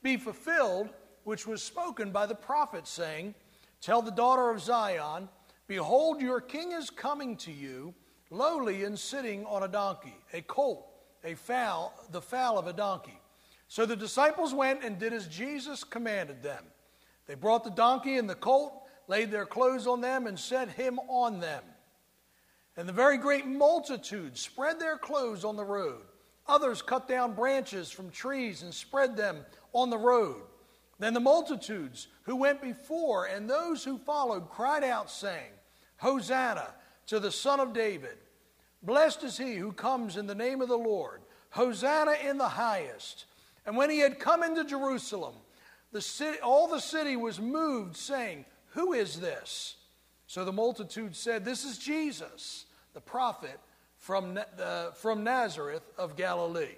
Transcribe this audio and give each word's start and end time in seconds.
be 0.01 0.15
fulfilled, 0.15 0.89
which 1.23 1.45
was 1.45 1.61
spoken 1.61 2.11
by 2.11 2.25
the 2.25 2.35
prophet, 2.35 2.87
saying, 2.87 3.35
Tell 3.81 4.01
the 4.01 4.11
daughter 4.11 4.49
of 4.49 4.61
Zion, 4.61 5.27
Behold, 5.67 6.21
your 6.21 6.41
king 6.41 6.71
is 6.71 6.89
coming 6.89 7.35
to 7.37 7.51
you, 7.51 7.93
lowly 8.29 8.85
and 8.85 8.97
sitting 8.97 9.45
on 9.45 9.63
a 9.63 9.67
donkey, 9.67 10.15
a 10.33 10.41
colt, 10.41 10.87
a 11.23 11.35
fowl, 11.35 11.93
the 12.11 12.21
fowl 12.21 12.57
of 12.57 12.67
a 12.67 12.73
donkey. 12.73 13.19
So 13.67 13.85
the 13.85 13.95
disciples 13.95 14.53
went 14.53 14.83
and 14.83 14.97
did 14.97 15.13
as 15.13 15.27
Jesus 15.27 15.83
commanded 15.83 16.41
them. 16.41 16.63
They 17.29 17.35
brought 17.35 17.63
the 17.63 17.69
donkey 17.69 18.17
and 18.17 18.27
the 18.27 18.33
colt, 18.33 18.73
laid 19.07 19.29
their 19.29 19.45
clothes 19.45 19.85
on 19.85 20.01
them, 20.01 20.25
and 20.25 20.37
set 20.37 20.67
him 20.67 20.97
on 21.07 21.39
them. 21.39 21.63
And 22.75 22.89
the 22.89 22.93
very 22.93 23.17
great 23.17 23.45
multitude 23.45 24.35
spread 24.35 24.79
their 24.79 24.97
clothes 24.97 25.45
on 25.45 25.55
the 25.55 25.63
road. 25.63 26.01
Others 26.47 26.81
cut 26.81 27.07
down 27.07 27.35
branches 27.35 27.91
from 27.91 28.09
trees 28.09 28.63
and 28.63 28.73
spread 28.73 29.15
them 29.15 29.45
on 29.73 29.91
the 29.91 29.97
road. 29.97 30.41
Then 30.97 31.13
the 31.13 31.19
multitudes 31.19 32.07
who 32.23 32.35
went 32.35 32.63
before 32.63 33.25
and 33.25 33.47
those 33.47 33.83
who 33.83 33.99
followed 33.99 34.49
cried 34.49 34.83
out, 34.83 35.11
saying, 35.11 35.51
Hosanna 35.97 36.73
to 37.05 37.19
the 37.19 37.31
Son 37.31 37.59
of 37.59 37.73
David! 37.73 38.17
Blessed 38.81 39.23
is 39.23 39.37
he 39.37 39.53
who 39.53 39.71
comes 39.71 40.17
in 40.17 40.25
the 40.25 40.33
name 40.33 40.61
of 40.61 40.67
the 40.67 40.79
Lord! 40.79 41.21
Hosanna 41.51 42.15
in 42.27 42.39
the 42.39 42.49
highest! 42.49 43.25
And 43.67 43.77
when 43.77 43.91
he 43.91 43.99
had 43.99 44.17
come 44.17 44.41
into 44.41 44.63
Jerusalem, 44.63 45.35
the 45.91 46.01
city, 46.01 46.39
all 46.39 46.67
the 46.67 46.79
city 46.79 47.15
was 47.15 47.39
moved, 47.39 47.97
saying, 47.97 48.45
Who 48.73 48.93
is 48.93 49.19
this? 49.19 49.75
So 50.27 50.45
the 50.45 50.53
multitude 50.53 51.15
said, 51.15 51.43
This 51.43 51.65
is 51.65 51.77
Jesus, 51.77 52.65
the 52.93 53.01
prophet 53.01 53.59
from, 53.97 54.39
uh, 54.59 54.91
from 54.91 55.23
Nazareth 55.23 55.83
of 55.97 56.15
Galilee. 56.15 56.75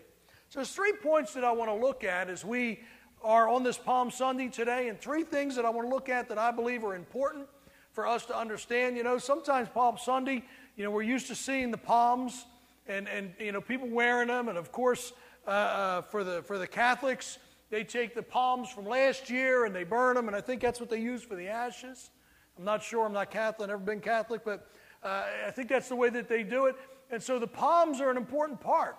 So 0.49 0.59
there's 0.59 0.71
three 0.71 0.93
points 0.93 1.33
that 1.33 1.43
I 1.43 1.51
want 1.51 1.69
to 1.69 1.75
look 1.75 2.03
at 2.03 2.29
as 2.29 2.43
we 2.43 2.79
are 3.23 3.47
on 3.47 3.63
this 3.63 3.77
Palm 3.77 4.09
Sunday 4.09 4.47
today, 4.47 4.89
and 4.89 4.99
three 4.99 5.23
things 5.23 5.55
that 5.55 5.65
I 5.65 5.69
want 5.69 5.87
to 5.87 5.93
look 5.93 6.09
at 6.09 6.27
that 6.29 6.37
I 6.37 6.51
believe 6.51 6.83
are 6.83 6.95
important 6.95 7.47
for 7.91 8.07
us 8.07 8.25
to 8.25 8.37
understand. 8.37 8.97
You 8.97 9.03
know, 9.03 9.17
sometimes 9.17 9.69
Palm 9.69 9.97
Sunday, 9.97 10.43
you 10.75 10.83
know, 10.83 10.91
we're 10.91 11.03
used 11.03 11.27
to 11.27 11.35
seeing 11.35 11.71
the 11.71 11.77
palms 11.77 12.45
and, 12.87 13.07
and 13.07 13.33
you 13.39 13.51
know, 13.51 13.61
people 13.61 13.87
wearing 13.87 14.29
them, 14.29 14.49
and 14.49 14.57
of 14.57 14.71
course, 14.71 15.13
uh, 15.47 15.49
uh, 15.49 16.01
for, 16.03 16.23
the, 16.23 16.41
for 16.43 16.57
the 16.57 16.67
Catholics, 16.67 17.37
they 17.71 17.83
take 17.83 18.13
the 18.13 18.21
palms 18.21 18.69
from 18.69 18.85
last 18.85 19.29
year 19.29 19.65
and 19.65 19.73
they 19.73 19.83
burn 19.83 20.15
them, 20.15 20.27
and 20.27 20.35
I 20.35 20.41
think 20.41 20.61
that's 20.61 20.79
what 20.79 20.89
they 20.89 20.99
use 20.99 21.23
for 21.23 21.35
the 21.35 21.47
ashes. 21.47 22.11
I'm 22.57 22.65
not 22.65 22.83
sure, 22.83 23.05
I'm 23.05 23.13
not 23.13 23.31
Catholic, 23.31 23.69
never 23.69 23.81
been 23.81 24.01
Catholic, 24.01 24.41
but 24.45 24.69
uh, 25.01 25.23
I 25.47 25.51
think 25.51 25.69
that's 25.69 25.89
the 25.89 25.95
way 25.95 26.09
that 26.09 26.29
they 26.29 26.43
do 26.43 26.67
it. 26.67 26.75
And 27.09 27.23
so 27.23 27.39
the 27.39 27.47
palms 27.47 27.99
are 27.99 28.11
an 28.11 28.17
important 28.17 28.61
part. 28.61 28.97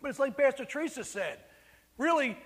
But 0.00 0.08
it's 0.08 0.18
like 0.18 0.36
Pastor 0.36 0.64
Teresa 0.64 1.04
said 1.04 1.38
really, 1.98 2.38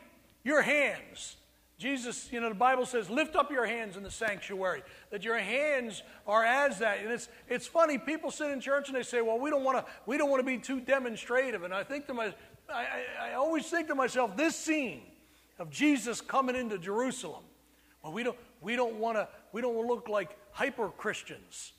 your 0.42 0.62
hands. 0.62 1.36
Jesus, 1.78 2.30
you 2.32 2.40
know, 2.40 2.48
the 2.48 2.54
Bible 2.54 2.86
says, 2.86 3.10
lift 3.10 3.34
up 3.34 3.50
your 3.50 3.66
hands 3.66 3.96
in 3.96 4.02
the 4.02 4.10
sanctuary, 4.10 4.82
that 5.10 5.24
your 5.24 5.38
hands 5.38 6.02
are 6.26 6.44
as 6.44 6.78
that. 6.78 7.00
And 7.00 7.10
it's, 7.10 7.28
it's 7.48 7.66
funny, 7.66 7.98
people 7.98 8.30
sit 8.30 8.50
in 8.50 8.60
church 8.60 8.88
and 8.88 8.96
they 8.96 9.02
say, 9.02 9.20
well, 9.20 9.38
we 9.38 9.50
don't 9.50 9.64
want 9.64 9.78
to 9.78 9.92
we 10.06 10.16
don't 10.16 10.30
want 10.30 10.40
to 10.40 10.46
be 10.46 10.58
too 10.58 10.80
demonstrative. 10.80 11.62
And 11.62 11.74
I 11.74 11.82
think 11.84 12.06
to 12.06 12.14
my, 12.14 12.32
I, 12.72 12.86
I, 13.20 13.30
I 13.30 13.34
always 13.34 13.66
think 13.66 13.88
to 13.88 13.94
myself, 13.94 14.36
this 14.36 14.56
scene, 14.56 15.02
of 15.62 15.70
Jesus 15.70 16.20
coming 16.20 16.56
into 16.56 16.76
Jerusalem. 16.76 17.44
Well, 18.02 18.12
we 18.12 18.24
don't, 18.24 18.36
we 18.60 18.74
don't 18.74 18.96
want 18.96 19.16
to 19.16 19.28
we 19.52 19.62
don't 19.62 19.86
look 19.86 20.08
like 20.08 20.36
hyper 20.50 20.88
Christians. 20.88 21.72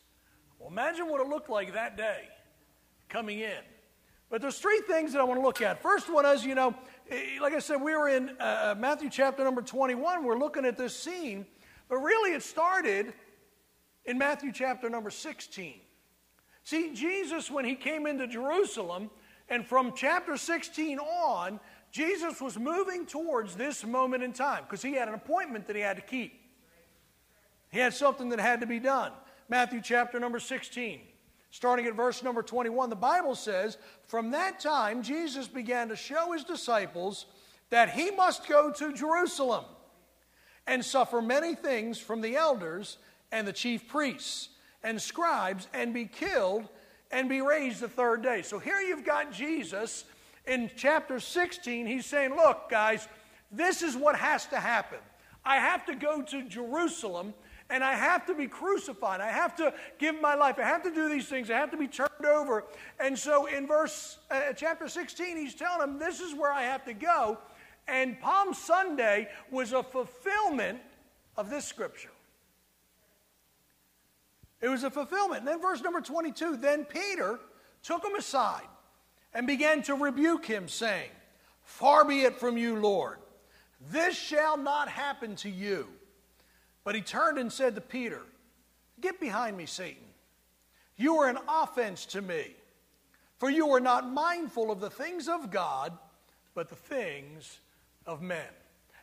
Well, 0.58 0.70
imagine 0.70 1.10
what 1.10 1.20
it 1.20 1.28
looked 1.28 1.50
like 1.50 1.74
that 1.74 1.98
day 1.98 2.30
coming 3.10 3.40
in. 3.40 3.60
But 4.30 4.42
there's 4.42 4.58
three 4.58 4.80
things 4.88 5.12
that 5.12 5.20
I 5.20 5.26
want 5.26 5.38
to 5.38 5.46
look 5.46 5.62
at. 5.62 5.82
First 5.82 6.12
one 6.12 6.26
is, 6.26 6.46
you 6.46 6.56
know, 6.56 6.74
eh, 7.12 7.40
like 7.42 7.54
I 7.54 7.60
said, 7.60 7.82
we 7.82 7.94
were 7.94 8.08
in 8.08 8.30
uh, 8.40 8.72
uh, 8.72 8.76
Matthew 8.80 9.10
chapter 9.10 9.44
number 9.44 9.62
21. 9.62 10.24
We're 10.24 10.40
looking 10.40 10.66
at 10.66 10.78
this 10.78 10.96
scene, 10.96 11.46
but 11.90 11.98
really 11.98 12.34
it 12.34 12.42
started 12.42 13.12
in 14.06 14.18
Matthew 14.18 14.54
chapter 14.54 14.90
number 14.90 15.10
16. 15.10 15.74
See, 16.64 16.94
Jesus, 16.94 17.52
when 17.52 17.66
he 17.66 17.76
came 17.76 18.08
into 18.08 18.28
Jerusalem, 18.28 19.10
and 19.50 19.66
from 19.68 19.94
chapter 19.96 20.38
16 20.38 21.00
on, 21.00 21.60
Jesus 21.94 22.42
was 22.42 22.58
moving 22.58 23.06
towards 23.06 23.56
this 23.56 23.86
moment 23.86 24.24
in 24.24 24.34
time 24.34 24.64
because 24.64 24.82
he 24.82 24.94
had 24.94 25.08
an 25.08 25.14
appointment 25.14 25.68
that 25.68 25.76
he 25.76 25.82
had 25.84 25.96
to 25.98 26.02
keep. 26.02 26.34
He 27.70 27.78
had 27.78 27.94
something 27.94 28.30
that 28.30 28.40
had 28.40 28.62
to 28.62 28.66
be 28.66 28.80
done. 28.80 29.12
Matthew 29.48 29.80
chapter 29.80 30.20
number 30.20 30.40
16, 30.40 31.02
starting 31.52 31.86
at 31.86 31.94
verse 31.94 32.24
number 32.24 32.42
21, 32.42 32.90
the 32.90 32.96
Bible 32.96 33.36
says, 33.36 33.78
From 34.08 34.32
that 34.32 34.60
time, 34.60 35.04
Jesus 35.04 35.48
began 35.48 35.90
to 35.90 35.96
show 35.96 36.32
his 36.32 36.44
disciples 36.44 37.28
that 37.70 37.92
he 37.92 38.10
must 38.10 38.50
go 38.50 38.72
to 38.72 38.92
Jerusalem 38.92 39.66
and 40.66 40.84
suffer 40.84 41.22
many 41.22 41.54
things 41.54 42.00
from 42.00 42.22
the 42.22 42.36
elders 42.36 42.98
and 43.32 43.48
the 43.48 43.54
chief 43.54 43.88
priests 43.88 44.50
and 44.82 45.00
scribes 45.00 45.68
and 45.76 45.94
be 45.94 46.06
killed 46.06 46.68
and 47.12 47.30
be 47.30 47.42
raised 47.42 47.82
the 47.82 47.88
third 47.88 48.24
day. 48.24 48.42
So 48.42 48.58
here 48.58 48.80
you've 48.80 49.06
got 49.06 49.32
Jesus 49.32 50.06
in 50.46 50.70
chapter 50.76 51.20
16, 51.20 51.86
he's 51.86 52.06
saying, 52.06 52.36
Look, 52.36 52.70
guys, 52.70 53.08
this 53.52 53.82
is 53.82 53.96
what 53.96 54.16
has 54.16 54.46
to 54.48 54.60
happen. 54.60 55.00
I 55.46 55.58
have 55.58 55.86
to 55.86 55.96
go 55.96 56.22
to 56.22 56.44
Jerusalem 56.44 57.34
and 57.70 57.84
I 57.84 57.94
have 57.96 58.26
to 58.28 58.36
be 58.36 58.48
crucified. 58.48 59.22
I 59.22 59.32
have 59.32 59.56
to 59.56 59.74
give 59.98 60.20
my 60.22 60.36
life. 60.36 60.60
I 60.60 60.64
have 60.64 60.84
to 60.84 60.94
do 60.94 61.10
these 61.10 61.28
things. 61.28 61.50
I 61.50 61.58
have 61.58 61.72
to 61.72 61.78
be 61.78 61.88
turned 61.88 62.26
over. 62.26 62.66
And 63.00 63.18
so 63.18 63.46
in 63.46 63.68
verse 63.68 64.20
uh, 64.30 64.54
chapter 64.54 64.88
16, 64.88 65.38
he's 65.38 65.56
telling 65.56 65.80
them, 65.80 66.00
This 66.00 66.20
is 66.20 66.36
where 66.36 66.52
I 66.52 66.64
have 66.64 66.86
to 66.86 66.94
go. 66.94 67.38
And 67.88 68.20
Palm 68.20 68.54
Sunday 68.54 69.28
was 69.52 69.74
a 69.74 69.84
fulfillment 69.84 70.80
of 71.36 71.50
this 71.50 71.66
scripture. 71.66 72.12
It 74.62 74.70
was 74.70 74.84
a 74.84 74.90
fulfillment. 74.90 75.40
And 75.40 75.48
then 75.48 75.62
verse 75.62 75.82
number 75.82 76.00
22 76.00 76.58
then 76.58 76.86
Peter 76.86 77.40
took 77.82 78.04
him 78.04 78.16
aside 78.16 78.68
and 79.34 79.48
began 79.48 79.82
to 79.84 79.96
rebuke 79.96 80.46
him, 80.46 80.68
saying, 80.68 81.10
Far 81.64 82.06
be 82.06 82.22
it 82.22 82.40
from 82.40 82.58
you, 82.58 82.80
Lord. 82.80 83.18
This 83.92 84.16
shall 84.16 84.58
not 84.58 84.88
happen 84.90 85.36
to 85.38 85.50
you. 85.50 85.88
But 86.84 86.96
he 86.96 87.02
turned 87.02 87.38
and 87.38 87.52
said 87.52 87.76
to 87.76 87.82
Peter, 87.82 88.22
Get 89.02 89.20
behind 89.20 89.58
me, 89.58 89.66
Satan. 89.66 90.04
You 90.96 91.18
are 91.18 91.30
an 91.30 91.40
offense 91.48 92.06
to 92.08 92.22
me, 92.22 92.56
for 93.38 93.50
you 93.50 93.70
are 93.72 93.80
not 93.80 94.08
mindful 94.10 94.72
of 94.72 94.80
the 94.80 94.90
things 94.90 95.28
of 95.28 95.50
God, 95.50 95.98
but 96.54 96.70
the 96.70 96.76
things 96.76 97.60
of 98.06 98.22
men. 98.22 98.46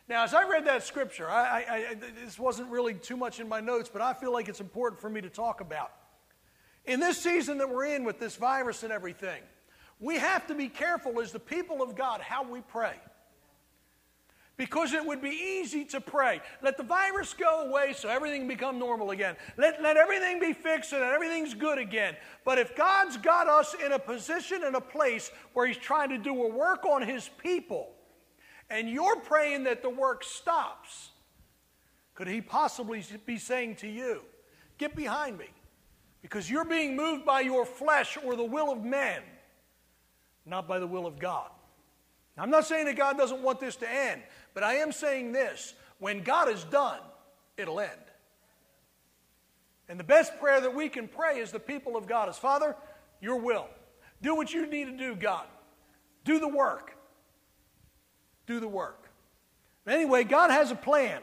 Now, 0.07 0.23
as 0.23 0.33
I 0.33 0.47
read 0.47 0.65
that 0.65 0.83
scripture, 0.83 1.29
I, 1.29 1.61
I, 1.61 1.75
I, 1.91 1.93
this 2.23 2.39
wasn't 2.39 2.69
really 2.69 2.93
too 2.93 3.17
much 3.17 3.39
in 3.39 3.47
my 3.47 3.59
notes, 3.59 3.89
but 3.91 4.01
I 4.01 4.13
feel 4.13 4.33
like 4.33 4.49
it's 4.49 4.59
important 4.59 4.99
for 4.99 5.09
me 5.09 5.21
to 5.21 5.29
talk 5.29 5.61
about. 5.61 5.91
In 6.85 6.99
this 6.99 7.17
season 7.17 7.59
that 7.59 7.69
we're 7.69 7.85
in 7.85 8.03
with 8.03 8.19
this 8.19 8.35
virus 8.35 8.83
and 8.83 8.91
everything, 8.91 9.41
we 10.01 10.17
have 10.17 10.47
to 10.47 10.55
be 10.55 10.67
careful 10.67 11.21
as 11.21 11.31
the 11.31 11.39
people 11.39 11.81
of 11.81 11.95
God 11.95 12.19
how 12.19 12.43
we 12.43 12.59
pray. 12.61 12.95
Because 14.57 14.93
it 14.93 15.05
would 15.05 15.21
be 15.21 15.29
easy 15.29 15.85
to 15.85 16.01
pray. 16.01 16.41
Let 16.61 16.75
the 16.75 16.83
virus 16.83 17.33
go 17.33 17.67
away 17.67 17.93
so 17.93 18.09
everything 18.09 18.47
become 18.47 18.77
normal 18.77 19.11
again. 19.11 19.35
Let, 19.57 19.81
let 19.81 19.97
everything 19.97 20.39
be 20.39 20.53
fixed 20.53 20.91
and 20.91 21.01
everything's 21.01 21.53
good 21.53 21.77
again. 21.77 22.15
But 22.43 22.59
if 22.59 22.75
God's 22.75 23.17
got 23.17 23.47
us 23.47 23.73
in 23.83 23.93
a 23.93 23.99
position 23.99 24.63
and 24.63 24.75
a 24.75 24.81
place 24.81 25.31
where 25.53 25.65
He's 25.65 25.77
trying 25.77 26.09
to 26.09 26.17
do 26.17 26.43
a 26.43 26.49
work 26.49 26.85
on 26.85 27.01
His 27.01 27.29
people, 27.41 27.93
and 28.69 28.89
you're 28.89 29.17
praying 29.17 29.63
that 29.63 29.81
the 29.81 29.89
work 29.89 30.23
stops, 30.23 31.09
could 32.13 32.27
He 32.27 32.41
possibly 32.41 33.03
be 33.25 33.37
saying 33.37 33.77
to 33.77 33.87
you, 33.87 34.21
Get 34.77 34.95
behind 34.95 35.37
me? 35.37 35.45
Because 36.23 36.49
you're 36.49 36.65
being 36.65 36.95
moved 36.95 37.23
by 37.23 37.41
your 37.41 37.65
flesh 37.65 38.17
or 38.23 38.35
the 38.35 38.43
will 38.43 38.71
of 38.71 38.83
man, 38.83 39.21
not 40.45 40.67
by 40.67 40.79
the 40.79 40.87
will 40.87 41.05
of 41.05 41.19
God. 41.19 41.49
Now, 42.35 42.43
I'm 42.43 42.49
not 42.49 42.65
saying 42.65 42.85
that 42.85 42.95
God 42.95 43.17
doesn't 43.17 43.41
want 43.41 43.59
this 43.59 43.75
to 43.77 43.89
end, 43.89 44.21
but 44.53 44.63
I 44.63 44.75
am 44.75 44.91
saying 44.91 45.31
this 45.31 45.73
when 45.99 46.23
God 46.23 46.49
is 46.49 46.63
done, 46.65 46.99
it'll 47.57 47.79
end. 47.79 47.91
And 49.89 49.99
the 49.99 50.03
best 50.03 50.39
prayer 50.39 50.61
that 50.61 50.73
we 50.73 50.89
can 50.89 51.07
pray 51.07 51.39
is 51.39 51.51
the 51.51 51.59
people 51.59 51.97
of 51.97 52.07
God 52.07 52.29
is 52.29 52.37
Father, 52.37 52.75
your 53.19 53.37
will. 53.37 53.67
Do 54.21 54.35
what 54.35 54.53
you 54.53 54.65
need 54.67 54.85
to 54.85 54.97
do, 54.97 55.15
God. 55.15 55.45
Do 56.23 56.39
the 56.39 56.47
work. 56.47 56.95
Do 58.47 58.59
the 58.59 58.67
work. 58.67 59.09
Anyway, 59.87 60.23
God 60.23 60.51
has 60.51 60.71
a 60.71 60.75
plan. 60.75 61.21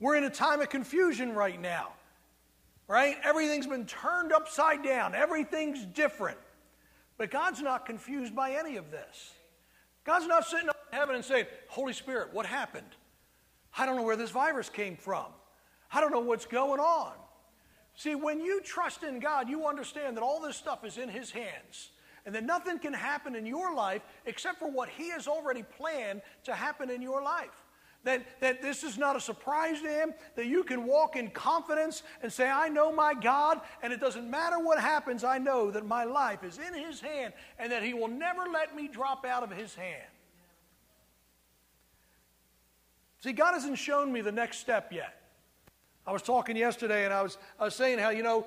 We're 0.00 0.16
in 0.16 0.24
a 0.24 0.30
time 0.30 0.60
of 0.60 0.68
confusion 0.68 1.32
right 1.34 1.60
now 1.60 1.92
right? 2.86 3.16
Everything's 3.22 3.66
been 3.66 3.86
turned 3.86 4.32
upside 4.32 4.82
down, 4.82 5.14
everything's 5.14 5.84
different. 5.84 6.38
But 7.16 7.30
God's 7.30 7.62
not 7.62 7.86
confused 7.86 8.34
by 8.34 8.52
any 8.52 8.76
of 8.76 8.90
this. 8.90 9.32
God's 10.04 10.26
not 10.26 10.44
sitting 10.44 10.68
up 10.68 10.76
in 10.92 10.98
heaven 10.98 11.14
and 11.14 11.24
saying, 11.24 11.46
Holy 11.68 11.92
Spirit, 11.92 12.32
what 12.32 12.46
happened? 12.46 12.86
I 13.76 13.86
don't 13.86 13.96
know 13.96 14.02
where 14.02 14.16
this 14.16 14.30
virus 14.30 14.68
came 14.68 14.96
from. 14.96 15.26
I 15.92 16.00
don't 16.00 16.12
know 16.12 16.20
what's 16.20 16.46
going 16.46 16.80
on. 16.80 17.12
See, 17.96 18.14
when 18.14 18.40
you 18.40 18.60
trust 18.60 19.04
in 19.04 19.20
God, 19.20 19.48
you 19.48 19.66
understand 19.66 20.16
that 20.16 20.22
all 20.22 20.40
this 20.40 20.56
stuff 20.56 20.84
is 20.84 20.98
in 20.98 21.08
His 21.08 21.30
hands 21.30 21.90
and 22.26 22.34
that 22.34 22.44
nothing 22.44 22.78
can 22.78 22.92
happen 22.92 23.36
in 23.36 23.46
your 23.46 23.74
life 23.74 24.02
except 24.26 24.58
for 24.58 24.70
what 24.70 24.88
He 24.88 25.10
has 25.10 25.28
already 25.28 25.62
planned 25.62 26.22
to 26.44 26.54
happen 26.54 26.90
in 26.90 27.00
your 27.00 27.22
life 27.22 27.63
that, 28.04 28.40
that 28.40 28.62
this 28.62 28.84
is 28.84 28.96
not 28.96 29.16
a 29.16 29.20
surprise 29.20 29.80
to 29.82 29.88
him, 29.88 30.14
that 30.36 30.46
you 30.46 30.62
can 30.62 30.86
walk 30.86 31.16
in 31.16 31.30
confidence 31.30 32.02
and 32.22 32.32
say, 32.32 32.48
I 32.48 32.68
know 32.68 32.92
my 32.92 33.14
God, 33.14 33.60
and 33.82 33.92
it 33.92 34.00
doesn't 34.00 34.30
matter 34.30 34.58
what 34.58 34.78
happens, 34.78 35.24
I 35.24 35.38
know 35.38 35.70
that 35.70 35.84
my 35.86 36.04
life 36.04 36.44
is 36.44 36.58
in 36.58 36.74
his 36.74 37.00
hand 37.00 37.32
and 37.58 37.72
that 37.72 37.82
he 37.82 37.94
will 37.94 38.08
never 38.08 38.44
let 38.52 38.76
me 38.76 38.88
drop 38.88 39.24
out 39.24 39.42
of 39.42 39.50
his 39.50 39.74
hand. 39.74 40.04
See, 43.20 43.32
God 43.32 43.54
hasn't 43.54 43.78
shown 43.78 44.12
me 44.12 44.20
the 44.20 44.32
next 44.32 44.58
step 44.58 44.92
yet. 44.92 45.18
I 46.06 46.12
was 46.12 46.20
talking 46.20 46.56
yesterday 46.56 47.06
and 47.06 47.14
I 47.14 47.22
was, 47.22 47.38
I 47.58 47.64
was 47.64 47.74
saying 47.74 47.98
how, 47.98 48.10
you 48.10 48.22
know, 48.22 48.46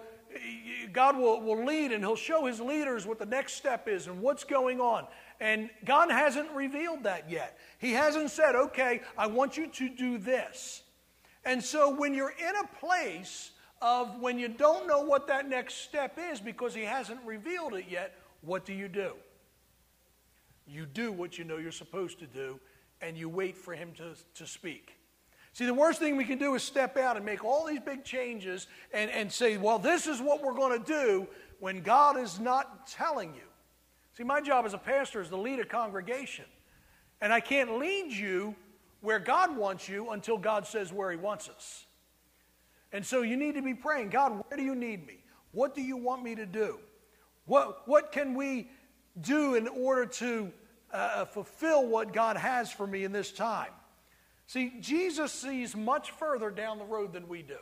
God 0.93 1.17
will, 1.17 1.41
will 1.41 1.65
lead 1.65 1.91
and 1.91 2.03
He'll 2.03 2.15
show 2.15 2.45
His 2.45 2.59
leaders 2.59 3.05
what 3.05 3.19
the 3.19 3.25
next 3.25 3.53
step 3.53 3.87
is 3.87 4.07
and 4.07 4.21
what's 4.21 4.43
going 4.43 4.79
on. 4.79 5.07
And 5.39 5.69
God 5.85 6.09
hasn't 6.09 6.51
revealed 6.51 7.03
that 7.03 7.29
yet. 7.29 7.57
He 7.77 7.91
hasn't 7.91 8.31
said, 8.31 8.55
okay, 8.55 9.01
I 9.17 9.27
want 9.27 9.57
you 9.57 9.67
to 9.67 9.89
do 9.89 10.17
this. 10.17 10.81
And 11.45 11.63
so 11.63 11.93
when 11.93 12.13
you're 12.13 12.33
in 12.37 12.55
a 12.55 12.67
place 12.79 13.51
of 13.81 14.19
when 14.19 14.39
you 14.39 14.47
don't 14.47 14.87
know 14.87 15.01
what 15.01 15.27
that 15.27 15.47
next 15.47 15.75
step 15.81 16.17
is 16.31 16.39
because 16.39 16.73
He 16.73 16.83
hasn't 16.83 17.19
revealed 17.23 17.75
it 17.75 17.85
yet, 17.89 18.15
what 18.41 18.65
do 18.65 18.73
you 18.73 18.87
do? 18.87 19.13
You 20.67 20.85
do 20.85 21.11
what 21.11 21.37
you 21.37 21.43
know 21.43 21.57
you're 21.57 21.71
supposed 21.71 22.19
to 22.19 22.27
do 22.27 22.59
and 23.01 23.15
you 23.15 23.29
wait 23.29 23.55
for 23.55 23.73
Him 23.73 23.91
to, 23.97 24.15
to 24.35 24.47
speak. 24.47 24.97
See, 25.53 25.65
the 25.65 25.73
worst 25.73 25.99
thing 25.99 26.17
we 26.17 26.25
can 26.25 26.37
do 26.37 26.53
is 26.55 26.63
step 26.63 26.97
out 26.97 27.15
and 27.15 27.25
make 27.25 27.43
all 27.43 27.65
these 27.65 27.79
big 27.79 28.03
changes 28.03 28.67
and, 28.93 29.09
and 29.09 29.31
say, 29.31 29.57
well, 29.57 29.79
this 29.79 30.05
is 30.05 30.21
what 30.21 30.43
we're 30.43 30.53
going 30.53 30.83
to 30.83 30.85
do 30.85 31.27
when 31.59 31.81
God 31.81 32.19
is 32.19 32.39
not 32.39 32.87
telling 32.87 33.33
you. 33.33 33.46
See, 34.17 34.23
my 34.23 34.41
job 34.41 34.65
as 34.65 34.73
a 34.73 34.79
pastor 34.79 35.21
is 35.21 35.29
to 35.29 35.37
lead 35.37 35.59
a 35.59 35.65
congregation. 35.65 36.45
And 37.21 37.31
I 37.31 37.39
can't 37.39 37.77
lead 37.77 38.11
you 38.11 38.55
where 39.01 39.19
God 39.19 39.55
wants 39.55 39.87
you 39.87 40.09
until 40.09 40.39
God 40.39 40.65
says 40.65 40.91
where 40.91 41.11
He 41.11 41.17
wants 41.17 41.49
us. 41.49 41.85
And 42.91 43.05
so 43.05 43.21
you 43.21 43.37
need 43.37 43.53
to 43.55 43.61
be 43.61 43.75
praying 43.75 44.09
God, 44.09 44.43
where 44.47 44.57
do 44.57 44.63
you 44.63 44.73
need 44.73 45.05
me? 45.05 45.19
What 45.51 45.75
do 45.75 45.83
you 45.83 45.97
want 45.97 46.23
me 46.23 46.33
to 46.33 46.47
do? 46.47 46.79
What, 47.45 47.87
what 47.87 48.11
can 48.11 48.33
we 48.33 48.69
do 49.21 49.53
in 49.53 49.67
order 49.67 50.07
to 50.07 50.51
uh, 50.91 51.25
fulfill 51.25 51.85
what 51.85 52.11
God 52.11 52.37
has 52.37 52.71
for 52.71 52.87
me 52.87 53.03
in 53.03 53.11
this 53.11 53.31
time? 53.31 53.71
See, 54.47 54.73
Jesus 54.79 55.31
sees 55.31 55.75
much 55.75 56.09
further 56.09 56.49
down 56.49 56.79
the 56.79 56.85
road 56.85 57.13
than 57.13 57.27
we 57.27 57.43
do. 57.43 57.59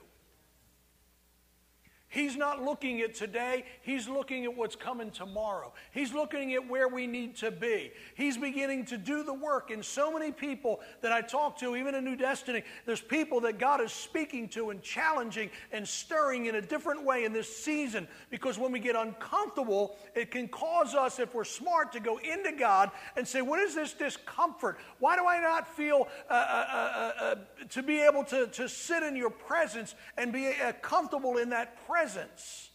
He's 2.15 2.37
not 2.37 2.63
looking 2.63 3.01
at 3.01 3.13
today, 3.13 3.65
he's 3.81 4.07
looking 4.07 4.45
at 4.45 4.55
what's 4.55 4.77
coming 4.77 5.11
tomorrow. 5.11 5.73
He's 5.91 6.13
looking 6.13 6.53
at 6.53 6.65
where 6.65 6.87
we 6.87 7.07
need 7.07 7.35
to 7.37 7.51
be. 7.51 7.91
He's 8.15 8.37
beginning 8.37 8.85
to 8.85 8.97
do 8.97 9.21
the 9.23 9.33
work 9.33 9.69
in 9.69 9.83
so 9.83 10.09
many 10.13 10.31
people 10.31 10.79
that 11.01 11.11
I 11.11 11.19
talk 11.19 11.59
to, 11.59 11.75
even 11.75 11.93
in 11.93 12.05
New 12.05 12.15
Destiny. 12.15 12.63
There's 12.85 13.01
people 13.01 13.41
that 13.41 13.59
God 13.59 13.81
is 13.81 13.91
speaking 13.91 14.47
to 14.49 14.69
and 14.69 14.81
challenging 14.81 15.49
and 15.73 15.85
stirring 15.85 16.45
in 16.45 16.55
a 16.55 16.61
different 16.61 17.03
way 17.03 17.25
in 17.25 17.33
this 17.33 17.53
season 17.53 18.07
because 18.29 18.57
when 18.57 18.71
we 18.71 18.79
get 18.79 18.95
uncomfortable, 18.95 19.97
it 20.15 20.31
can 20.31 20.47
cause 20.47 20.95
us, 20.95 21.19
if 21.19 21.35
we're 21.35 21.43
smart, 21.43 21.91
to 21.91 21.99
go 21.99 22.17
into 22.19 22.53
God 22.53 22.91
and 23.17 23.27
say, 23.27 23.41
What 23.41 23.59
is 23.59 23.75
this 23.75 23.91
discomfort? 23.91 24.77
Why 24.99 25.17
do 25.17 25.27
I 25.27 25.41
not 25.41 25.67
feel 25.67 26.07
uh, 26.29 26.33
uh, 26.33 26.65
uh, 26.71 27.11
uh 27.21 27.35
to 27.71 27.83
be 27.83 27.99
able 27.99 28.23
to, 28.23 28.47
to 28.47 28.69
sit 28.69 29.03
in 29.03 29.17
your 29.17 29.31
presence 29.31 29.95
and 30.17 30.31
be 30.31 30.47
uh, 30.47 30.71
comfortable 30.81 31.39
in 31.39 31.49
that 31.49 31.75
presence? 31.85 32.04
Presence. 32.05 32.69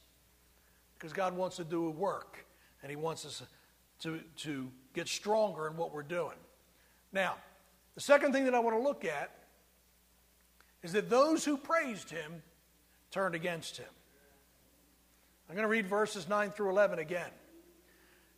Because 0.98 1.12
God 1.12 1.36
wants 1.36 1.56
to 1.56 1.64
do 1.64 1.86
a 1.86 1.90
work, 1.90 2.44
and 2.82 2.90
He 2.90 2.96
wants 2.96 3.24
us 3.24 3.42
to, 4.00 4.20
to 4.38 4.68
get 4.92 5.08
stronger 5.08 5.66
in 5.66 5.76
what 5.76 5.94
we're 5.94 6.02
doing. 6.02 6.36
Now, 7.12 7.36
the 7.94 8.00
second 8.00 8.32
thing 8.32 8.44
that 8.44 8.54
I 8.54 8.58
want 8.58 8.76
to 8.76 8.82
look 8.82 9.04
at 9.04 9.30
is 10.82 10.92
that 10.92 11.08
those 11.08 11.44
who 11.44 11.56
praised 11.56 12.10
Him 12.10 12.42
turned 13.10 13.34
against 13.34 13.76
Him. 13.76 13.88
I'm 15.48 15.54
going 15.54 15.64
to 15.64 15.70
read 15.70 15.86
verses 15.86 16.28
9 16.28 16.50
through 16.50 16.70
11 16.70 16.98
again. 16.98 17.30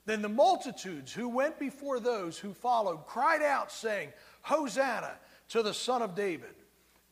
Then 0.04 0.22
the 0.22 0.28
multitudes 0.28 1.12
who 1.12 1.28
went 1.28 1.58
before 1.58 2.00
those 2.00 2.38
who 2.38 2.52
followed 2.52 3.06
cried 3.06 3.42
out, 3.42 3.72
saying, 3.72 4.12
Hosanna 4.42 5.12
to 5.48 5.62
the 5.62 5.74
Son 5.74 6.02
of 6.02 6.14
David. 6.14 6.54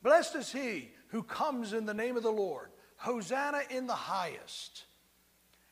Blessed 0.03 0.35
is 0.35 0.51
he 0.51 0.91
who 1.09 1.23
comes 1.23 1.73
in 1.73 1.85
the 1.85 1.93
name 1.93 2.17
of 2.17 2.23
the 2.23 2.31
Lord. 2.31 2.69
Hosanna 3.01 3.61
in 3.71 3.87
the 3.87 3.95
highest. 3.95 4.85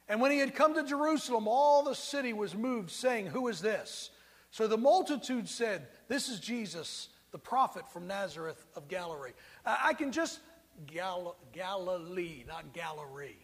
And 0.08 0.20
when 0.20 0.32
he 0.32 0.40
had 0.40 0.56
come 0.56 0.74
to 0.74 0.84
Jerusalem, 0.84 1.48
all 1.48 1.84
the 1.84 1.94
city 1.94 2.34
was 2.34 2.56
moved, 2.56 2.90
saying, 2.90 3.28
Who 3.28 3.48
is 3.50 3.62
this? 3.62 4.10
So 4.50 4.66
the 4.66 4.78
multitude 4.78 5.48
said, 5.48 5.88
This 6.08 6.28
is 6.28 6.40
Jesus, 6.40 7.10
the 7.32 7.38
prophet 7.38 7.84
from 7.92 8.08
Nazareth 8.08 8.66
of 8.76 8.88
Galilee. 8.88 9.34
I 9.64 9.94
can 9.94 10.12
just, 10.12 10.40
Gal- 10.88 11.36
Galilee, 11.54 12.46
not 12.48 12.74
Galilee. 12.74 13.36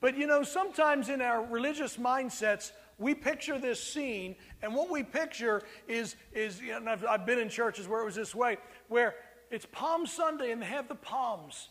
But 0.00 0.18
you 0.18 0.26
know, 0.26 0.42
sometimes 0.42 1.08
in 1.08 1.22
our 1.22 1.44
religious 1.44 1.98
mindsets, 1.98 2.72
we 2.98 3.14
picture 3.14 3.60
this 3.60 3.80
scene, 3.80 4.34
and 4.60 4.74
what 4.74 4.90
we 4.90 5.04
picture 5.04 5.62
is, 5.86 6.16
is 6.32 6.60
you 6.60 6.80
know, 6.80 6.90
I've, 6.90 7.06
I've 7.06 7.26
been 7.26 7.38
in 7.38 7.48
churches 7.48 7.86
where 7.86 8.02
it 8.02 8.04
was 8.04 8.16
this 8.16 8.34
way, 8.34 8.56
where 8.88 9.14
it's 9.52 9.66
Palm 9.66 10.04
Sunday 10.04 10.50
and 10.50 10.60
they 10.60 10.66
have 10.66 10.88
the 10.88 10.96
palms 10.96 11.68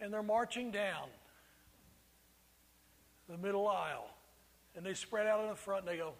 and 0.00 0.12
they're 0.12 0.22
marching 0.22 0.70
down 0.70 1.08
the 3.28 3.36
middle 3.36 3.68
aisle. 3.68 4.08
And 4.76 4.84
they 4.84 4.94
spread 4.94 5.26
out 5.26 5.42
in 5.42 5.48
the 5.48 5.56
front 5.56 5.80
and 5.80 5.88
they 5.88 5.96
go, 5.96 6.12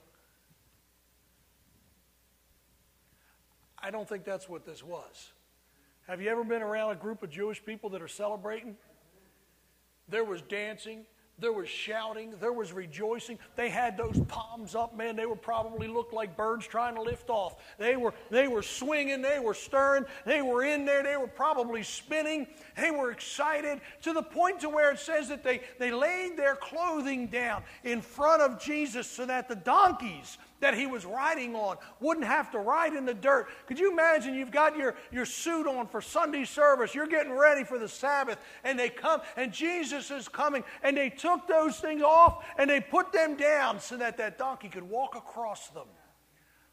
I 3.78 3.90
don't 3.90 4.08
think 4.08 4.24
that's 4.24 4.48
what 4.48 4.66
this 4.66 4.82
was. 4.82 5.32
Have 6.08 6.20
you 6.20 6.28
ever 6.30 6.42
been 6.42 6.62
around 6.62 6.90
a 6.90 6.96
group 6.96 7.22
of 7.22 7.30
Jewish 7.30 7.64
people 7.64 7.90
that 7.90 8.02
are 8.02 8.08
celebrating? 8.08 8.76
There 10.08 10.24
was 10.24 10.42
dancing, 10.42 11.04
There 11.40 11.52
was 11.52 11.68
shouting, 11.68 12.34
there 12.40 12.52
was 12.52 12.72
rejoicing. 12.72 13.38
They 13.54 13.68
had 13.68 13.96
those 13.96 14.20
palms 14.26 14.74
up, 14.74 14.96
man. 14.96 15.14
They 15.14 15.26
were 15.26 15.36
probably 15.36 15.86
looked 15.86 16.12
like 16.12 16.36
birds 16.36 16.66
trying 16.66 16.96
to 16.96 17.02
lift 17.02 17.30
off. 17.30 17.56
They 17.78 17.96
were, 17.96 18.12
they 18.28 18.48
were 18.48 18.62
swinging, 18.62 19.22
they 19.22 19.38
were 19.38 19.54
stirring, 19.54 20.04
they 20.24 20.42
were 20.42 20.64
in 20.64 20.84
there, 20.84 21.04
they 21.04 21.16
were 21.16 21.28
probably 21.28 21.84
spinning. 21.84 22.48
They 22.76 22.90
were 22.90 23.12
excited 23.12 23.80
to 24.02 24.12
the 24.12 24.22
point 24.22 24.60
to 24.60 24.68
where 24.68 24.90
it 24.90 24.98
says 24.98 25.28
that 25.28 25.44
they, 25.44 25.60
they 25.78 25.92
laid 25.92 26.36
their 26.36 26.56
clothing 26.56 27.28
down 27.28 27.62
in 27.84 28.00
front 28.00 28.42
of 28.42 28.60
Jesus 28.60 29.06
so 29.06 29.24
that 29.26 29.48
the 29.48 29.56
donkeys 29.56 30.38
that 30.60 30.74
he 30.74 30.86
was 30.86 31.04
riding 31.04 31.54
on 31.54 31.76
wouldn't 32.00 32.26
have 32.26 32.50
to 32.52 32.58
ride 32.58 32.94
in 32.94 33.04
the 33.04 33.14
dirt. 33.14 33.48
Could 33.66 33.78
you 33.78 33.92
imagine 33.92 34.34
you've 34.34 34.50
got 34.50 34.76
your, 34.76 34.94
your 35.12 35.24
suit 35.24 35.66
on 35.66 35.86
for 35.86 36.00
Sunday 36.00 36.44
service, 36.44 36.94
you're 36.94 37.06
getting 37.06 37.32
ready 37.32 37.64
for 37.64 37.78
the 37.78 37.88
Sabbath, 37.88 38.38
and 38.64 38.78
they 38.78 38.88
come, 38.88 39.20
and 39.36 39.52
Jesus 39.52 40.10
is 40.10 40.28
coming, 40.28 40.64
and 40.82 40.96
they 40.96 41.10
took 41.10 41.46
those 41.46 41.78
things 41.78 42.02
off 42.02 42.44
and 42.58 42.68
they 42.68 42.80
put 42.80 43.12
them 43.12 43.36
down 43.36 43.80
so 43.80 43.96
that 43.96 44.16
that 44.18 44.38
donkey 44.38 44.68
could 44.68 44.88
walk 44.88 45.14
across 45.14 45.68
them. 45.68 45.86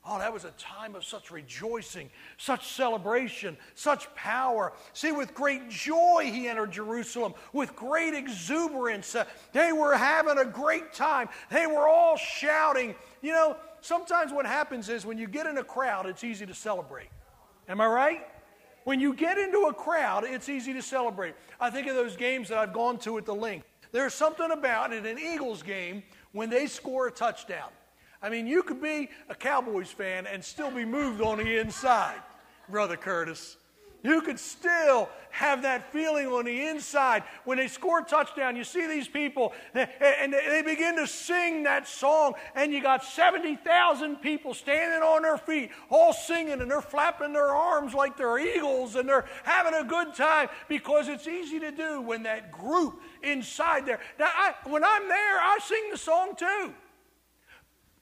Oh, 0.08 0.20
that 0.20 0.32
was 0.32 0.46
a 0.46 0.52
time 0.52 0.94
of 0.94 1.04
such 1.04 1.32
rejoicing, 1.32 2.12
such 2.38 2.68
celebration, 2.68 3.58
such 3.74 4.14
power. 4.14 4.74
See, 4.94 5.12
with 5.12 5.34
great 5.34 5.68
joy 5.68 6.30
he 6.32 6.48
entered 6.48 6.72
Jerusalem, 6.72 7.34
with 7.54 7.76
great 7.76 8.14
exuberance. 8.14 9.16
Uh, 9.16 9.26
they 9.52 9.74
were 9.74 9.98
having 9.98 10.38
a 10.38 10.46
great 10.46 10.94
time. 10.94 11.28
They 11.50 11.66
were 11.66 11.88
all 11.88 12.18
shouting. 12.18 12.94
You 13.24 13.32
know, 13.32 13.58
sometimes 13.86 14.34
what 14.34 14.46
happens 14.46 14.90
is 14.90 15.06
when 15.06 15.18
you 15.18 15.28
get 15.28 15.46
in 15.46 15.58
a 15.58 15.64
crowd, 15.64 16.06
it's 16.08 16.24
easy 16.24 16.46
to 16.46 16.54
celebrate. 16.54 17.10
Am 17.70 17.80
I 17.80 17.88
right? 17.88 18.28
When 18.84 19.00
you 19.00 19.14
get 19.14 19.38
into 19.38 19.68
a 19.70 19.74
crowd, 19.74 20.24
it's 20.26 20.50
easy 20.50 20.74
to 20.74 20.82
celebrate. 20.82 21.36
I 21.60 21.70
think 21.70 21.88
of 21.88 21.96
those 21.96 22.16
games 22.16 22.50
that 22.50 22.58
I've 22.58 22.74
gone 22.74 23.00
to 23.00 23.18
at 23.18 23.26
the 23.26 23.34
Linc. 23.34 23.64
There's 23.92 24.14
something 24.14 24.52
about 24.52 24.94
in 24.94 25.06
an 25.06 25.18
Eagles 25.18 25.64
game 25.64 26.04
when 26.34 26.50
they 26.50 26.68
score 26.68 27.08
a 27.08 27.12
touchdown. 27.12 27.70
I 28.22 28.30
mean, 28.30 28.48
you 28.48 28.64
could 28.64 28.82
be 28.82 29.10
a 29.30 29.36
Cowboys 29.36 29.90
fan 29.90 30.28
and 30.28 30.44
still 30.44 30.72
be 30.72 30.86
moved 30.86 31.22
on 31.22 31.38
the 31.38 31.58
inside, 31.58 32.22
Brother 32.70 32.98
Curtis. 32.98 33.58
You 34.06 34.22
could 34.22 34.40
still 34.40 35.10
have 35.32 35.64
that 35.64 35.92
feeling 35.92 36.28
on 36.28 36.46
the 36.46 36.68
inside. 36.68 37.24
When 37.44 37.58
they 37.58 37.68
score 37.68 38.02
a 38.02 38.04
touchdown, 38.04 38.56
you 38.56 38.64
see 38.64 38.86
these 38.86 39.08
people 39.08 39.52
and 39.74 40.32
they 40.32 40.62
begin 40.64 40.96
to 40.98 41.08
sing 41.08 41.64
that 41.64 41.88
song, 41.88 42.36
and 42.54 42.72
you 42.72 42.84
got 42.84 43.04
70,000 43.04 44.18
people 44.18 44.54
standing 44.54 45.02
on 45.02 45.24
their 45.24 45.40
feet, 45.40 45.72
all 45.90 46.14
singing, 46.14 46.62
and 46.62 46.70
they're 46.70 46.82
flapping 46.82 47.34
their 47.34 47.50
arms 47.50 47.96
like 47.96 48.16
they're 48.16 48.38
eagles, 48.38 48.96
and 48.96 49.10
they're 49.10 49.26
having 49.44 49.74
a 49.74 49.84
good 49.84 50.14
time 50.14 50.50
because 50.70 51.08
it's 51.08 51.28
easy 51.28 51.60
to 51.62 51.72
do 51.72 52.00
when 52.00 52.22
that 52.24 52.52
group 52.52 53.02
inside 53.24 53.88
there. 53.88 54.00
Now, 54.20 54.28
I, 54.28 54.54
when 54.66 54.84
I'm 54.84 55.08
there, 55.08 55.40
I 55.40 55.58
sing 55.64 55.90
the 55.90 55.98
song 55.98 56.36
too. 56.36 56.76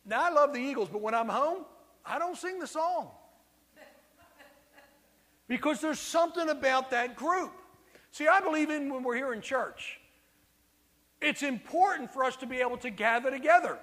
Now, 0.05 0.25
I 0.25 0.29
love 0.31 0.51
the 0.51 0.59
Eagles, 0.59 0.89
but 0.89 0.99
when 0.99 1.13
I'm 1.13 1.29
home, 1.29 1.63
I 2.05 2.19
don't 2.19 2.35
sing 2.35 2.59
the 2.59 2.67
song. 2.67 3.09
Because 5.47 5.81
there's 5.81 5.99
something 5.99 6.49
about 6.49 6.91
that 6.91 7.15
group. 7.15 7.51
See, 8.11 8.27
I 8.27 8.39
believe 8.39 8.69
in 8.69 8.93
when 8.93 9.03
we're 9.03 9.15
here 9.15 9.33
in 9.33 9.41
church, 9.41 9.99
it's 11.21 11.43
important 11.43 12.13
for 12.13 12.23
us 12.23 12.35
to 12.37 12.45
be 12.45 12.57
able 12.57 12.77
to 12.77 12.89
gather 12.89 13.31
together. 13.31 13.79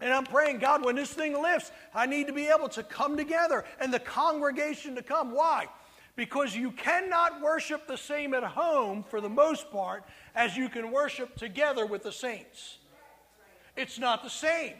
And 0.00 0.12
I'm 0.12 0.24
praying, 0.24 0.58
God, 0.58 0.84
when 0.84 0.94
this 0.94 1.12
thing 1.12 1.40
lifts, 1.40 1.72
I 1.94 2.06
need 2.06 2.28
to 2.28 2.32
be 2.32 2.46
able 2.46 2.68
to 2.70 2.82
come 2.82 3.16
together 3.16 3.64
and 3.80 3.92
the 3.92 3.98
congregation 3.98 4.94
to 4.94 5.02
come. 5.02 5.32
Why? 5.32 5.66
Because 6.14 6.54
you 6.54 6.70
cannot 6.72 7.40
worship 7.40 7.86
the 7.86 7.96
same 7.96 8.34
at 8.34 8.44
home 8.44 9.04
for 9.08 9.20
the 9.20 9.28
most 9.28 9.70
part 9.70 10.04
as 10.34 10.56
you 10.56 10.68
can 10.68 10.92
worship 10.92 11.36
together 11.36 11.86
with 11.86 12.02
the 12.02 12.12
saints. 12.12 12.78
It's 13.76 13.98
not 13.98 14.22
the 14.22 14.30
same. 14.30 14.74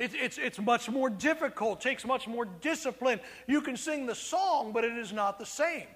It, 0.00 0.12
it's, 0.14 0.38
it's 0.38 0.58
much 0.58 0.88
more 0.88 1.10
difficult, 1.10 1.82
takes 1.82 2.06
much 2.06 2.26
more 2.26 2.46
discipline. 2.46 3.20
You 3.46 3.60
can 3.60 3.76
sing 3.76 4.06
the 4.06 4.14
song, 4.14 4.72
but 4.72 4.82
it 4.82 4.96
is 4.96 5.12
not 5.12 5.38
the 5.38 5.44
same. 5.44 5.86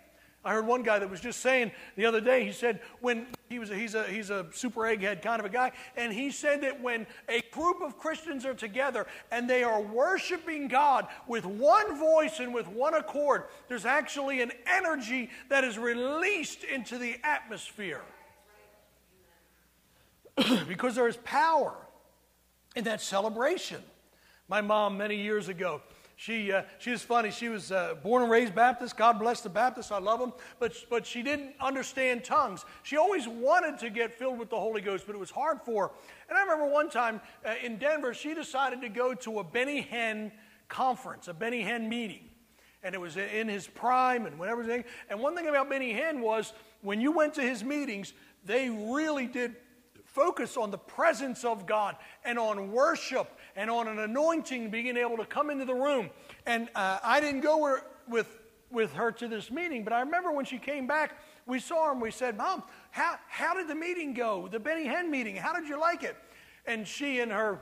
I 0.44 0.52
heard 0.52 0.66
one 0.66 0.82
guy 0.82 0.99
that 0.99 1.08
was 1.08 1.23
just 1.23 1.40
saying 1.40 1.73
the 1.96 2.04
other 2.04 2.20
day, 2.20 2.44
he 2.44 2.52
said, 2.52 2.80
when 3.00 3.26
he 3.49 3.58
was 3.58 3.70
a, 3.70 3.75
he's, 3.75 3.94
a, 3.94 4.04
he's 4.04 4.28
a 4.28 4.44
super 4.52 4.82
egghead 4.82 5.23
kind 5.23 5.40
of 5.40 5.46
a 5.46 5.49
guy, 5.49 5.73
and 5.96 6.12
he 6.12 6.30
said 6.30 6.61
that 6.61 6.82
when 6.82 7.06
a 7.30 7.40
group 7.50 7.80
of 7.80 7.99
Christians 7.99 8.44
are 8.44 8.52
together 8.52 9.06
and 9.32 9.49
they 9.49 9.62
are 9.62 9.80
worshiping 9.80 10.68
God 10.68 11.06
with 11.26 11.46
one 11.46 11.99
voice 11.99 12.40
and 12.40 12.52
with 12.52 12.68
one 12.68 12.92
accord, 12.92 13.44
there's 13.68 13.87
actually 13.87 14.42
an 14.42 14.52
energy 14.66 15.30
that 15.49 15.64
is 15.64 15.78
released 15.78 16.62
into 16.62 16.99
the 16.99 17.16
atmosphere. 17.25 18.02
because 20.68 20.94
there 20.94 21.08
is 21.08 21.16
power 21.25 21.75
in 22.76 22.84
that 22.84 23.00
celebration. 23.00 23.82
My 24.48 24.60
mom, 24.60 24.98
many 24.98 25.16
years 25.16 25.48
ago, 25.48 25.80
she, 26.16 26.52
uh, 26.52 26.62
she 26.78 26.90
was 26.90 27.02
funny. 27.02 27.30
She 27.30 27.48
was 27.48 27.72
uh, 27.72 27.94
born 28.02 28.22
and 28.22 28.30
raised 28.30 28.54
Baptist. 28.54 28.96
God 28.96 29.18
bless 29.18 29.40
the 29.40 29.48
Baptists. 29.48 29.90
I 29.90 29.98
love 29.98 30.20
them. 30.20 30.32
But, 30.60 30.76
but 30.88 31.06
she 31.06 31.22
didn't 31.22 31.54
understand 31.60 32.24
tongues. 32.24 32.64
She 32.82 32.96
always 32.96 33.26
wanted 33.26 33.78
to 33.78 33.90
get 33.90 34.16
filled 34.16 34.38
with 34.38 34.50
the 34.50 34.56
Holy 34.56 34.80
Ghost, 34.80 35.04
but 35.06 35.16
it 35.16 35.18
was 35.18 35.30
hard 35.30 35.60
for 35.62 35.88
her. 35.88 35.94
And 36.28 36.38
I 36.38 36.42
remember 36.42 36.66
one 36.66 36.88
time 36.88 37.20
uh, 37.44 37.54
in 37.62 37.78
Denver, 37.78 38.14
she 38.14 38.34
decided 38.34 38.80
to 38.82 38.88
go 38.88 39.14
to 39.14 39.40
a 39.40 39.44
Benny 39.44 39.82
Hinn 39.82 40.30
conference, 40.68 41.26
a 41.28 41.34
Benny 41.34 41.64
Hinn 41.64 41.88
meeting. 41.88 42.28
And 42.82 42.94
it 42.94 43.00
was 43.00 43.16
in 43.16 43.48
his 43.48 43.66
prime 43.66 44.26
and 44.26 44.38
whatever. 44.38 44.84
And 45.08 45.20
one 45.20 45.34
thing 45.34 45.48
about 45.48 45.70
Benny 45.70 45.94
Hinn 45.94 46.20
was 46.20 46.52
when 46.82 47.00
you 47.00 47.12
went 47.12 47.32
to 47.34 47.42
his 47.42 47.64
meetings, 47.64 48.12
they 48.44 48.68
really 48.68 49.26
did 49.26 49.56
focus 50.14 50.56
on 50.56 50.71
the 50.71 50.78
presence 50.78 51.44
of 51.44 51.66
God 51.66 51.97
and 52.25 52.38
on 52.38 52.71
worship 52.71 53.28
and 53.56 53.68
on 53.68 53.88
an 53.88 53.99
anointing 53.99 54.71
being 54.71 54.97
able 54.97 55.16
to 55.16 55.26
come 55.26 55.50
into 55.50 55.64
the 55.64 55.75
room. 55.75 56.09
And 56.47 56.68
uh, 56.76 57.00
I 57.02 57.21
didn't 57.21 57.40
go 57.40 57.78
with, 58.09 58.28
with 58.71 58.92
her 58.94 59.11
to 59.11 59.26
this 59.26 59.50
meeting, 59.50 59.83
but 59.83 59.92
I 59.92 60.00
remember 60.00 60.30
when 60.30 60.44
she 60.44 60.59
came 60.59 60.87
back, 60.87 61.18
we 61.47 61.59
saw 61.59 61.87
her 61.87 61.92
and 61.92 62.00
we 62.00 62.12
said, 62.12 62.37
Mom, 62.37 62.62
how, 62.92 63.16
how 63.28 63.54
did 63.54 63.66
the 63.66 63.75
meeting 63.75 64.14
go? 64.14 64.49
The 64.49 64.61
Benny 64.61 64.87
Hinn 64.87 65.11
meeting, 65.11 65.35
how 65.35 65.52
did 65.52 65.68
you 65.68 65.80
like 65.80 66.04
it? 66.04 66.16
And 66.64 66.87
she, 66.87 67.18
in 67.18 67.30
her 67.30 67.61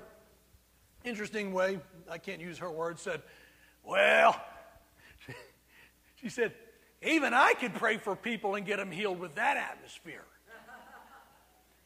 interesting 1.04 1.52
way, 1.54 1.80
I 2.08 2.18
can't 2.18 2.40
use 2.40 2.58
her 2.58 2.70
words, 2.70 3.00
said, 3.00 3.22
Well, 3.82 4.38
she 6.16 6.28
said, 6.28 6.52
even 7.04 7.32
I 7.32 7.54
could 7.54 7.74
pray 7.74 7.96
for 7.96 8.14
people 8.14 8.54
and 8.54 8.64
get 8.66 8.76
them 8.76 8.90
healed 8.90 9.18
with 9.18 9.34
that 9.36 9.56
atmosphere. 9.56 10.24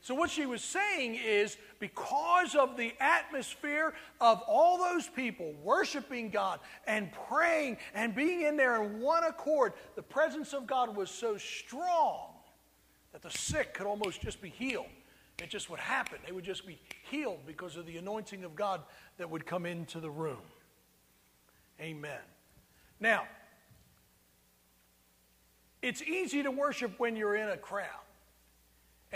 So, 0.06 0.14
what 0.14 0.30
she 0.30 0.46
was 0.46 0.62
saying 0.62 1.16
is 1.16 1.56
because 1.80 2.54
of 2.54 2.76
the 2.76 2.94
atmosphere 3.00 3.92
of 4.20 4.40
all 4.46 4.78
those 4.78 5.08
people 5.08 5.52
worshiping 5.64 6.30
God 6.30 6.60
and 6.86 7.10
praying 7.28 7.78
and 7.92 8.14
being 8.14 8.42
in 8.42 8.56
there 8.56 8.80
in 8.80 9.00
one 9.00 9.24
accord, 9.24 9.72
the 9.96 10.04
presence 10.04 10.52
of 10.52 10.64
God 10.64 10.94
was 10.94 11.10
so 11.10 11.36
strong 11.38 12.28
that 13.12 13.20
the 13.20 13.32
sick 13.32 13.74
could 13.74 13.88
almost 13.88 14.20
just 14.20 14.40
be 14.40 14.48
healed. 14.48 14.86
It 15.42 15.50
just 15.50 15.70
would 15.70 15.80
happen. 15.80 16.18
They 16.24 16.30
would 16.30 16.44
just 16.44 16.68
be 16.68 16.78
healed 17.10 17.40
because 17.44 17.76
of 17.76 17.84
the 17.84 17.96
anointing 17.96 18.44
of 18.44 18.54
God 18.54 18.82
that 19.18 19.28
would 19.28 19.44
come 19.44 19.66
into 19.66 19.98
the 19.98 20.08
room. 20.10 20.38
Amen. 21.80 22.20
Now, 23.00 23.26
it's 25.82 26.00
easy 26.00 26.44
to 26.44 26.52
worship 26.52 26.92
when 27.00 27.16
you're 27.16 27.34
in 27.34 27.48
a 27.48 27.56
crowd. 27.56 28.05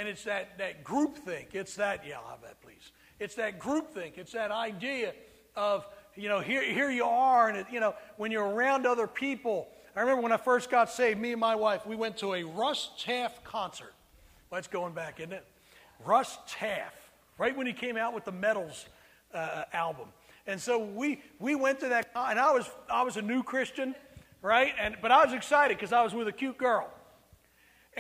And 0.01 0.09
it's 0.09 0.25
that, 0.25 0.57
that 0.57 0.83
group 0.83 1.19
think. 1.19 1.51
It's 1.53 1.77
that, 1.77 2.07
yeah, 2.09 2.17
I'll 2.25 2.31
have 2.31 2.41
that, 2.41 2.59
please. 2.63 2.91
It's 3.19 3.35
that 3.35 3.59
group 3.59 3.93
think. 3.93 4.17
It's 4.17 4.33
that 4.33 4.51
idea 4.51 5.13
of, 5.55 5.87
you 6.17 6.31
know, 6.31 6.41
here, 6.41 6.63
here 6.63 6.91
you 6.91 7.05
are, 7.05 7.51
and, 7.51 7.59
it, 7.59 7.67
you 7.71 7.81
know, 7.81 7.95
when 8.17 8.33
you're 8.33 8.49
around 8.49 8.87
other 8.87 9.07
people. 9.07 9.69
I 9.95 10.01
remember 10.01 10.23
when 10.23 10.33
I 10.33 10.39
first 10.39 10.71
got 10.71 10.89
saved, 10.91 11.21
me 11.21 11.33
and 11.33 11.41
my 11.41 11.55
wife, 11.55 11.85
we 11.85 11.97
went 11.97 12.17
to 12.17 12.33
a 12.33 12.45
Russ 12.45 12.89
Taff 12.99 13.45
concert. 13.45 13.93
Well, 14.49 14.57
that's 14.57 14.69
going 14.69 14.95
back, 14.95 15.21
isn't 15.21 15.35
it? 15.35 15.45
Russ 16.07 16.39
Taff, 16.49 16.95
right 17.37 17.55
when 17.55 17.67
he 17.67 17.75
came 17.75 17.99
out 17.99 18.15
with 18.15 18.25
the 18.25 18.33
Medals 18.33 18.87
uh, 19.35 19.65
album. 19.75 20.09
And 20.47 20.59
so 20.59 20.79
we, 20.79 21.21
we 21.39 21.57
went 21.57 21.79
to 21.81 21.91
that, 21.91 22.09
and 22.17 22.41
I 22.41 22.53
was, 22.53 22.71
I 22.91 23.03
was 23.03 23.19
a 23.19 23.23
new 23.23 23.43
Christian, 23.43 23.95
right? 24.41 24.73
And, 24.81 24.97
but 25.03 25.11
I 25.11 25.23
was 25.27 25.35
excited 25.35 25.77
because 25.77 25.93
I 25.93 26.03
was 26.03 26.15
with 26.15 26.27
a 26.27 26.33
cute 26.33 26.57
girl. 26.57 26.91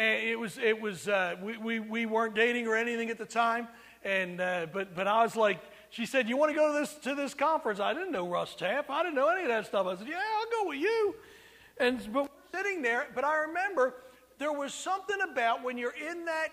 And 0.00 0.26
it 0.26 0.38
was, 0.38 0.56
it 0.56 0.80
was 0.80 1.08
uh, 1.08 1.36
we, 1.42 1.58
we, 1.58 1.78
we 1.78 2.06
weren't 2.06 2.34
dating 2.34 2.66
or 2.66 2.74
anything 2.74 3.10
at 3.10 3.18
the 3.18 3.26
time. 3.26 3.68
And, 4.02 4.40
uh, 4.40 4.68
but, 4.72 4.96
but 4.96 5.06
I 5.06 5.22
was 5.22 5.36
like, 5.36 5.60
she 5.90 6.06
said, 6.06 6.26
You 6.26 6.38
want 6.38 6.50
to 6.52 6.56
go 6.56 6.72
to 6.72 6.80
this, 6.80 6.94
to 7.02 7.14
this 7.14 7.34
conference? 7.34 7.80
I 7.80 7.92
didn't 7.92 8.10
know 8.10 8.26
Russ 8.26 8.54
Taff. 8.54 8.88
I 8.88 9.02
didn't 9.02 9.16
know 9.16 9.28
any 9.28 9.42
of 9.42 9.48
that 9.48 9.66
stuff. 9.66 9.86
I 9.86 9.96
said, 9.96 10.08
Yeah, 10.08 10.16
I'll 10.16 10.62
go 10.62 10.70
with 10.70 10.78
you. 10.78 11.14
And, 11.78 11.98
but 12.14 12.22
we're 12.22 12.58
sitting 12.58 12.80
there, 12.80 13.08
but 13.14 13.24
I 13.24 13.40
remember 13.40 13.96
there 14.38 14.52
was 14.52 14.72
something 14.72 15.18
about 15.30 15.62
when 15.62 15.76
you're 15.76 15.92
in 15.92 16.24
that 16.24 16.48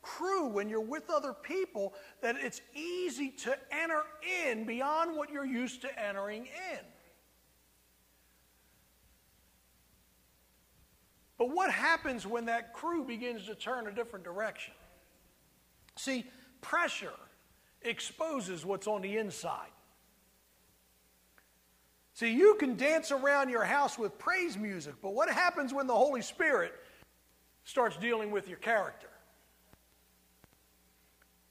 crew, 0.00 0.46
when 0.46 0.70
you're 0.70 0.80
with 0.80 1.10
other 1.10 1.34
people, 1.34 1.92
that 2.22 2.36
it's 2.40 2.62
easy 2.74 3.28
to 3.28 3.58
enter 3.70 4.04
in 4.48 4.64
beyond 4.64 5.14
what 5.14 5.30
you're 5.30 5.44
used 5.44 5.82
to 5.82 6.02
entering 6.02 6.46
in. 6.46 6.78
But 11.38 11.54
what 11.54 11.70
happens 11.70 12.26
when 12.26 12.46
that 12.46 12.72
crew 12.72 13.04
begins 13.04 13.46
to 13.46 13.54
turn 13.54 13.86
a 13.86 13.92
different 13.92 14.24
direction? 14.24 14.74
See, 15.96 16.24
pressure 16.60 17.12
exposes 17.82 18.64
what's 18.64 18.86
on 18.86 19.02
the 19.02 19.16
inside. 19.18 19.68
See, 22.14 22.32
you 22.32 22.56
can 22.58 22.76
dance 22.76 23.12
around 23.12 23.50
your 23.50 23.64
house 23.64 23.98
with 23.98 24.18
praise 24.18 24.56
music, 24.56 24.94
but 25.02 25.12
what 25.12 25.28
happens 25.28 25.74
when 25.74 25.86
the 25.86 25.94
Holy 25.94 26.22
Spirit 26.22 26.72
starts 27.64 27.96
dealing 27.98 28.30
with 28.30 28.48
your 28.48 28.56
character? 28.56 29.08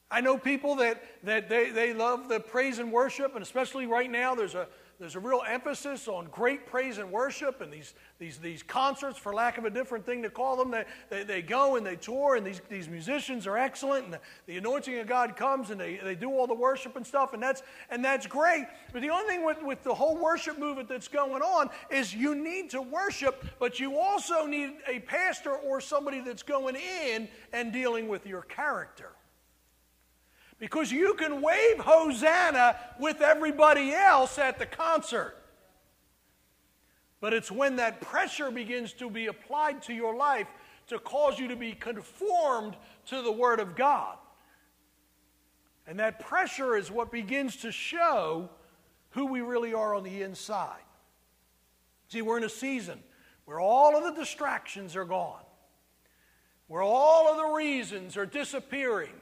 I 0.09 0.21
know 0.21 0.37
people 0.37 0.75
that, 0.77 1.03
that 1.23 1.49
they, 1.49 1.69
they 1.69 1.93
love 1.93 2.29
the 2.29 2.39
praise 2.39 2.79
and 2.79 2.91
worship, 2.91 3.35
and 3.35 3.43
especially 3.43 3.85
right 3.85 4.09
now, 4.09 4.33
there's 4.33 4.55
a, 4.55 4.67
there's 4.99 5.15
a 5.15 5.19
real 5.19 5.41
emphasis 5.47 6.07
on 6.07 6.27
great 6.31 6.65
praise 6.67 6.97
and 6.97 7.11
worship 7.11 7.61
and 7.61 7.71
these, 7.71 7.93
these, 8.19 8.37
these 8.37 8.63
concerts, 8.63 9.17
for 9.17 9.33
lack 9.33 9.57
of 9.57 9.65
a 9.65 9.69
different 9.69 10.05
thing 10.05 10.23
to 10.23 10.29
call 10.29 10.55
them. 10.55 10.71
They, 10.71 10.85
they, 11.09 11.23
they 11.23 11.41
go 11.41 11.75
and 11.75 11.85
they 11.85 11.95
tour, 11.95 12.35
and 12.35 12.45
these, 12.45 12.61
these 12.69 12.87
musicians 12.87 13.47
are 13.47 13.57
excellent, 13.57 14.05
and 14.05 14.13
the, 14.13 14.19
the 14.45 14.57
anointing 14.57 14.97
of 14.99 15.07
God 15.07 15.35
comes, 15.35 15.69
and 15.69 15.79
they, 15.79 15.97
they 15.97 16.15
do 16.15 16.29
all 16.29 16.47
the 16.47 16.53
worship 16.53 16.95
and 16.95 17.05
stuff, 17.05 17.33
and 17.33 17.43
that's, 17.43 17.63
and 17.89 18.03
that's 18.05 18.27
great. 18.27 18.65
But 18.93 19.01
the 19.01 19.09
only 19.09 19.27
thing 19.27 19.45
with, 19.45 19.61
with 19.63 19.83
the 19.83 19.93
whole 19.93 20.17
worship 20.17 20.57
movement 20.59 20.87
that's 20.87 21.07
going 21.07 21.41
on 21.41 21.69
is 21.89 22.13
you 22.13 22.35
need 22.35 22.69
to 22.69 22.81
worship, 22.81 23.45
but 23.59 23.79
you 23.79 23.97
also 23.97 24.45
need 24.45 24.75
a 24.87 24.99
pastor 24.99 25.53
or 25.55 25.81
somebody 25.81 26.21
that's 26.21 26.43
going 26.43 26.75
in 26.75 27.27
and 27.51 27.73
dealing 27.73 28.07
with 28.07 28.25
your 28.25 28.43
character. 28.43 29.14
Because 30.59 30.91
you 30.91 31.13
can 31.15 31.41
wave 31.41 31.79
Hosanna 31.79 32.77
with 32.99 33.21
everybody 33.21 33.93
else 33.93 34.37
at 34.37 34.57
the 34.57 34.65
concert. 34.65 35.35
But 37.19 37.33
it's 37.33 37.51
when 37.51 37.77
that 37.77 38.01
pressure 38.01 38.51
begins 38.51 38.93
to 38.93 39.09
be 39.09 39.27
applied 39.27 39.81
to 39.83 39.93
your 39.93 40.15
life 40.15 40.47
to 40.87 40.99
cause 40.99 41.39
you 41.39 41.47
to 41.47 41.55
be 41.55 41.73
conformed 41.73 42.75
to 43.07 43.21
the 43.21 43.31
Word 43.31 43.59
of 43.59 43.75
God. 43.75 44.17
And 45.87 45.99
that 45.99 46.19
pressure 46.19 46.75
is 46.75 46.89
what 46.89 47.11
begins 47.11 47.57
to 47.57 47.71
show 47.71 48.49
who 49.11 49.25
we 49.25 49.41
really 49.41 49.73
are 49.73 49.95
on 49.95 50.03
the 50.03 50.21
inside. 50.21 50.81
See, 52.07 52.21
we're 52.21 52.37
in 52.37 52.43
a 52.43 52.49
season 52.49 52.99
where 53.45 53.59
all 53.59 53.95
of 53.95 54.03
the 54.03 54.19
distractions 54.19 54.95
are 54.95 55.05
gone, 55.05 55.43
where 56.67 56.81
all 56.81 57.29
of 57.29 57.37
the 57.37 57.55
reasons 57.55 58.17
are 58.17 58.25
disappearing, 58.25 59.13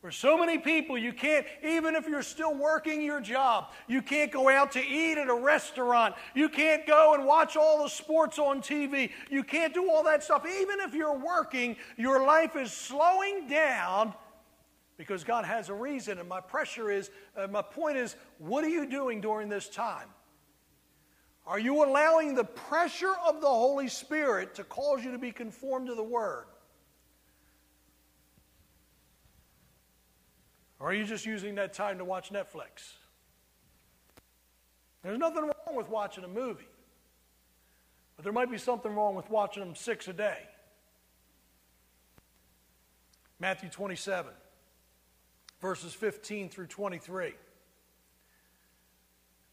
for 0.00 0.10
so 0.10 0.38
many 0.38 0.56
people, 0.56 0.96
you 0.96 1.12
can't, 1.12 1.46
even 1.62 1.94
if 1.94 2.08
you're 2.08 2.22
still 2.22 2.54
working 2.54 3.02
your 3.02 3.20
job, 3.20 3.66
you 3.86 4.00
can't 4.00 4.32
go 4.32 4.48
out 4.48 4.72
to 4.72 4.80
eat 4.80 5.18
at 5.18 5.28
a 5.28 5.34
restaurant. 5.34 6.14
You 6.34 6.48
can't 6.48 6.86
go 6.86 7.12
and 7.12 7.26
watch 7.26 7.54
all 7.54 7.82
the 7.82 7.90
sports 7.90 8.38
on 8.38 8.62
TV. 8.62 9.10
You 9.30 9.44
can't 9.44 9.74
do 9.74 9.90
all 9.90 10.02
that 10.04 10.24
stuff. 10.24 10.46
Even 10.46 10.80
if 10.80 10.94
you're 10.94 11.18
working, 11.18 11.76
your 11.98 12.24
life 12.24 12.56
is 12.56 12.72
slowing 12.72 13.46
down 13.46 14.14
because 14.96 15.22
God 15.22 15.44
has 15.44 15.68
a 15.68 15.74
reason. 15.74 16.18
And 16.18 16.26
my 16.26 16.40
pressure 16.40 16.90
is, 16.90 17.10
uh, 17.36 17.46
my 17.48 17.62
point 17.62 17.98
is, 17.98 18.16
what 18.38 18.64
are 18.64 18.70
you 18.70 18.88
doing 18.88 19.20
during 19.20 19.50
this 19.50 19.68
time? 19.68 20.08
Are 21.46 21.58
you 21.58 21.84
allowing 21.84 22.34
the 22.34 22.44
pressure 22.44 23.12
of 23.26 23.42
the 23.42 23.48
Holy 23.48 23.88
Spirit 23.88 24.54
to 24.54 24.64
cause 24.64 25.04
you 25.04 25.12
to 25.12 25.18
be 25.18 25.32
conformed 25.32 25.88
to 25.88 25.94
the 25.94 26.02
Word? 26.02 26.46
Or 30.80 30.88
are 30.88 30.94
you 30.94 31.04
just 31.04 31.26
using 31.26 31.56
that 31.56 31.74
time 31.74 31.98
to 31.98 32.04
watch 32.04 32.32
Netflix? 32.32 32.94
There's 35.02 35.18
nothing 35.18 35.42
wrong 35.42 35.76
with 35.76 35.90
watching 35.90 36.24
a 36.24 36.28
movie, 36.28 36.68
but 38.16 38.24
there 38.24 38.32
might 38.32 38.50
be 38.50 38.58
something 38.58 38.94
wrong 38.94 39.14
with 39.14 39.28
watching 39.30 39.62
them 39.62 39.74
six 39.74 40.08
a 40.08 40.12
day. 40.12 40.38
Matthew 43.38 43.68
27, 43.68 44.32
verses 45.60 45.94
15 45.94 46.48
through 46.48 46.66
23. 46.66 47.34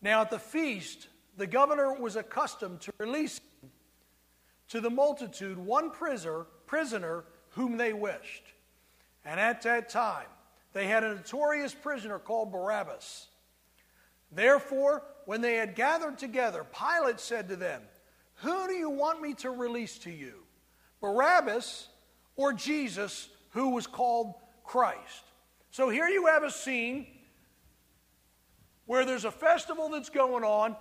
Now 0.02 0.22
at 0.22 0.30
the 0.30 0.40
feast, 0.40 1.08
the 1.38 1.48
governor 1.48 1.94
was 1.94 2.16
accustomed 2.16 2.82
to 2.82 2.94
release 2.98 3.40
to 4.70 4.82
the 4.82 4.90
multitude 4.90 5.58
one 5.58 5.92
prisoner, 5.92 6.46
prisoner 6.66 7.24
whom 7.52 7.78
they 7.78 7.94
wished. 7.94 8.44
And 9.24 9.40
at 9.40 9.62
that 9.64 9.90
time, 9.90 10.28
they 10.74 10.88
had 10.88 11.04
a 11.04 11.16
notorious 11.16 11.74
prisoner 11.74 12.20
called 12.20 12.52
Barabbas. 12.52 13.28
Therefore, 14.32 15.04
when 15.26 15.42
they 15.42 15.56
had 15.56 15.76
gathered 15.76 16.18
together, 16.18 16.66
Pilate 16.66 17.20
said 17.20 17.50
to 17.50 17.56
them, 17.56 17.82
Who 18.36 18.68
do 18.68 18.74
you 18.74 18.90
want 18.90 19.22
me 19.22 19.34
to 19.36 19.50
release 19.50 19.98
to 20.00 20.12
you? 20.12 20.44
Barabbas 21.02 21.88
or 22.36 22.54
Jesus, 22.54 23.30
who 23.52 23.70
was 23.70 23.88
called 23.88 24.36
Christ? 24.64 25.24
So 25.72 25.90
here 25.90 26.08
you 26.08 26.28
have 26.28 26.44
a 26.44 26.52
scene 26.52 27.08
where 28.86 29.06
there's 29.06 29.26
a 29.26 29.32
festival 29.32 29.90
that's 29.90 30.10
going 30.10 30.44
on, 30.44 30.76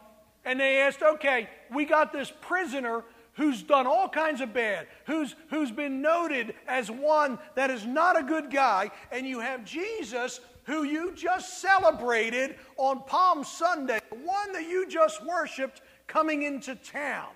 and 0.44 0.58
they 0.58 0.80
asked, 0.80 1.02
Okay, 1.02 1.48
we 1.72 1.84
got 1.84 2.12
this 2.12 2.32
prisoner 2.40 3.04
who's 3.36 3.62
done 3.62 3.86
all 3.86 4.08
kinds 4.08 4.40
of 4.40 4.52
bad, 4.52 4.86
who's, 5.06 5.34
who's 5.50 5.70
been 5.70 6.00
noted 6.00 6.54
as 6.66 6.90
one 6.90 7.38
that 7.54 7.70
is 7.70 7.86
not 7.86 8.18
a 8.18 8.22
good 8.22 8.50
guy, 8.50 8.90
and 9.12 9.26
you 9.26 9.40
have 9.40 9.64
Jesus 9.64 10.40
who 10.64 10.82
you 10.82 11.12
just 11.14 11.60
celebrated 11.60 12.56
on 12.76 13.02
Palm 13.04 13.44
Sunday, 13.44 14.00
the 14.10 14.16
one 14.16 14.52
that 14.52 14.68
you 14.68 14.88
just 14.88 15.24
worshiped 15.24 15.80
coming 16.06 16.42
into 16.42 16.74
town. 16.74 17.28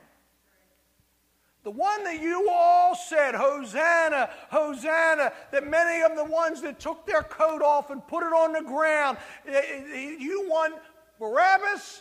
The 1.62 1.70
one 1.70 2.02
that 2.04 2.20
you 2.20 2.48
all 2.50 2.94
said, 2.94 3.34
Hosanna, 3.34 4.30
Hosanna, 4.48 5.32
that 5.52 5.68
many 5.68 6.02
of 6.02 6.16
the 6.16 6.24
ones 6.24 6.62
that 6.62 6.80
took 6.80 7.06
their 7.06 7.22
coat 7.22 7.60
off 7.60 7.90
and 7.90 8.04
put 8.06 8.22
it 8.22 8.32
on 8.32 8.54
the 8.54 8.62
ground, 8.62 9.18
eh, 9.46 9.52
eh, 9.52 10.16
you 10.18 10.48
want 10.48 10.74
Barabbas 11.18 12.00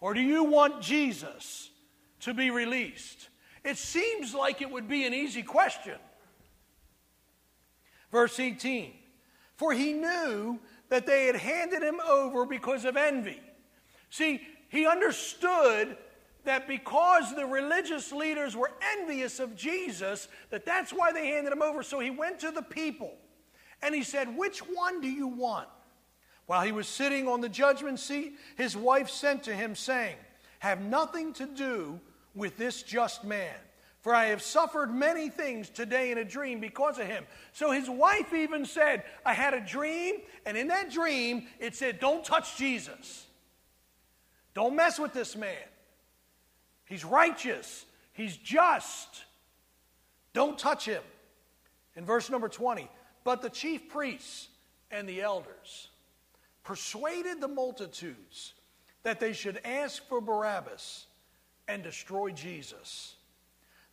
or 0.00 0.14
do 0.14 0.20
you 0.20 0.44
want 0.44 0.80
Jesus? 0.80 1.71
To 2.22 2.34
be 2.34 2.50
released? 2.50 3.28
It 3.64 3.76
seems 3.76 4.34
like 4.34 4.60
it 4.60 4.70
would 4.70 4.88
be 4.88 5.04
an 5.04 5.14
easy 5.14 5.42
question. 5.42 5.98
Verse 8.10 8.38
18 8.38 8.92
For 9.56 9.72
he 9.72 9.92
knew 9.92 10.58
that 10.88 11.06
they 11.06 11.26
had 11.26 11.36
handed 11.36 11.82
him 11.82 12.00
over 12.00 12.44
because 12.44 12.84
of 12.84 12.96
envy. 12.96 13.40
See, 14.10 14.42
he 14.68 14.86
understood 14.86 15.96
that 16.44 16.66
because 16.66 17.34
the 17.34 17.46
religious 17.46 18.12
leaders 18.12 18.56
were 18.56 18.70
envious 18.98 19.38
of 19.38 19.54
Jesus, 19.56 20.28
that 20.50 20.66
that's 20.66 20.92
why 20.92 21.12
they 21.12 21.28
handed 21.28 21.52
him 21.52 21.62
over. 21.62 21.82
So 21.82 22.00
he 22.00 22.10
went 22.10 22.40
to 22.40 22.50
the 22.50 22.62
people 22.62 23.14
and 23.80 23.94
he 23.94 24.02
said, 24.02 24.36
Which 24.36 24.58
one 24.58 25.00
do 25.00 25.08
you 25.08 25.28
want? 25.28 25.68
While 26.46 26.62
he 26.62 26.72
was 26.72 26.88
sitting 26.88 27.28
on 27.28 27.40
the 27.40 27.48
judgment 27.48 28.00
seat, 28.00 28.34
his 28.56 28.76
wife 28.76 29.08
sent 29.08 29.44
to 29.44 29.54
him, 29.54 29.74
saying, 29.74 30.16
Have 30.58 30.80
nothing 30.80 31.32
to 31.34 31.46
do 31.46 32.00
with 32.34 32.56
this 32.56 32.82
just 32.82 33.24
man. 33.24 33.54
For 34.00 34.14
I 34.14 34.26
have 34.26 34.42
suffered 34.42 34.92
many 34.92 35.28
things 35.28 35.70
today 35.70 36.10
in 36.10 36.18
a 36.18 36.24
dream 36.24 36.58
because 36.58 36.98
of 36.98 37.06
him. 37.06 37.24
So 37.52 37.70
his 37.70 37.88
wife 37.88 38.34
even 38.34 38.66
said, 38.66 39.04
I 39.24 39.32
had 39.32 39.54
a 39.54 39.60
dream, 39.60 40.16
and 40.44 40.56
in 40.56 40.68
that 40.68 40.90
dream, 40.90 41.46
it 41.60 41.76
said, 41.76 42.00
Don't 42.00 42.24
touch 42.24 42.56
Jesus. 42.56 43.26
Don't 44.54 44.74
mess 44.74 44.98
with 44.98 45.12
this 45.12 45.36
man. 45.36 45.68
He's 46.84 47.04
righteous, 47.04 47.86
he's 48.12 48.36
just. 48.36 49.24
Don't 50.32 50.58
touch 50.58 50.86
him. 50.86 51.02
In 51.94 52.06
verse 52.06 52.30
number 52.30 52.48
20, 52.48 52.90
but 53.22 53.42
the 53.42 53.50
chief 53.50 53.88
priests 53.88 54.48
and 54.90 55.08
the 55.08 55.20
elders 55.20 55.88
persuaded 56.64 57.40
the 57.40 57.48
multitudes 57.48 58.54
that 59.02 59.20
they 59.20 59.32
should 59.32 59.60
ask 59.64 60.06
for 60.08 60.20
Barabbas 60.20 61.06
and 61.68 61.82
destroy 61.82 62.30
Jesus. 62.30 63.16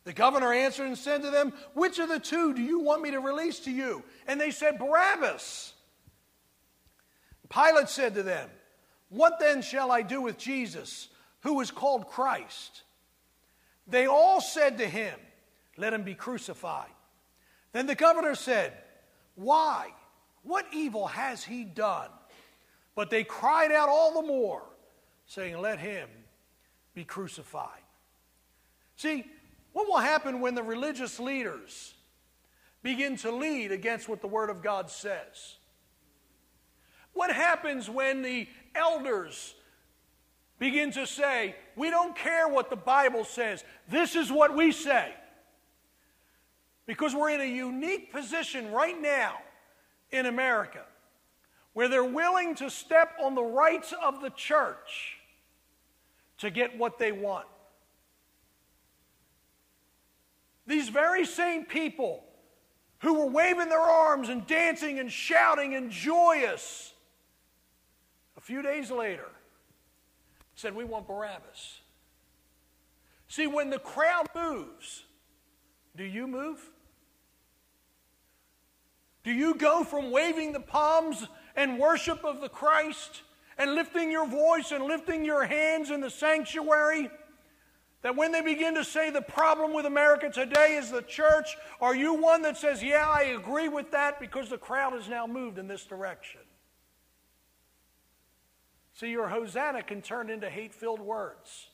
The 0.04 0.12
governor 0.12 0.52
answered 0.52 0.86
and 0.86 0.96
said 0.96 1.22
to 1.22 1.30
them, 1.30 1.52
Which 1.74 1.98
of 1.98 2.08
the 2.08 2.18
two 2.18 2.54
do 2.54 2.62
you 2.62 2.80
want 2.80 3.02
me 3.02 3.10
to 3.10 3.20
release 3.20 3.60
to 3.60 3.70
you? 3.70 4.02
And 4.26 4.40
they 4.40 4.50
said, 4.50 4.78
Barabbas. 4.78 5.74
Pilate 7.48 7.88
said 7.88 8.14
to 8.14 8.22
them, 8.22 8.48
What 9.08 9.38
then 9.38 9.60
shall 9.60 9.90
I 9.90 10.02
do 10.02 10.22
with 10.22 10.38
Jesus, 10.38 11.08
who 11.40 11.60
is 11.60 11.70
called 11.70 12.06
Christ? 12.06 12.82
They 13.86 14.06
all 14.06 14.40
said 14.40 14.78
to 14.78 14.86
him, 14.86 15.14
Let 15.76 15.92
him 15.92 16.02
be 16.02 16.14
crucified. 16.14 16.90
Then 17.72 17.86
the 17.86 17.94
governor 17.94 18.34
said, 18.34 18.72
Why? 19.34 19.88
What 20.42 20.66
evil 20.72 21.06
has 21.08 21.44
he 21.44 21.64
done? 21.64 22.08
But 22.94 23.10
they 23.10 23.24
cried 23.24 23.72
out 23.72 23.88
all 23.88 24.22
the 24.22 24.26
more, 24.26 24.62
saying, 25.26 25.58
Let 25.60 25.78
him 25.78 26.08
be 27.00 27.04
crucified. 27.04 27.80
See, 28.96 29.24
what 29.72 29.88
will 29.88 29.96
happen 29.96 30.40
when 30.42 30.54
the 30.54 30.62
religious 30.62 31.18
leaders 31.18 31.94
begin 32.82 33.16
to 33.18 33.30
lead 33.30 33.72
against 33.72 34.06
what 34.06 34.20
the 34.20 34.26
Word 34.26 34.50
of 34.50 34.62
God 34.62 34.90
says? 34.90 35.56
What 37.14 37.32
happens 37.32 37.88
when 37.88 38.20
the 38.20 38.46
elders 38.74 39.54
begin 40.58 40.90
to 40.92 41.06
say, 41.06 41.54
We 41.74 41.88
don't 41.88 42.14
care 42.14 42.48
what 42.48 42.68
the 42.68 42.76
Bible 42.76 43.24
says, 43.24 43.64
this 43.88 44.14
is 44.14 44.30
what 44.30 44.54
we 44.54 44.70
say? 44.70 45.14
Because 46.84 47.14
we're 47.14 47.30
in 47.30 47.40
a 47.40 47.44
unique 47.44 48.12
position 48.12 48.72
right 48.72 49.00
now 49.00 49.38
in 50.10 50.26
America 50.26 50.84
where 51.72 51.88
they're 51.88 52.04
willing 52.04 52.56
to 52.56 52.68
step 52.68 53.12
on 53.22 53.34
the 53.34 53.42
rights 53.42 53.94
of 54.04 54.20
the 54.20 54.30
church 54.30 55.19
to 56.40 56.50
get 56.50 56.76
what 56.76 56.98
they 56.98 57.12
want. 57.12 57.46
These 60.66 60.88
very 60.88 61.24
same 61.24 61.64
people 61.64 62.24
who 63.00 63.14
were 63.14 63.26
waving 63.26 63.68
their 63.68 63.80
arms 63.80 64.28
and 64.28 64.46
dancing 64.46 64.98
and 64.98 65.10
shouting 65.10 65.74
and 65.74 65.90
joyous, 65.90 66.92
a 68.36 68.40
few 68.40 68.62
days 68.62 68.90
later 68.90 69.28
said, 70.54 70.74
We 70.74 70.84
want 70.84 71.06
Barabbas. 71.06 71.80
See, 73.28 73.46
when 73.46 73.70
the 73.70 73.78
crowd 73.78 74.26
moves, 74.34 75.04
do 75.96 76.04
you 76.04 76.26
move? 76.26 76.60
Do 79.22 79.32
you 79.32 79.54
go 79.54 79.84
from 79.84 80.10
waving 80.10 80.52
the 80.52 80.60
palms 80.60 81.26
and 81.54 81.78
worship 81.78 82.24
of 82.24 82.40
the 82.40 82.48
Christ 82.48 83.22
and 83.60 83.74
lifting 83.74 84.10
your 84.10 84.26
voice 84.26 84.72
and 84.72 84.84
lifting 84.84 85.24
your 85.24 85.44
hands 85.44 85.90
in 85.90 86.00
the 86.00 86.10
sanctuary? 86.10 87.10
That 88.02 88.16
when 88.16 88.32
they 88.32 88.40
begin 88.40 88.74
to 88.76 88.84
say 88.84 89.10
the 89.10 89.20
problem 89.20 89.74
with 89.74 89.84
America 89.84 90.30
today 90.30 90.76
is 90.76 90.90
the 90.90 91.02
church, 91.02 91.58
are 91.82 91.94
you 91.94 92.14
one 92.14 92.40
that 92.42 92.56
says, 92.56 92.82
Yeah, 92.82 93.06
I 93.06 93.34
agree 93.38 93.68
with 93.68 93.90
that 93.92 94.18
because 94.18 94.48
the 94.48 94.56
crowd 94.56 94.94
has 94.94 95.08
now 95.08 95.26
moved 95.26 95.58
in 95.58 95.68
this 95.68 95.84
direction? 95.84 96.40
See, 98.94 99.10
your 99.10 99.28
Hosanna 99.28 99.82
can 99.82 100.02
turn 100.02 100.30
into 100.30 100.48
hate 100.48 100.74
filled 100.74 101.00
words. 101.00 101.69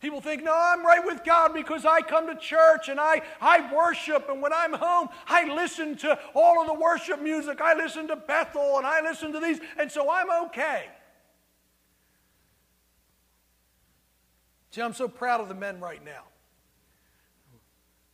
People 0.00 0.22
think, 0.22 0.42
no, 0.42 0.54
I'm 0.54 0.84
right 0.84 1.04
with 1.04 1.24
God 1.24 1.52
because 1.52 1.84
I 1.84 2.00
come 2.00 2.26
to 2.26 2.34
church 2.34 2.88
and 2.88 2.98
I, 2.98 3.20
I 3.38 3.72
worship. 3.72 4.30
And 4.30 4.40
when 4.40 4.52
I'm 4.52 4.72
home, 4.72 5.10
I 5.26 5.52
listen 5.52 5.94
to 5.98 6.18
all 6.34 6.62
of 6.62 6.66
the 6.66 6.74
worship 6.74 7.20
music. 7.20 7.60
I 7.60 7.74
listen 7.74 8.08
to 8.08 8.16
Bethel 8.16 8.78
and 8.78 8.86
I 8.86 9.02
listen 9.02 9.30
to 9.32 9.40
these. 9.40 9.60
And 9.78 9.92
so 9.92 10.10
I'm 10.10 10.46
okay. 10.46 10.86
See, 14.70 14.80
I'm 14.80 14.94
so 14.94 15.06
proud 15.06 15.42
of 15.42 15.48
the 15.48 15.54
men 15.54 15.80
right 15.80 16.02
now 16.02 16.22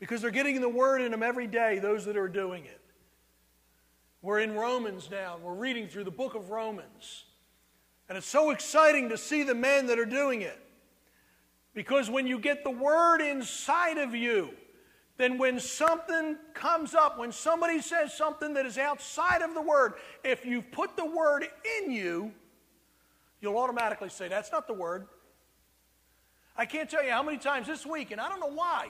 because 0.00 0.20
they're 0.20 0.30
getting 0.32 0.60
the 0.60 0.68
word 0.68 1.02
in 1.02 1.12
them 1.12 1.22
every 1.22 1.46
day, 1.46 1.78
those 1.78 2.04
that 2.06 2.16
are 2.16 2.28
doing 2.28 2.64
it. 2.64 2.80
We're 4.22 4.40
in 4.40 4.54
Romans 4.54 5.08
now, 5.08 5.38
we're 5.40 5.54
reading 5.54 5.86
through 5.86 6.04
the 6.04 6.10
book 6.10 6.34
of 6.34 6.50
Romans. 6.50 7.24
And 8.08 8.18
it's 8.18 8.26
so 8.26 8.50
exciting 8.50 9.10
to 9.10 9.18
see 9.18 9.44
the 9.44 9.54
men 9.54 9.86
that 9.86 10.00
are 10.00 10.04
doing 10.04 10.42
it. 10.42 10.65
Because 11.76 12.08
when 12.08 12.26
you 12.26 12.38
get 12.38 12.64
the 12.64 12.70
word 12.70 13.20
inside 13.20 13.98
of 13.98 14.14
you, 14.14 14.48
then 15.18 15.36
when 15.36 15.60
something 15.60 16.38
comes 16.54 16.94
up, 16.94 17.18
when 17.18 17.30
somebody 17.30 17.82
says 17.82 18.16
something 18.16 18.54
that 18.54 18.64
is 18.64 18.78
outside 18.78 19.42
of 19.42 19.52
the 19.52 19.60
word, 19.60 19.92
if 20.24 20.46
you've 20.46 20.72
put 20.72 20.96
the 20.96 21.04
word 21.04 21.46
in 21.78 21.90
you, 21.90 22.32
you'll 23.42 23.58
automatically 23.58 24.08
say, 24.08 24.26
That's 24.26 24.50
not 24.50 24.66
the 24.66 24.72
word. 24.72 25.06
I 26.56 26.64
can't 26.64 26.88
tell 26.88 27.04
you 27.04 27.10
how 27.10 27.22
many 27.22 27.36
times 27.36 27.66
this 27.66 27.84
week, 27.84 28.10
and 28.10 28.22
I 28.22 28.30
don't 28.30 28.40
know 28.40 28.54
why, 28.54 28.88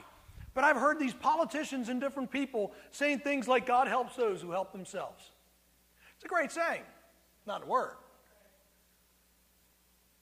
but 0.54 0.62
I've 0.62 0.76
heard 0.76 1.00
these 1.00 1.14
politicians 1.14 1.88
and 1.88 2.00
different 2.00 2.30
people 2.30 2.72
saying 2.92 3.18
things 3.18 3.48
like, 3.48 3.66
God 3.66 3.88
helps 3.88 4.14
those 4.14 4.40
who 4.40 4.52
help 4.52 4.70
themselves. 4.70 5.32
It's 6.14 6.24
a 6.24 6.28
great 6.28 6.52
saying, 6.52 6.82
not 7.46 7.64
a 7.64 7.66
word. 7.66 7.96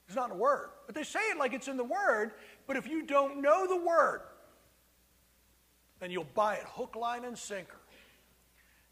It's 0.07 0.17
not 0.17 0.31
a 0.31 0.35
Word. 0.35 0.69
But 0.87 0.95
they 0.95 1.03
say 1.03 1.21
it 1.31 1.39
like 1.39 1.53
it's 1.53 1.69
in 1.69 1.77
the 1.77 1.85
Word, 1.85 2.33
but 2.67 2.77
if 2.77 2.87
you 2.87 3.05
don't 3.05 3.41
know 3.43 3.67
the 3.67 3.77
Word, 3.77 4.23
then 6.01 6.11
you'll 6.11 6.27
buy 6.35 6.55
it 6.55 6.65
hook, 6.65 6.97
line, 6.97 7.25
and 7.25 7.39
sinker. 7.39 7.79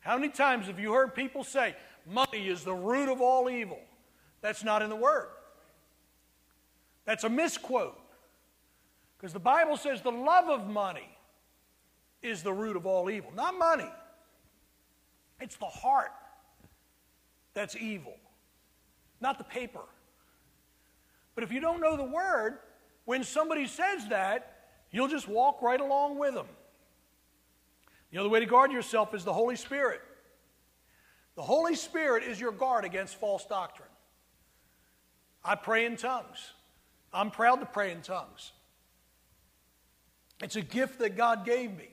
How 0.00 0.16
many 0.16 0.32
times 0.32 0.66
have 0.66 0.80
you 0.80 0.92
heard 0.92 1.14
people 1.14 1.44
say, 1.44 1.76
money 2.06 2.48
is 2.48 2.64
the 2.64 2.74
root 2.74 3.08
of 3.08 3.20
all 3.20 3.48
evil? 3.48 3.78
That's 4.40 4.64
not 4.64 4.82
in 4.82 4.90
the 4.90 4.96
Word. 4.96 5.28
That's 7.04 7.24
a 7.24 7.28
misquote. 7.28 7.98
Because 9.16 9.32
the 9.32 9.40
Bible 9.40 9.76
says 9.76 10.02
the 10.02 10.10
love 10.10 10.48
of 10.48 10.66
money 10.68 11.16
is 12.22 12.42
the 12.42 12.52
root 12.52 12.76
of 12.76 12.86
all 12.86 13.10
evil, 13.10 13.32
not 13.36 13.56
money. 13.56 13.90
It's 15.40 15.56
the 15.56 15.66
heart 15.66 16.12
that's 17.54 17.76
evil, 17.76 18.16
not 19.20 19.38
the 19.38 19.44
paper. 19.44 19.82
But 21.34 21.44
if 21.44 21.52
you 21.52 21.60
don't 21.60 21.80
know 21.80 21.96
the 21.96 22.04
word, 22.04 22.58
when 23.04 23.24
somebody 23.24 23.66
says 23.66 24.08
that, 24.08 24.66
you'll 24.90 25.08
just 25.08 25.28
walk 25.28 25.62
right 25.62 25.80
along 25.80 26.18
with 26.18 26.34
them. 26.34 26.46
The 28.10 28.18
other 28.18 28.28
way 28.28 28.40
to 28.40 28.46
guard 28.46 28.72
yourself 28.72 29.14
is 29.14 29.24
the 29.24 29.32
Holy 29.32 29.56
Spirit. 29.56 30.00
The 31.34 31.42
Holy 31.42 31.74
Spirit 31.74 32.24
is 32.24 32.38
your 32.38 32.52
guard 32.52 32.84
against 32.84 33.16
false 33.16 33.46
doctrine. 33.46 33.88
I 35.44 35.54
pray 35.54 35.86
in 35.86 35.96
tongues. 35.96 36.52
I'm 37.12 37.30
proud 37.30 37.56
to 37.60 37.66
pray 37.66 37.90
in 37.90 38.02
tongues. 38.02 38.52
It's 40.42 40.56
a 40.56 40.62
gift 40.62 40.98
that 40.98 41.16
God 41.16 41.44
gave 41.44 41.76
me. 41.76 41.88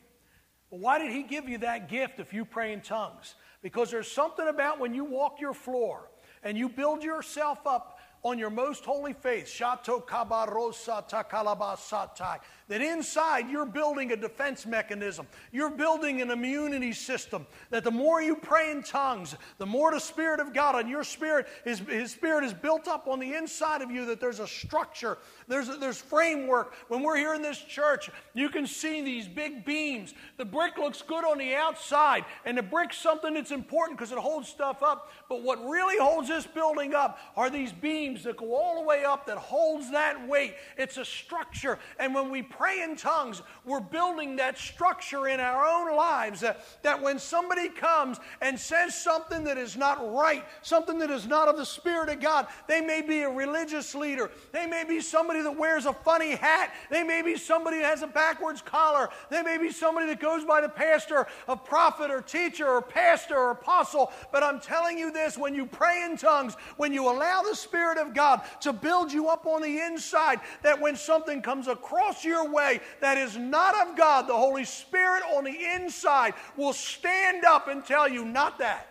But 0.69 0.79
why 0.79 0.99
did 0.99 1.11
He 1.11 1.23
give 1.23 1.47
you 1.47 1.59
that 1.59 1.89
gift 1.89 2.19
if 2.19 2.33
you 2.33 2.45
pray 2.45 2.73
in 2.73 2.81
tongues? 2.81 3.35
Because 3.61 3.91
there's 3.91 4.11
something 4.11 4.47
about 4.47 4.79
when 4.79 4.93
you 4.93 5.03
walk 5.03 5.39
your 5.39 5.53
floor 5.53 6.09
and 6.43 6.57
you 6.57 6.69
build 6.69 7.03
yourself 7.03 7.65
up 7.65 7.98
on 8.23 8.37
your 8.37 8.49
most 8.49 8.83
holy 8.83 9.13
faith, 9.13 9.45
Shato 9.45 10.03
Kabarosa 10.05 11.09
Takalabasatai, 11.09 12.39
that 12.67 12.81
inside 12.81 13.49
you're 13.49 13.65
building 13.65 14.11
a 14.11 14.15
defense 14.15 14.65
mechanism. 14.65 15.25
You're 15.51 15.69
building 15.69 16.21
an 16.21 16.29
immunity 16.29 16.91
system. 16.91 17.47
That 17.69 17.83
the 17.83 17.91
more 17.91 18.21
you 18.21 18.35
pray 18.35 18.71
in 18.71 18.83
tongues, 18.83 19.35
the 19.57 19.65
more 19.65 19.91
the 19.91 19.99
Spirit 19.99 20.39
of 20.39 20.53
God 20.53 20.75
on 20.75 20.87
your 20.87 21.03
spirit, 21.03 21.47
His, 21.63 21.79
His 21.79 22.11
Spirit 22.11 22.43
is 22.43 22.53
built 22.53 22.87
up 22.87 23.07
on 23.07 23.19
the 23.19 23.33
inside 23.33 23.81
of 23.81 23.89
you, 23.89 24.05
that 24.05 24.19
there's 24.19 24.39
a 24.39 24.47
structure, 24.47 25.17
there's, 25.47 25.69
a, 25.69 25.77
there's 25.77 25.99
framework. 25.99 26.73
When 26.89 27.01
we're 27.01 27.17
here 27.17 27.33
in 27.33 27.41
this 27.41 27.57
church, 27.57 28.09
you 28.33 28.49
can 28.49 28.67
see 28.67 29.01
these 29.01 29.27
big 29.27 29.65
beams. 29.65 30.13
The 30.37 30.45
brick 30.45 30.77
looks 30.77 31.01
good 31.01 31.25
on 31.25 31.37
the 31.37 31.55
outside, 31.55 32.25
and 32.45 32.57
the 32.57 32.63
brick's 32.63 32.97
something 32.97 33.33
that's 33.33 33.51
important 33.51 33.97
because 33.97 34.11
it 34.11 34.17
holds 34.17 34.47
stuff 34.47 34.83
up. 34.83 35.11
But 35.29 35.41
what 35.41 35.63
really 35.65 35.97
holds 35.97 36.27
this 36.27 36.45
building 36.45 36.93
up 36.93 37.17
are 37.35 37.49
these 37.49 37.71
beams 37.71 38.08
beams 38.09 38.23
that 38.23 38.37
go 38.37 38.55
all 38.55 38.75
the 38.75 38.85
way 38.85 39.03
up 39.03 39.25
that 39.27 39.37
holds 39.37 39.91
that 39.91 40.27
weight. 40.27 40.55
It's 40.77 40.97
a 40.97 41.05
structure. 41.05 41.79
And 41.99 42.13
when 42.13 42.29
we 42.29 42.41
pray 42.41 42.81
in 42.81 42.95
tongues, 42.95 43.41
we're 43.65 43.79
building 43.79 44.35
that 44.37 44.57
structure 44.57 45.27
in 45.27 45.39
our 45.39 45.65
own 45.65 45.95
lives 45.95 46.43
uh, 46.43 46.55
that 46.83 47.01
when 47.01 47.19
somebody 47.19 47.69
comes 47.69 48.19
and 48.41 48.59
says 48.59 48.95
something 48.95 49.43
that 49.43 49.57
is 49.57 49.77
not 49.77 50.13
right, 50.13 50.43
something 50.61 50.99
that 50.99 51.11
is 51.11 51.27
not 51.27 51.47
of 51.47 51.57
the 51.57 51.65
Spirit 51.65 52.09
of 52.09 52.19
God, 52.19 52.47
they 52.67 52.81
may 52.81 53.01
be 53.01 53.21
a 53.21 53.29
religious 53.29 53.93
leader, 53.95 54.31
they 54.51 54.65
may 54.65 54.83
be 54.83 54.99
somebody 55.01 55.41
that 55.41 55.57
wears 55.57 55.85
a 55.85 55.93
funny 55.93 56.35
hat, 56.35 56.73
they 56.89 57.03
may 57.03 57.21
be 57.21 57.37
somebody 57.37 57.77
that 57.79 57.85
has 57.85 58.01
a 58.01 58.07
backwards 58.07 58.61
collar, 58.61 59.09
they 59.29 59.41
may 59.41 59.57
be 59.57 59.71
somebody 59.71 60.07
that 60.07 60.19
goes 60.19 60.43
by 60.43 60.61
the 60.61 60.69
pastor, 60.69 61.27
a 61.47 61.55
prophet 61.55 62.11
or 62.11 62.21
teacher 62.21 62.67
or 62.67 62.81
pastor 62.81 63.37
or 63.37 63.51
apostle. 63.51 64.11
But 64.31 64.43
I'm 64.43 64.59
telling 64.59 64.97
you 64.97 65.11
this 65.11 65.37
when 65.37 65.53
you 65.53 65.65
pray 65.65 66.03
in 66.03 66.17
tongues, 66.17 66.55
when 66.77 66.93
you 66.93 67.09
allow 67.09 67.41
the 67.41 67.55
Spirit 67.55 67.98
of 67.99 68.13
God 68.13 68.41
to 68.61 68.73
build 68.73 69.11
you 69.11 69.29
up 69.29 69.45
on 69.45 69.61
the 69.61 69.79
inside 69.79 70.39
that 70.63 70.79
when 70.81 70.95
something 70.95 71.41
comes 71.41 71.67
across 71.67 72.25
your 72.25 72.51
way 72.51 72.79
that 73.01 73.17
is 73.17 73.37
not 73.37 73.87
of 73.87 73.95
God, 73.95 74.27
the 74.27 74.33
Holy 74.33 74.65
Spirit 74.65 75.23
on 75.35 75.43
the 75.43 75.57
inside 75.75 76.33
will 76.57 76.73
stand 76.73 77.45
up 77.45 77.67
and 77.67 77.85
tell 77.85 78.07
you, 78.07 78.25
not 78.25 78.59
that. 78.59 78.87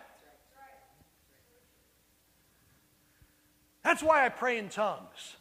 That's 3.83 4.03
why 4.03 4.25
I 4.25 4.29
pray 4.29 4.57
in 4.57 4.69
tongues. 4.69 5.37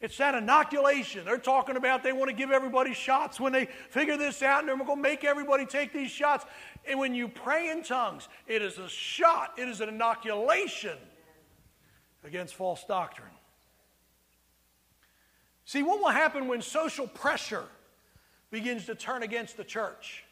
It's 0.00 0.18
that 0.18 0.34
inoculation. 0.34 1.24
They're 1.24 1.38
talking 1.38 1.76
about 1.76 2.02
they 2.02 2.12
want 2.12 2.28
to 2.28 2.36
give 2.36 2.50
everybody 2.50 2.92
shots 2.92 3.40
when 3.40 3.52
they 3.52 3.66
figure 3.88 4.18
this 4.18 4.42
out 4.42 4.60
and 4.60 4.68
they're 4.68 4.76
going 4.76 4.98
to 4.98 5.02
make 5.02 5.24
everybody 5.24 5.64
take 5.64 5.92
these 5.92 6.10
shots. 6.10 6.44
And 6.86 6.98
when 6.98 7.14
you 7.14 7.28
pray 7.28 7.70
in 7.70 7.82
tongues, 7.82 8.28
it 8.46 8.60
is 8.60 8.76
a 8.78 8.88
shot, 8.88 9.54
it 9.56 9.66
is 9.66 9.80
an 9.80 9.88
inoculation 9.88 10.98
against 12.24 12.54
false 12.54 12.84
doctrine. 12.84 13.28
See, 15.66 15.82
what 15.82 16.00
will 16.00 16.10
happen 16.10 16.48
when 16.48 16.62
social 16.62 17.06
pressure 17.06 17.64
begins 18.50 18.86
to 18.86 18.94
turn 18.94 19.22
against 19.22 19.56
the 19.56 19.64
church? 19.64 20.24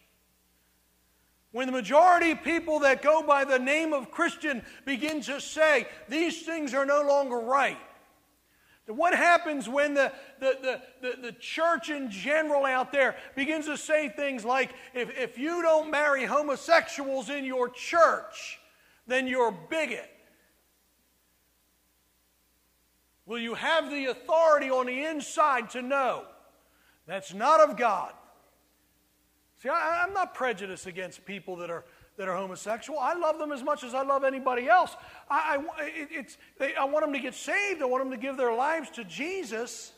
When 1.52 1.66
the 1.66 1.72
majority 1.72 2.30
of 2.30 2.42
people 2.42 2.80
that 2.80 3.02
go 3.02 3.22
by 3.22 3.44
the 3.44 3.58
name 3.58 3.92
of 3.92 4.10
Christian 4.10 4.62
begin 4.86 5.20
to 5.22 5.40
say 5.40 5.86
these 6.08 6.42
things 6.42 6.72
are 6.72 6.86
no 6.86 7.02
longer 7.02 7.38
right. 7.38 7.78
What 8.86 9.14
happens 9.14 9.68
when 9.68 9.94
the, 9.94 10.12
the, 10.40 10.80
the, 11.00 11.16
the, 11.22 11.32
church 11.32 11.88
in 11.88 12.10
general 12.10 12.66
out 12.66 12.90
there 12.90 13.16
begins 13.36 13.66
to 13.66 13.76
say 13.76 14.08
things 14.08 14.44
like, 14.44 14.72
if, 14.92 15.16
if 15.16 15.38
you 15.38 15.62
don't 15.62 15.90
marry 15.90 16.24
homosexuals 16.24 17.30
in 17.30 17.44
your 17.44 17.68
church, 17.68 18.58
then 19.06 19.28
you're 19.28 19.48
a 19.50 19.58
bigot? 19.70 20.11
Will 23.26 23.38
you 23.38 23.54
have 23.54 23.90
the 23.90 24.06
authority 24.06 24.70
on 24.70 24.86
the 24.86 25.04
inside 25.04 25.70
to 25.70 25.82
know 25.82 26.24
that's 27.06 27.32
not 27.32 27.60
of 27.60 27.76
God? 27.76 28.12
See, 29.62 29.68
I, 29.68 30.04
am 30.04 30.12
not 30.12 30.34
prejudiced 30.34 30.86
against 30.86 31.24
people 31.24 31.56
that 31.56 31.70
are 31.70 31.84
that 32.16 32.28
are 32.28 32.36
homosexual. 32.36 32.98
I 32.98 33.14
love 33.14 33.38
them 33.38 33.52
as 33.52 33.62
much 33.62 33.84
as 33.84 33.94
I 33.94 34.02
love 34.02 34.24
anybody 34.24 34.68
else. 34.68 34.94
I, 35.30 35.64
I, 35.78 35.82
it, 35.84 36.08
it's, 36.10 36.38
they, 36.58 36.74
I 36.74 36.84
want 36.84 37.04
them 37.04 37.12
to 37.14 37.18
get 37.18 37.34
saved. 37.34 37.80
I 37.80 37.86
want 37.86 38.04
them 38.04 38.10
to 38.10 38.18
give 38.18 38.36
their 38.36 38.54
lives 38.54 38.90
to 38.90 39.04
Jesus. 39.04 39.92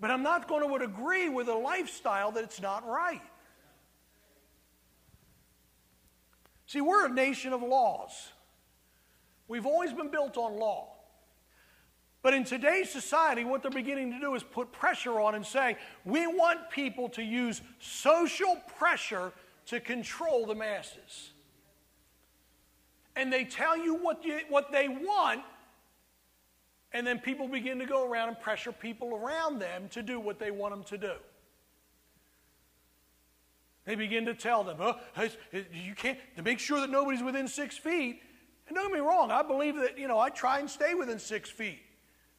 But 0.00 0.10
I'm 0.10 0.22
not 0.22 0.48
going 0.48 0.68
to 0.68 0.84
agree 0.84 1.28
with 1.28 1.48
a 1.48 1.54
lifestyle 1.54 2.32
that 2.32 2.44
it's 2.44 2.60
not 2.60 2.86
right. 2.86 3.22
See, 6.66 6.80
we're 6.80 7.06
a 7.06 7.12
nation 7.12 7.52
of 7.52 7.62
laws. 7.62 8.32
We've 9.48 9.66
always 9.66 9.92
been 9.92 10.10
built 10.10 10.36
on 10.36 10.58
law. 10.58 10.92
But 12.22 12.34
in 12.34 12.44
today's 12.44 12.90
society, 12.90 13.44
what 13.44 13.62
they're 13.62 13.70
beginning 13.70 14.10
to 14.10 14.18
do 14.18 14.34
is 14.34 14.42
put 14.42 14.72
pressure 14.72 15.20
on 15.20 15.36
and 15.36 15.46
say, 15.46 15.76
we 16.04 16.26
want 16.26 16.70
people 16.70 17.08
to 17.10 17.22
use 17.22 17.60
social 17.78 18.56
pressure 18.76 19.32
to 19.66 19.78
control 19.78 20.46
the 20.46 20.54
masses. 20.54 21.30
And 23.14 23.32
they 23.32 23.44
tell 23.44 23.76
you 23.76 23.94
what, 23.94 24.24
you, 24.24 24.40
what 24.48 24.72
they 24.72 24.88
want, 24.88 25.42
and 26.92 27.06
then 27.06 27.18
people 27.18 27.46
begin 27.46 27.78
to 27.78 27.86
go 27.86 28.10
around 28.10 28.28
and 28.28 28.40
pressure 28.40 28.72
people 28.72 29.14
around 29.14 29.60
them 29.60 29.88
to 29.90 30.02
do 30.02 30.18
what 30.18 30.38
they 30.38 30.50
want 30.50 30.74
them 30.74 30.84
to 30.84 30.98
do. 30.98 31.14
They 33.84 33.94
begin 33.94 34.26
to 34.26 34.34
tell 34.34 34.64
them, 34.64 34.78
oh, 34.80 34.98
you 35.72 35.94
can't, 35.94 36.18
to 36.36 36.42
make 36.42 36.58
sure 36.58 36.80
that 36.80 36.90
nobody's 36.90 37.22
within 37.22 37.46
six 37.46 37.78
feet. 37.78 38.20
And 38.68 38.76
don't 38.76 38.88
get 38.88 38.94
me 38.94 39.00
wrong, 39.00 39.30
I 39.30 39.42
believe 39.42 39.76
that, 39.76 39.98
you 39.98 40.08
know, 40.08 40.18
I 40.18 40.30
try 40.30 40.58
and 40.58 40.68
stay 40.68 40.94
within 40.94 41.18
six 41.18 41.48
feet. 41.48 41.82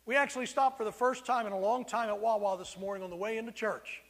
We 0.06 0.16
actually 0.16 0.46
stopped 0.46 0.78
for 0.78 0.84
the 0.84 0.92
first 0.92 1.26
time 1.26 1.46
in 1.46 1.54
a 1.54 1.60
long 1.60 1.86
time 1.86 2.10
at 2.10 2.20
Wawa 2.20 2.58
this 2.58 2.78
morning 2.78 3.04
on 3.04 3.10
the 3.10 3.16
way 3.16 3.38
into 3.38 3.52
church. 3.52 4.02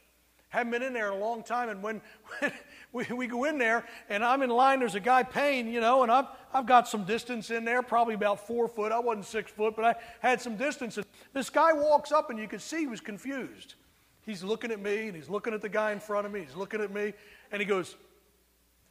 Haven't 0.50 0.70
been 0.70 0.82
in 0.82 0.94
there 0.94 1.08
in 1.08 1.12
a 1.12 1.22
long 1.22 1.42
time, 1.42 1.68
and 1.68 1.82
when, 1.82 2.00
when 2.40 2.52
we, 2.92 3.04
we 3.14 3.26
go 3.26 3.44
in 3.44 3.58
there 3.58 3.84
and 4.08 4.24
I'm 4.24 4.40
in 4.42 4.48
line, 4.48 4.78
there's 4.78 4.94
a 4.94 5.00
guy 5.00 5.22
paying, 5.22 5.68
you 5.68 5.80
know, 5.80 6.02
and 6.02 6.10
I've, 6.10 6.26
I've 6.54 6.66
got 6.66 6.88
some 6.88 7.04
distance 7.04 7.50
in 7.50 7.64
there, 7.64 7.82
probably 7.82 8.14
about 8.14 8.46
four 8.46 8.66
foot. 8.66 8.90
I 8.90 8.98
wasn't 8.98 9.26
six 9.26 9.50
foot, 9.50 9.76
but 9.76 9.84
I 9.84 9.94
had 10.20 10.40
some 10.40 10.56
distance. 10.56 10.96
And 10.96 11.06
this 11.34 11.50
guy 11.50 11.74
walks 11.74 12.12
up, 12.12 12.30
and 12.30 12.38
you 12.38 12.48
could 12.48 12.62
see 12.62 12.78
he 12.78 12.86
was 12.86 13.00
confused. 13.00 13.74
He's 14.22 14.42
looking 14.42 14.70
at 14.70 14.80
me, 14.80 15.08
and 15.08 15.16
he's 15.16 15.28
looking 15.28 15.52
at 15.52 15.60
the 15.60 15.68
guy 15.68 15.92
in 15.92 16.00
front 16.00 16.26
of 16.26 16.32
me. 16.32 16.40
He's 16.40 16.56
looking 16.56 16.80
at 16.80 16.92
me, 16.92 17.12
and 17.52 17.60
he 17.60 17.66
goes, 17.66 17.96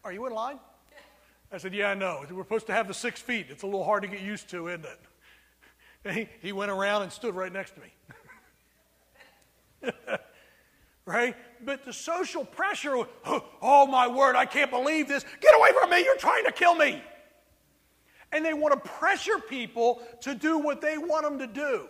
Are 0.04 0.12
you 0.12 0.28
in 0.28 0.34
line? 0.34 0.60
I 1.52 1.58
said, 1.58 1.74
Yeah, 1.74 1.90
I 1.90 1.94
know. 1.94 2.24
We're 2.30 2.44
supposed 2.44 2.68
to 2.68 2.74
have 2.74 2.88
the 2.88 2.94
six 2.94 3.22
feet. 3.22 3.48
It's 3.50 3.64
a 3.64 3.66
little 3.66 3.84
hard 3.84 4.04
to 4.04 4.08
get 4.08 4.22
used 4.22 4.50
to, 4.50 4.68
isn't 4.68 4.86
it? 4.86 5.00
he, 6.14 6.28
he 6.42 6.52
went 6.52 6.72
around 6.72 7.04
and 7.04 7.12
stood 7.12 7.36
right 7.36 7.52
next 7.52 7.74
to 7.76 7.82
me. 7.82 9.92
right? 11.06 11.36
But 11.64 11.86
the 11.86 11.94
social 11.94 12.46
pressure, 12.46 12.96
oh 13.26 13.88
my 13.88 14.08
word, 14.08 14.36
I 14.36 14.46
can't 14.46 14.72
believe 14.72 15.08
this. 15.08 15.26
Get 15.42 15.56
away 15.56 15.70
from 15.80 15.90
me, 15.90 16.04
you're 16.04 16.18
trying 16.18 16.46
to 16.46 16.52
kill 16.52 16.76
me. 16.76 17.02
And 18.32 18.44
they 18.44 18.54
want 18.54 18.74
to 18.74 18.90
pressure 18.90 19.40
people 19.40 20.02
to 20.22 20.36
do 20.36 20.60
what 20.60 20.82
they 20.82 20.98
want 20.98 21.24
them 21.24 21.40
to 21.40 21.48
do. 21.48 21.88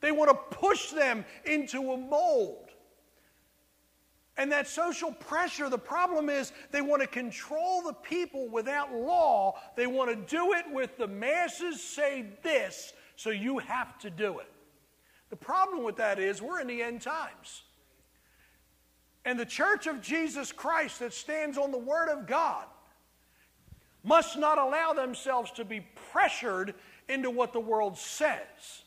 They 0.00 0.12
want 0.12 0.30
to 0.30 0.56
push 0.56 0.90
them 0.90 1.24
into 1.44 1.92
a 1.92 1.96
mold. 1.96 2.68
And 4.38 4.50
that 4.52 4.66
social 4.66 5.12
pressure, 5.12 5.68
the 5.68 5.78
problem 5.78 6.30
is 6.30 6.52
they 6.70 6.80
want 6.80 7.02
to 7.02 7.08
control 7.08 7.82
the 7.82 7.92
people 7.92 8.48
without 8.48 8.92
law. 8.92 9.60
They 9.76 9.86
want 9.86 10.10
to 10.10 10.36
do 10.36 10.54
it 10.54 10.64
with 10.70 10.96
the 10.96 11.06
masses 11.06 11.82
say 11.82 12.26
this, 12.42 12.94
so 13.16 13.30
you 13.30 13.58
have 13.58 13.98
to 13.98 14.10
do 14.10 14.38
it. 14.38 14.50
The 15.28 15.36
problem 15.36 15.84
with 15.84 15.96
that 15.96 16.18
is 16.18 16.40
we're 16.40 16.60
in 16.60 16.66
the 16.66 16.82
end 16.82 17.02
times. 17.02 17.62
And 19.24 19.38
the 19.38 19.46
church 19.46 19.86
of 19.86 20.00
Jesus 20.00 20.50
Christ 20.50 20.98
that 21.00 21.12
stands 21.12 21.58
on 21.58 21.70
the 21.70 21.78
Word 21.78 22.08
of 22.08 22.26
God 22.26 22.64
must 24.02 24.38
not 24.38 24.58
allow 24.58 24.92
themselves 24.92 25.50
to 25.52 25.64
be 25.64 25.86
pressured 26.10 26.74
into 27.08 27.30
what 27.30 27.52
the 27.52 27.60
world 27.60 27.96
says, 27.96 28.82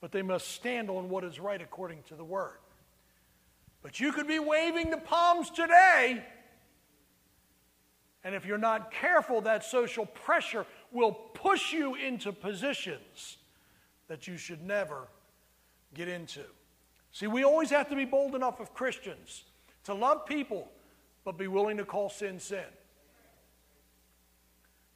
but 0.00 0.12
they 0.12 0.22
must 0.22 0.48
stand 0.48 0.90
on 0.90 1.08
what 1.08 1.24
is 1.24 1.40
right 1.40 1.62
according 1.62 2.02
to 2.08 2.14
the 2.14 2.24
Word. 2.24 2.58
But 3.84 4.00
you 4.00 4.12
could 4.12 4.26
be 4.26 4.38
waving 4.38 4.88
the 4.88 4.96
palms 4.96 5.50
today. 5.50 6.24
And 8.24 8.34
if 8.34 8.46
you're 8.46 8.56
not 8.56 8.90
careful, 8.90 9.42
that 9.42 9.62
social 9.62 10.06
pressure 10.06 10.64
will 10.90 11.12
push 11.12 11.70
you 11.74 11.94
into 11.94 12.32
positions 12.32 13.36
that 14.08 14.26
you 14.26 14.38
should 14.38 14.62
never 14.62 15.06
get 15.92 16.08
into. 16.08 16.40
See, 17.12 17.26
we 17.26 17.44
always 17.44 17.68
have 17.68 17.90
to 17.90 17.94
be 17.94 18.06
bold 18.06 18.34
enough 18.34 18.58
of 18.58 18.72
Christians 18.72 19.44
to 19.84 19.92
love 19.92 20.24
people, 20.24 20.66
but 21.22 21.36
be 21.36 21.46
willing 21.46 21.76
to 21.76 21.84
call 21.84 22.08
sin 22.08 22.40
sin. 22.40 22.64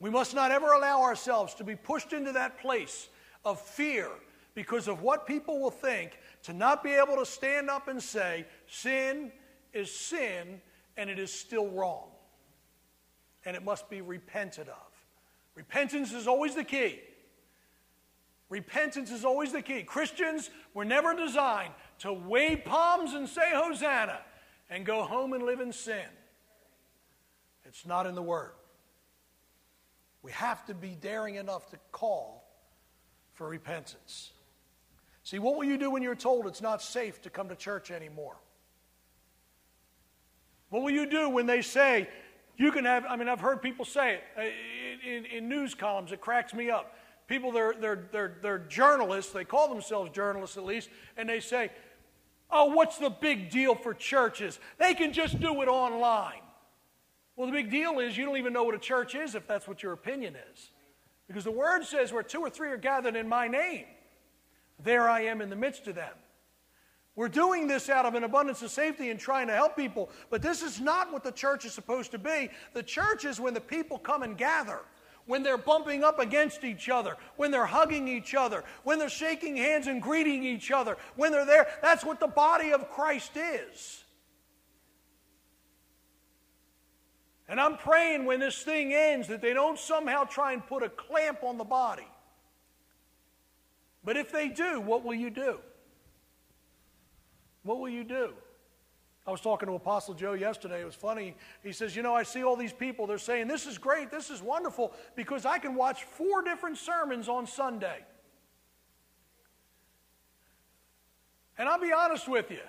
We 0.00 0.08
must 0.08 0.34
not 0.34 0.50
ever 0.50 0.72
allow 0.72 1.02
ourselves 1.02 1.52
to 1.56 1.64
be 1.64 1.76
pushed 1.76 2.14
into 2.14 2.32
that 2.32 2.58
place 2.58 3.10
of 3.44 3.60
fear 3.60 4.08
because 4.54 4.88
of 4.88 5.02
what 5.02 5.26
people 5.26 5.60
will 5.60 5.70
think 5.70 6.18
to 6.44 6.52
not 6.52 6.82
be 6.82 6.92
able 6.92 7.16
to 7.16 7.26
stand 7.26 7.68
up 7.68 7.88
and 7.88 8.02
say, 8.02 8.46
sin 8.66 9.32
is 9.72 9.94
sin 9.94 10.60
and 10.96 11.10
it 11.10 11.18
is 11.18 11.32
still 11.32 11.68
wrong. 11.68 12.08
And 13.44 13.56
it 13.56 13.64
must 13.64 13.88
be 13.88 14.00
repented 14.00 14.68
of. 14.68 14.74
Repentance 15.54 16.12
is 16.12 16.26
always 16.26 16.54
the 16.54 16.64
key. 16.64 17.00
Repentance 18.48 19.10
is 19.10 19.24
always 19.24 19.52
the 19.52 19.62
key. 19.62 19.82
Christians 19.82 20.50
were 20.72 20.84
never 20.84 21.14
designed 21.14 21.72
to 22.00 22.12
wave 22.12 22.64
palms 22.64 23.12
and 23.12 23.28
say 23.28 23.50
Hosanna 23.52 24.20
and 24.70 24.86
go 24.86 25.02
home 25.02 25.32
and 25.32 25.42
live 25.42 25.60
in 25.60 25.72
sin. 25.72 26.06
It's 27.64 27.84
not 27.84 28.06
in 28.06 28.14
the 28.14 28.22
Word. 28.22 28.52
We 30.22 30.32
have 30.32 30.64
to 30.66 30.74
be 30.74 30.96
daring 31.00 31.36
enough 31.36 31.70
to 31.70 31.78
call 31.92 32.48
for 33.34 33.48
repentance. 33.48 34.32
See, 35.28 35.38
what 35.38 35.58
will 35.58 35.64
you 35.64 35.76
do 35.76 35.90
when 35.90 36.02
you're 36.02 36.14
told 36.14 36.46
it's 36.46 36.62
not 36.62 36.80
safe 36.80 37.20
to 37.20 37.28
come 37.28 37.50
to 37.50 37.54
church 37.54 37.90
anymore? 37.90 38.38
What 40.70 40.82
will 40.82 40.90
you 40.90 41.04
do 41.04 41.28
when 41.28 41.44
they 41.44 41.60
say 41.60 42.08
you 42.56 42.72
can 42.72 42.86
have? 42.86 43.04
I 43.06 43.14
mean, 43.16 43.28
I've 43.28 43.38
heard 43.38 43.60
people 43.60 43.84
say 43.84 44.14
it 44.14 44.22
uh, 44.38 45.06
in, 45.06 45.16
in, 45.16 45.24
in 45.26 45.48
news 45.50 45.74
columns, 45.74 46.12
it 46.12 46.22
cracks 46.22 46.54
me 46.54 46.70
up. 46.70 46.96
People, 47.26 47.52
they're, 47.52 47.74
they're, 47.78 48.08
they're, 48.10 48.36
they're 48.40 48.58
journalists, 48.58 49.30
they 49.30 49.44
call 49.44 49.68
themselves 49.68 50.10
journalists 50.12 50.56
at 50.56 50.64
least, 50.64 50.88
and 51.18 51.28
they 51.28 51.40
say, 51.40 51.72
Oh, 52.50 52.64
what's 52.64 52.96
the 52.96 53.10
big 53.10 53.50
deal 53.50 53.74
for 53.74 53.92
churches? 53.92 54.58
They 54.78 54.94
can 54.94 55.12
just 55.12 55.38
do 55.38 55.60
it 55.60 55.68
online. 55.68 56.40
Well, 57.36 57.48
the 57.48 57.52
big 57.52 57.70
deal 57.70 57.98
is 57.98 58.16
you 58.16 58.24
don't 58.24 58.38
even 58.38 58.54
know 58.54 58.64
what 58.64 58.74
a 58.74 58.78
church 58.78 59.14
is 59.14 59.34
if 59.34 59.46
that's 59.46 59.68
what 59.68 59.82
your 59.82 59.92
opinion 59.92 60.36
is. 60.54 60.70
Because 61.26 61.44
the 61.44 61.50
word 61.50 61.84
says 61.84 62.14
where 62.14 62.22
two 62.22 62.40
or 62.40 62.48
three 62.48 62.70
are 62.70 62.78
gathered 62.78 63.14
in 63.14 63.28
my 63.28 63.46
name, 63.46 63.84
there 64.82 65.08
I 65.08 65.22
am 65.22 65.40
in 65.40 65.50
the 65.50 65.56
midst 65.56 65.86
of 65.88 65.94
them. 65.94 66.14
We're 67.16 67.28
doing 67.28 67.66
this 67.66 67.88
out 67.88 68.06
of 68.06 68.14
an 68.14 68.22
abundance 68.22 68.62
of 68.62 68.70
safety 68.70 69.10
and 69.10 69.18
trying 69.18 69.48
to 69.48 69.52
help 69.52 69.74
people, 69.74 70.08
but 70.30 70.40
this 70.40 70.62
is 70.62 70.80
not 70.80 71.12
what 71.12 71.24
the 71.24 71.32
church 71.32 71.64
is 71.64 71.72
supposed 71.72 72.12
to 72.12 72.18
be. 72.18 72.48
The 72.74 72.82
church 72.82 73.24
is 73.24 73.40
when 73.40 73.54
the 73.54 73.60
people 73.60 73.98
come 73.98 74.22
and 74.22 74.38
gather, 74.38 74.82
when 75.26 75.42
they're 75.42 75.58
bumping 75.58 76.04
up 76.04 76.20
against 76.20 76.62
each 76.62 76.88
other, 76.88 77.16
when 77.36 77.50
they're 77.50 77.66
hugging 77.66 78.06
each 78.06 78.36
other, 78.36 78.62
when 78.84 79.00
they're 79.00 79.08
shaking 79.08 79.56
hands 79.56 79.88
and 79.88 80.00
greeting 80.00 80.44
each 80.44 80.70
other, 80.70 80.96
when 81.16 81.32
they're 81.32 81.44
there. 81.44 81.66
That's 81.82 82.04
what 82.04 82.20
the 82.20 82.28
body 82.28 82.72
of 82.72 82.88
Christ 82.88 83.32
is. 83.36 84.04
And 87.48 87.60
I'm 87.60 87.78
praying 87.78 88.26
when 88.26 88.40
this 88.40 88.62
thing 88.62 88.94
ends 88.94 89.26
that 89.26 89.40
they 89.40 89.54
don't 89.54 89.78
somehow 89.78 90.24
try 90.24 90.52
and 90.52 90.64
put 90.64 90.82
a 90.82 90.88
clamp 90.88 91.42
on 91.42 91.58
the 91.58 91.64
body. 91.64 92.06
But 94.08 94.16
if 94.16 94.32
they 94.32 94.48
do, 94.48 94.80
what 94.80 95.04
will 95.04 95.12
you 95.12 95.28
do? 95.28 95.58
What 97.62 97.78
will 97.78 97.90
you 97.90 98.04
do? 98.04 98.32
I 99.26 99.30
was 99.30 99.42
talking 99.42 99.68
to 99.68 99.74
Apostle 99.74 100.14
Joe 100.14 100.32
yesterday. 100.32 100.80
It 100.80 100.86
was 100.86 100.94
funny. 100.94 101.36
He 101.62 101.72
says, 101.72 101.94
You 101.94 102.02
know, 102.02 102.14
I 102.14 102.22
see 102.22 102.42
all 102.42 102.56
these 102.56 102.72
people. 102.72 103.06
They're 103.06 103.18
saying, 103.18 103.48
This 103.48 103.66
is 103.66 103.76
great. 103.76 104.10
This 104.10 104.30
is 104.30 104.40
wonderful 104.40 104.94
because 105.14 105.44
I 105.44 105.58
can 105.58 105.74
watch 105.74 106.04
four 106.04 106.42
different 106.42 106.78
sermons 106.78 107.28
on 107.28 107.46
Sunday. 107.46 107.98
And 111.58 111.68
I'll 111.68 111.78
be 111.78 111.92
honest 111.92 112.28
with 112.28 112.50
you. 112.50 112.64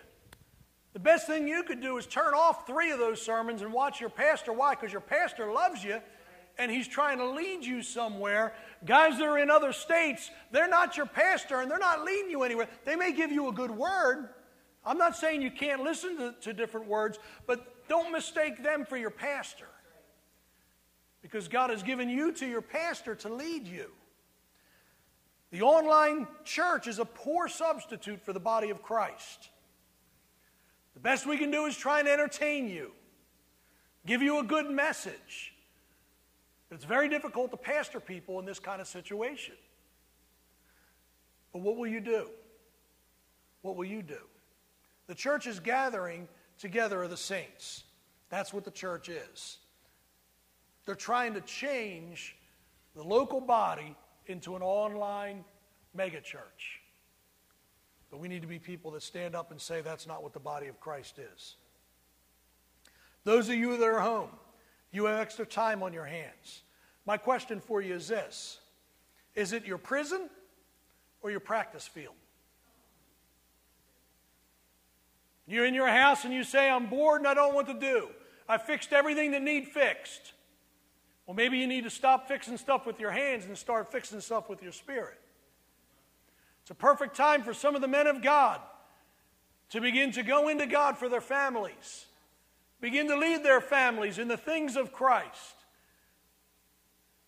The 0.92 1.00
best 1.00 1.26
thing 1.26 1.48
you 1.48 1.64
could 1.64 1.80
do 1.80 1.96
is 1.98 2.06
turn 2.06 2.34
off 2.34 2.68
three 2.68 2.92
of 2.92 3.00
those 3.00 3.22
sermons 3.22 3.62
and 3.62 3.72
watch 3.72 4.02
your 4.02 4.10
pastor. 4.10 4.52
Why? 4.52 4.76
Because 4.76 4.92
your 4.92 5.00
pastor 5.00 5.54
loves 5.54 5.86
you 5.86 6.02
and 6.60 6.70
he's 6.70 6.88
trying 6.88 7.18
to 7.18 7.26
lead 7.26 7.66
you 7.66 7.82
somewhere. 7.82 8.54
Guys 8.86 9.18
that 9.18 9.26
are 9.26 9.40
in 9.40 9.50
other 9.50 9.72
states, 9.72 10.30
they're 10.52 10.68
not 10.68 10.98
your 10.98 11.06
pastor 11.06 11.62
and 11.62 11.72
they're 11.72 11.80
not 11.80 12.04
leading 12.04 12.30
you 12.30 12.44
anywhere. 12.44 12.68
They 12.86 12.98
may 12.98 13.14
give 13.14 13.32
you 13.32 13.48
a 13.48 13.54
good 13.54 13.72
word. 13.72 14.30
I'm 14.86 14.98
not 14.98 15.16
saying 15.16 15.42
you 15.42 15.52
can't 15.52 15.84
listen 15.84 16.18
to, 16.18 16.36
to 16.42 16.54
different 16.54 16.88
words, 16.88 17.18
but 17.48 17.88
don't 17.88 18.12
mistake 18.12 18.62
them 18.62 18.86
for 18.86 18.98
your 18.98 19.10
pastor. 19.10 19.68
Because 21.22 21.48
God 21.48 21.70
has 21.70 21.82
given 21.82 22.10
you 22.10 22.32
to 22.34 22.46
your 22.46 22.62
pastor 22.62 23.16
to 23.16 23.30
lead 23.30 23.66
you. 23.66 23.92
The 25.52 25.62
online 25.62 26.28
church 26.44 26.88
is 26.88 27.00
a 27.00 27.06
poor 27.06 27.48
substitute 27.48 28.24
for 28.24 28.34
the 28.34 28.40
body 28.40 28.70
of 28.70 28.84
Christ. 28.84 29.50
The 30.94 31.00
best 31.00 31.26
we 31.26 31.38
can 31.38 31.52
do 31.52 31.66
is 31.66 31.78
try 31.78 32.00
and 32.00 32.08
entertain 32.08 32.70
you, 32.70 32.92
give 34.06 34.22
you 34.22 34.40
a 34.40 34.44
good 34.44 34.70
message. 34.70 35.54
It's 36.72 36.86
very 36.86 37.10
difficult 37.10 37.52
to 37.52 37.58
pastor 37.58 38.00
people 38.00 38.40
in 38.40 38.46
this 38.46 38.60
kind 38.60 38.80
of 38.80 38.88
situation. 38.88 39.56
But 41.52 41.62
what 41.62 41.78
will 41.78 41.88
you 41.88 42.00
do? 42.00 42.30
What 43.62 43.76
will 43.76 43.86
you 43.86 44.02
do? 44.04 44.20
The 45.08 45.16
church 45.16 45.48
is 45.48 45.60
gathering 45.60 46.28
together 46.60 47.02
of 47.04 47.10
the 47.10 47.18
saints. 47.18 47.84
That's 48.30 48.54
what 48.54 48.64
the 48.64 48.72
church 48.72 49.10
is. 49.10 49.58
They're 50.86 50.96
trying 50.96 51.34
to 51.34 51.42
change 51.42 52.36
the 52.96 53.04
local 53.04 53.42
body 53.42 53.96
into 54.28 54.56
an 54.56 54.62
online 54.62 55.44
megachurch. 55.98 56.80
But 58.12 58.20
we 58.20 58.28
need 58.28 58.42
to 58.42 58.48
be 58.48 58.60
people 58.60 58.92
that 58.92 59.04
stand 59.04 59.36
up 59.36 59.52
and 59.52 59.60
say 59.60 59.82
that's 59.82 60.08
not 60.08 60.24
what 60.24 60.34
the 60.34 60.40
body 60.40 60.68
of 60.68 60.80
Christ 60.80 61.20
is. 61.20 61.56
Those 63.24 63.50
of 63.50 63.56
you 63.56 63.78
that 63.78 63.86
are 63.86 64.00
home, 64.00 64.30
you 64.92 65.06
have 65.06 65.20
extra 65.20 65.46
time 65.46 65.84
on 65.84 65.94
your 65.94 66.06
hands. 66.06 66.64
My 67.06 67.18
question 67.18 67.60
for 67.60 67.82
you 67.82 67.96
is 67.96 68.08
this 68.08 68.60
Is 69.36 69.54
it 69.54 69.66
your 69.66 69.78
prison 69.78 70.30
or 71.22 71.32
your 71.32 71.40
practice 71.40 71.88
field? 71.88 72.16
You're 75.48 75.66
in 75.66 75.74
your 75.74 75.88
house 75.88 76.26
and 76.26 76.34
you 76.34 76.44
say, 76.44 76.70
I'm 76.70 76.88
bored 76.88 77.22
and 77.22 77.28
I 77.28 77.34
don't 77.34 77.56
what 77.56 77.66
to 77.68 77.74
do. 77.74 78.10
I 78.48 78.60
fixed 78.60 78.94
everything 78.94 79.32
that 79.32 79.42
need 79.42 79.68
fixed. 79.68 80.34
Well, 81.26 81.36
maybe 81.36 81.58
you 81.58 81.66
need 81.66 81.86
to 81.86 81.90
stop 81.90 82.28
fixing 82.28 82.58
stuff 82.58 82.86
with 82.86 83.00
your 83.00 83.10
hands 83.10 83.46
and 83.46 83.58
start 83.58 83.92
fixing 83.92 84.22
stuff 84.22 84.48
with 84.48 84.62
your 84.62 84.72
spirit. 84.72 85.20
It's 86.62 86.72
a 86.72 86.76
perfect 86.76 87.16
time 87.16 87.42
for 87.42 87.54
some 87.54 87.76
of 87.76 87.82
the 87.82 87.88
men 87.88 88.06
of 88.06 88.22
God 88.22 88.62
to 89.72 89.82
begin 89.82 90.12
to 90.12 90.24
go 90.24 90.50
into 90.50 90.68
God 90.68 90.98
for 90.98 91.10
their 91.10 91.22
families, 91.22 92.06
begin 92.82 93.08
to 93.08 93.18
lead 93.18 93.44
their 93.44 93.62
families 93.62 94.18
in 94.18 94.28
the 94.28 94.38
things 94.38 94.76
of 94.76 94.94
Christ. 94.94 95.56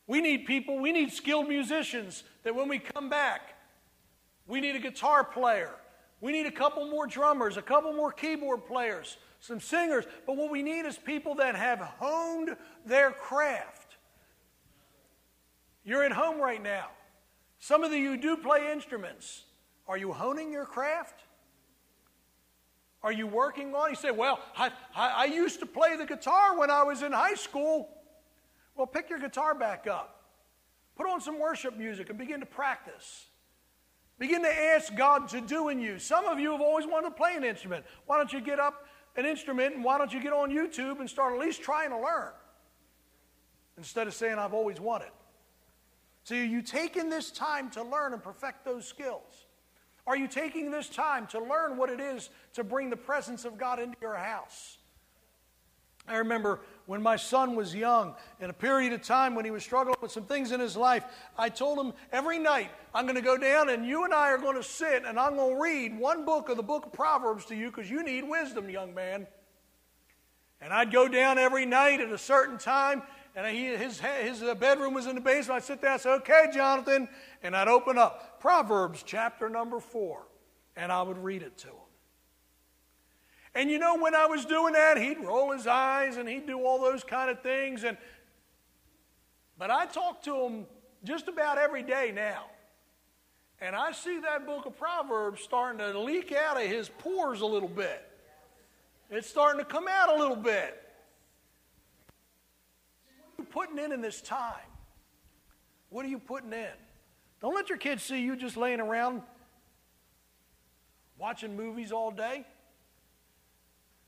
We 0.08 0.22
need 0.22 0.46
people, 0.46 0.80
we 0.80 0.92
need 0.92 1.12
skilled 1.12 1.48
musicians 1.48 2.24
that 2.44 2.56
when 2.56 2.68
we 2.68 2.80
come 2.80 3.10
back, 3.10 3.56
we 4.48 4.60
need 4.60 4.76
a 4.76 4.80
guitar 4.80 5.24
player. 5.24 5.76
We 6.20 6.32
need 6.32 6.46
a 6.46 6.52
couple 6.52 6.88
more 6.90 7.08
drummers, 7.08 7.58
a 7.58 7.62
couple 7.62 7.94
more 7.94 8.12
keyboard 8.12 8.66
players, 8.66 9.18
some 9.40 9.60
singers. 9.60 10.06
But 10.28 10.38
what 10.38 10.52
we 10.52 10.62
need 10.62 10.86
is 10.86 10.98
people 10.98 11.36
that 11.36 11.56
have 11.56 11.80
honed 11.80 12.56
their 12.86 13.12
craft. 13.12 13.96
You're 15.84 16.04
at 16.04 16.12
home 16.12 16.40
right 16.40 16.62
now. 16.62 16.90
Some 17.60 17.84
of 17.84 17.92
you 17.92 18.18
do 18.18 18.38
play 18.38 18.72
instruments. 18.72 19.46
Are 19.88 19.98
you 19.98 20.14
honing 20.14 20.52
your 20.52 20.66
craft? 20.66 21.24
Are 23.04 23.12
you 23.12 23.26
working 23.26 23.74
on? 23.74 23.90
He 23.90 23.96
said, 23.96 24.16
"Well, 24.16 24.40
I, 24.56 24.72
I, 24.96 25.10
I 25.10 25.26
used 25.26 25.60
to 25.60 25.66
play 25.66 25.96
the 25.96 26.06
guitar 26.06 26.58
when 26.58 26.70
I 26.70 26.84
was 26.84 27.02
in 27.02 27.12
high 27.12 27.36
school." 27.36 27.90
Well, 28.76 28.88
pick 28.88 29.10
your 29.10 29.20
guitar 29.20 29.54
back 29.54 29.86
up, 29.88 30.24
put 30.96 31.08
on 31.08 31.20
some 31.20 31.40
worship 31.40 31.78
music, 31.78 32.10
and 32.10 32.18
begin 32.18 32.40
to 32.40 32.46
practice. 32.46 33.26
Begin 34.18 34.44
to 34.44 34.54
ask 34.54 34.96
God 34.96 35.30
to 35.30 35.42
do 35.42 35.70
in 35.70 35.80
you. 35.80 35.98
Some 35.98 36.26
of 36.26 36.40
you 36.40 36.52
have 36.52 36.62
always 36.62 36.86
wanted 36.86 37.10
to 37.10 37.16
play 37.16 37.36
an 37.36 37.44
instrument. 37.44 37.86
Why 38.06 38.18
don't 38.18 38.32
you 38.32 38.40
get 38.40 38.60
up 38.60 38.86
an 39.16 39.26
instrument 39.26 39.76
and 39.76 39.84
why 39.84 39.98
don't 39.98 40.14
you 40.14 40.22
get 40.22 40.32
on 40.32 40.52
YouTube 40.52 41.00
and 41.00 41.10
start 41.10 41.34
at 41.34 41.40
least 41.40 41.64
trying 41.64 41.90
to 41.90 41.98
learn 41.98 42.32
instead 43.78 44.06
of 44.06 44.14
saying, 44.14 44.38
I've 44.38 44.54
always 44.54 44.80
wanted? 44.80 45.10
So, 46.24 46.36
you 46.36 46.62
taking 46.62 47.10
this 47.10 47.32
time 47.32 47.72
to 47.72 47.82
learn 47.82 48.14
and 48.14 48.22
perfect 48.22 48.64
those 48.64 48.86
skills? 48.86 49.48
Are 50.08 50.18
you 50.18 50.28
taking 50.28 50.72
this 50.72 50.90
time 50.90 51.28
to 51.28 51.40
learn 51.40 51.78
what 51.78 51.90
it 51.90 52.00
is 52.00 52.30
to 52.54 52.64
bring 52.64 52.90
the 52.90 52.98
presence 52.98 53.46
of 53.46 53.58
God 53.58 53.80
into 53.80 53.98
your 54.02 54.16
house? 54.16 54.78
I 56.08 56.18
remember 56.18 56.60
when 56.88 57.02
my 57.02 57.16
son 57.16 57.56
was 57.56 57.76
young, 57.76 58.16
in 58.40 58.50
a 58.50 58.54
period 58.54 58.92
of 58.92 59.02
time 59.02 59.36
when 59.36 59.46
he 59.46 59.52
was 59.52 59.64
struggling 59.64 59.96
with 60.02 60.12
some 60.12 60.24
things 60.24 60.52
in 60.52 60.60
his 60.60 60.76
life, 60.76 61.06
I 61.38 61.50
told 61.50 61.80
him 61.80 61.94
every 62.12 62.40
night, 62.40 62.72
I'm 62.94 63.06
going 63.06 63.16
to 63.16 63.22
go 63.22 63.38
down 63.38 63.70
and 63.70 63.86
you 63.86 64.04
and 64.04 64.14
I 64.14 64.30
are 64.30 64.38
going 64.38 64.56
to 64.56 64.64
sit 64.64 65.06
and 65.06 65.20
I'm 65.20 65.36
going 65.36 65.56
to 65.56 65.62
read 65.62 65.98
one 65.98 66.26
book 66.26 66.50
of 66.50 66.58
the 66.58 66.64
book 66.64 66.88
of 66.88 66.92
Proverbs 66.92 67.46
to 67.46 67.56
you 67.56 67.68
because 67.68 67.90
you 67.90 68.04
need 68.04 68.28
wisdom, 68.28 68.70
young 68.70 68.94
man. 68.94 69.28
And 70.60 70.74
I'd 70.74 70.92
go 70.92 71.08
down 71.08 71.38
every 71.38 71.66
night 71.66 72.02
at 72.02 72.12
a 72.12 72.18
certain 72.18 72.58
time, 72.58 73.04
and 73.36 73.48
he, 73.48 73.76
his, 73.76 74.00
his 74.00 74.44
uh, 74.44 74.56
bedroom 74.56 74.94
was 74.94 75.08
in 75.08 75.16
the 75.16 75.22
basement. 75.22 75.58
I'd 75.58 75.64
sit 75.64 75.82
there 75.82 75.94
and 75.94 76.02
say, 76.02 76.12
Okay, 76.12 76.48
Jonathan. 76.54 77.08
And 77.44 77.56
I'd 77.56 77.68
open 77.68 77.98
up 77.98 78.40
Proverbs 78.40 79.04
chapter 79.06 79.50
number 79.50 79.80
four, 79.80 80.28
and 80.76 80.92
I 80.92 81.02
would 81.02 81.18
read 81.18 81.42
it 81.42 81.58
to 81.60 81.68
him. 81.68 81.76
And 83.54 83.70
you 83.70 83.80
know, 83.80 83.98
when 83.98 84.16
I 84.16 84.26
was 84.28 84.46
doing 84.46 84.74
that, 84.74 84.98
he'd 84.98 85.20
roll 85.20 85.52
his 85.52 85.68
eyes 85.68 86.18
and 86.18 86.28
he'd 86.28 86.48
do 86.48 86.64
all 86.64 86.80
those 86.80 87.04
kind 87.04 87.30
of 87.30 87.42
things. 87.42 87.84
And, 87.84 87.98
but 89.58 89.70
I 89.70 89.86
talk 89.86 90.24
to 90.24 90.36
him 90.36 90.66
just 91.04 91.28
about 91.28 91.58
every 91.58 91.84
day 91.84 92.12
now. 92.14 92.46
And 93.60 93.76
I 93.76 93.92
see 93.92 94.20
that 94.20 94.46
book 94.46 94.66
of 94.66 94.78
Proverbs 94.78 95.42
starting 95.42 95.80
to 95.80 96.00
leak 96.00 96.32
out 96.32 96.58
of 96.58 96.68
his 96.68 96.90
pores 96.90 97.42
a 97.42 97.46
little 97.46 97.70
bit. 97.70 98.08
It's 99.10 99.30
starting 99.30 99.60
to 99.60 99.66
come 99.66 99.88
out 99.90 100.16
a 100.16 100.18
little 100.18 100.38
bit. 100.38 100.81
Putting 103.52 103.78
in 103.78 103.92
in 103.92 104.02
this 104.02 104.22
time? 104.22 104.56
What 105.90 106.06
are 106.06 106.10
you 106.10 106.20
putting 106.20 106.54
in? 106.54 106.68
Don't 107.42 107.54
let 107.54 107.70
your 107.70 107.78
kids 107.78 108.04
see 108.04 108.22
you 108.22 108.36
just 108.36 108.56
laying 108.56 108.80
around 108.80 109.22
watching 111.18 111.56
movies 111.56 111.92
all 111.92 112.12
day. 112.12 112.46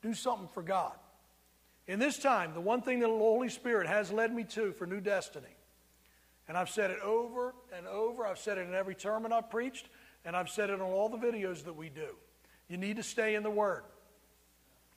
Do 0.01 0.13
something 0.13 0.49
for 0.53 0.63
God. 0.63 0.93
In 1.87 1.99
this 1.99 2.17
time, 2.17 2.53
the 2.53 2.61
one 2.61 2.81
thing 2.81 2.99
that 3.01 3.07
the 3.07 3.17
Holy 3.17 3.49
Spirit 3.49 3.87
has 3.87 4.11
led 4.11 4.33
me 4.33 4.45
to 4.45 4.71
for 4.73 4.87
New 4.87 5.01
Destiny, 5.01 5.55
and 6.47 6.57
I've 6.57 6.69
said 6.69 6.91
it 6.91 6.99
over 7.01 7.53
and 7.75 7.87
over, 7.87 8.25
I've 8.25 8.39
said 8.39 8.57
it 8.57 8.67
in 8.67 8.73
every 8.73 8.95
sermon 8.97 9.33
I've 9.33 9.49
preached, 9.49 9.89
and 10.25 10.35
I've 10.35 10.49
said 10.49 10.69
it 10.69 10.81
on 10.81 10.91
all 10.91 11.09
the 11.09 11.17
videos 11.17 11.65
that 11.65 11.75
we 11.75 11.89
do. 11.89 12.15
You 12.69 12.77
need 12.77 12.95
to 12.97 13.03
stay 13.03 13.35
in 13.35 13.43
the 13.43 13.51
Word. 13.51 13.83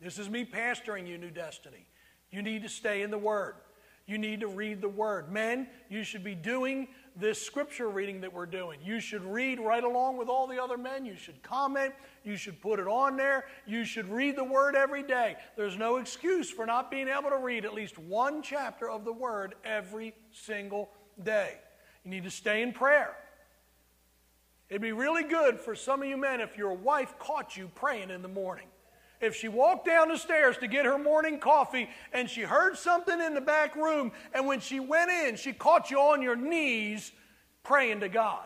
This 0.00 0.18
is 0.18 0.30
me 0.30 0.44
pastoring 0.44 1.08
you, 1.08 1.18
New 1.18 1.30
Destiny. 1.30 1.86
You 2.30 2.42
need 2.42 2.62
to 2.62 2.68
stay 2.68 3.02
in 3.02 3.10
the 3.10 3.18
Word. 3.18 3.54
You 4.06 4.18
need 4.18 4.40
to 4.40 4.46
read 4.46 4.80
the 4.80 4.88
Word. 4.88 5.32
Men, 5.32 5.68
you 5.88 6.04
should 6.04 6.22
be 6.22 6.36
doing 6.36 6.88
this 7.16 7.40
scripture 7.44 7.88
reading 7.88 8.20
that 8.20 8.32
we're 8.32 8.46
doing. 8.46 8.78
You 8.84 9.00
should 9.00 9.24
read 9.24 9.58
right 9.58 9.82
along 9.82 10.16
with 10.16 10.28
all 10.28 10.46
the 10.46 10.62
other 10.62 10.76
men. 10.76 11.04
You 11.04 11.16
should 11.16 11.42
comment. 11.42 11.92
You 12.22 12.36
should 12.36 12.60
put 12.60 12.78
it 12.78 12.86
on 12.86 13.16
there. 13.16 13.46
You 13.66 13.84
should 13.84 14.08
read 14.08 14.36
the 14.36 14.44
Word 14.44 14.76
every 14.76 15.02
day. 15.02 15.36
There's 15.56 15.76
no 15.76 15.96
excuse 15.96 16.48
for 16.50 16.66
not 16.66 16.88
being 16.88 17.08
able 17.08 17.30
to 17.30 17.38
read 17.38 17.64
at 17.64 17.74
least 17.74 17.98
one 17.98 18.42
chapter 18.42 18.88
of 18.88 19.04
the 19.04 19.12
Word 19.12 19.56
every 19.64 20.14
single 20.30 20.90
day. 21.22 21.54
You 22.04 22.12
need 22.12 22.24
to 22.24 22.30
stay 22.30 22.62
in 22.62 22.72
prayer. 22.72 23.16
It'd 24.68 24.82
be 24.82 24.92
really 24.92 25.24
good 25.24 25.58
for 25.58 25.74
some 25.74 26.02
of 26.02 26.08
you 26.08 26.16
men 26.16 26.40
if 26.40 26.56
your 26.56 26.74
wife 26.74 27.18
caught 27.18 27.56
you 27.56 27.70
praying 27.74 28.10
in 28.10 28.22
the 28.22 28.28
morning. 28.28 28.66
If 29.20 29.34
she 29.34 29.48
walked 29.48 29.86
down 29.86 30.08
the 30.08 30.18
stairs 30.18 30.58
to 30.58 30.66
get 30.66 30.84
her 30.84 30.98
morning 30.98 31.38
coffee 31.38 31.88
and 32.12 32.28
she 32.28 32.42
heard 32.42 32.76
something 32.76 33.20
in 33.20 33.34
the 33.34 33.40
back 33.40 33.74
room, 33.74 34.12
and 34.34 34.46
when 34.46 34.60
she 34.60 34.80
went 34.80 35.10
in, 35.10 35.36
she 35.36 35.52
caught 35.52 35.90
you 35.90 35.98
on 35.98 36.22
your 36.22 36.36
knees 36.36 37.12
praying 37.62 38.00
to 38.00 38.08
God. 38.08 38.44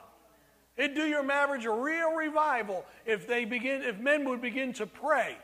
It'd 0.77 0.95
do 0.95 1.07
your 1.07 1.23
marriage 1.23 1.67
a 1.67 1.71
real 1.71 2.13
revival 2.15 2.87
if 3.05 3.27
they 3.27 3.45
begin, 3.45 3.83
if 3.83 3.99
men 3.99 4.29
would 4.29 4.41
begin 4.41 4.73
to 4.75 4.87
pray 4.87 5.37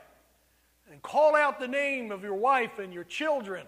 and 0.91 1.03
call 1.03 1.35
out 1.35 1.59
the 1.59 1.69
name 1.69 2.11
of 2.12 2.23
your 2.23 2.37
wife 2.37 2.79
and 2.79 2.95
your 2.95 3.05
children, 3.05 3.67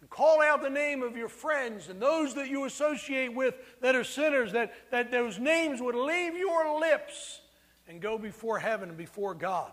and 0.00 0.10
call 0.10 0.40
out 0.40 0.62
the 0.62 0.70
name 0.70 1.02
of 1.02 1.16
your 1.16 1.28
friends 1.28 1.88
and 1.88 2.00
those 2.00 2.34
that 2.34 2.48
you 2.48 2.64
associate 2.64 3.34
with 3.34 3.54
that 3.80 3.94
are 3.94 4.04
sinners, 4.04 4.52
that, 4.52 4.72
that 4.90 5.10
those 5.10 5.38
names 5.38 5.80
would 5.80 5.94
leave 5.94 6.36
your 6.36 6.80
lips 6.80 7.40
and 7.86 8.00
go 8.00 8.18
before 8.18 8.58
heaven 8.58 8.88
and 8.88 8.98
before 8.98 9.34
God. 9.34 9.72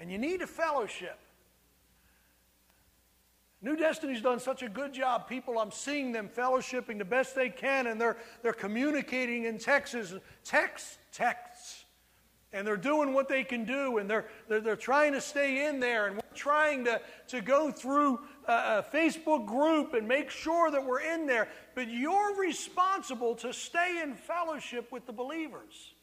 And 0.00 0.10
you 0.10 0.18
need 0.18 0.42
a 0.42 0.46
fellowship. 0.46 1.18
New 3.64 3.76
Destiny's 3.76 4.20
done 4.20 4.40
such 4.40 4.62
a 4.62 4.68
good 4.68 4.92
job. 4.92 5.26
People, 5.26 5.58
I'm 5.58 5.70
seeing 5.70 6.12
them 6.12 6.28
fellowshipping 6.28 6.98
the 6.98 7.04
best 7.04 7.34
they 7.34 7.48
can, 7.48 7.86
and 7.86 7.98
they're, 7.98 8.18
they're 8.42 8.52
communicating 8.52 9.44
in 9.44 9.58
Texas, 9.58 10.12
texts, 10.44 10.98
texts. 11.12 11.84
And 12.52 12.66
they're 12.66 12.76
doing 12.76 13.14
what 13.14 13.26
they 13.26 13.42
can 13.42 13.64
do, 13.64 13.96
and 13.96 14.08
they're, 14.08 14.26
they're, 14.48 14.60
they're 14.60 14.76
trying 14.76 15.14
to 15.14 15.20
stay 15.20 15.66
in 15.66 15.80
there. 15.80 16.06
And 16.06 16.16
we're 16.16 16.36
trying 16.36 16.84
to, 16.84 17.00
to 17.28 17.40
go 17.40 17.70
through 17.70 18.20
a, 18.46 18.52
a 18.52 18.86
Facebook 18.92 19.46
group 19.46 19.94
and 19.94 20.06
make 20.06 20.28
sure 20.28 20.70
that 20.70 20.84
we're 20.84 21.00
in 21.00 21.26
there. 21.26 21.48
But 21.74 21.88
you're 21.88 22.38
responsible 22.38 23.34
to 23.36 23.54
stay 23.54 24.02
in 24.02 24.14
fellowship 24.14 24.92
with 24.92 25.06
the 25.06 25.12
believers. 25.12 25.93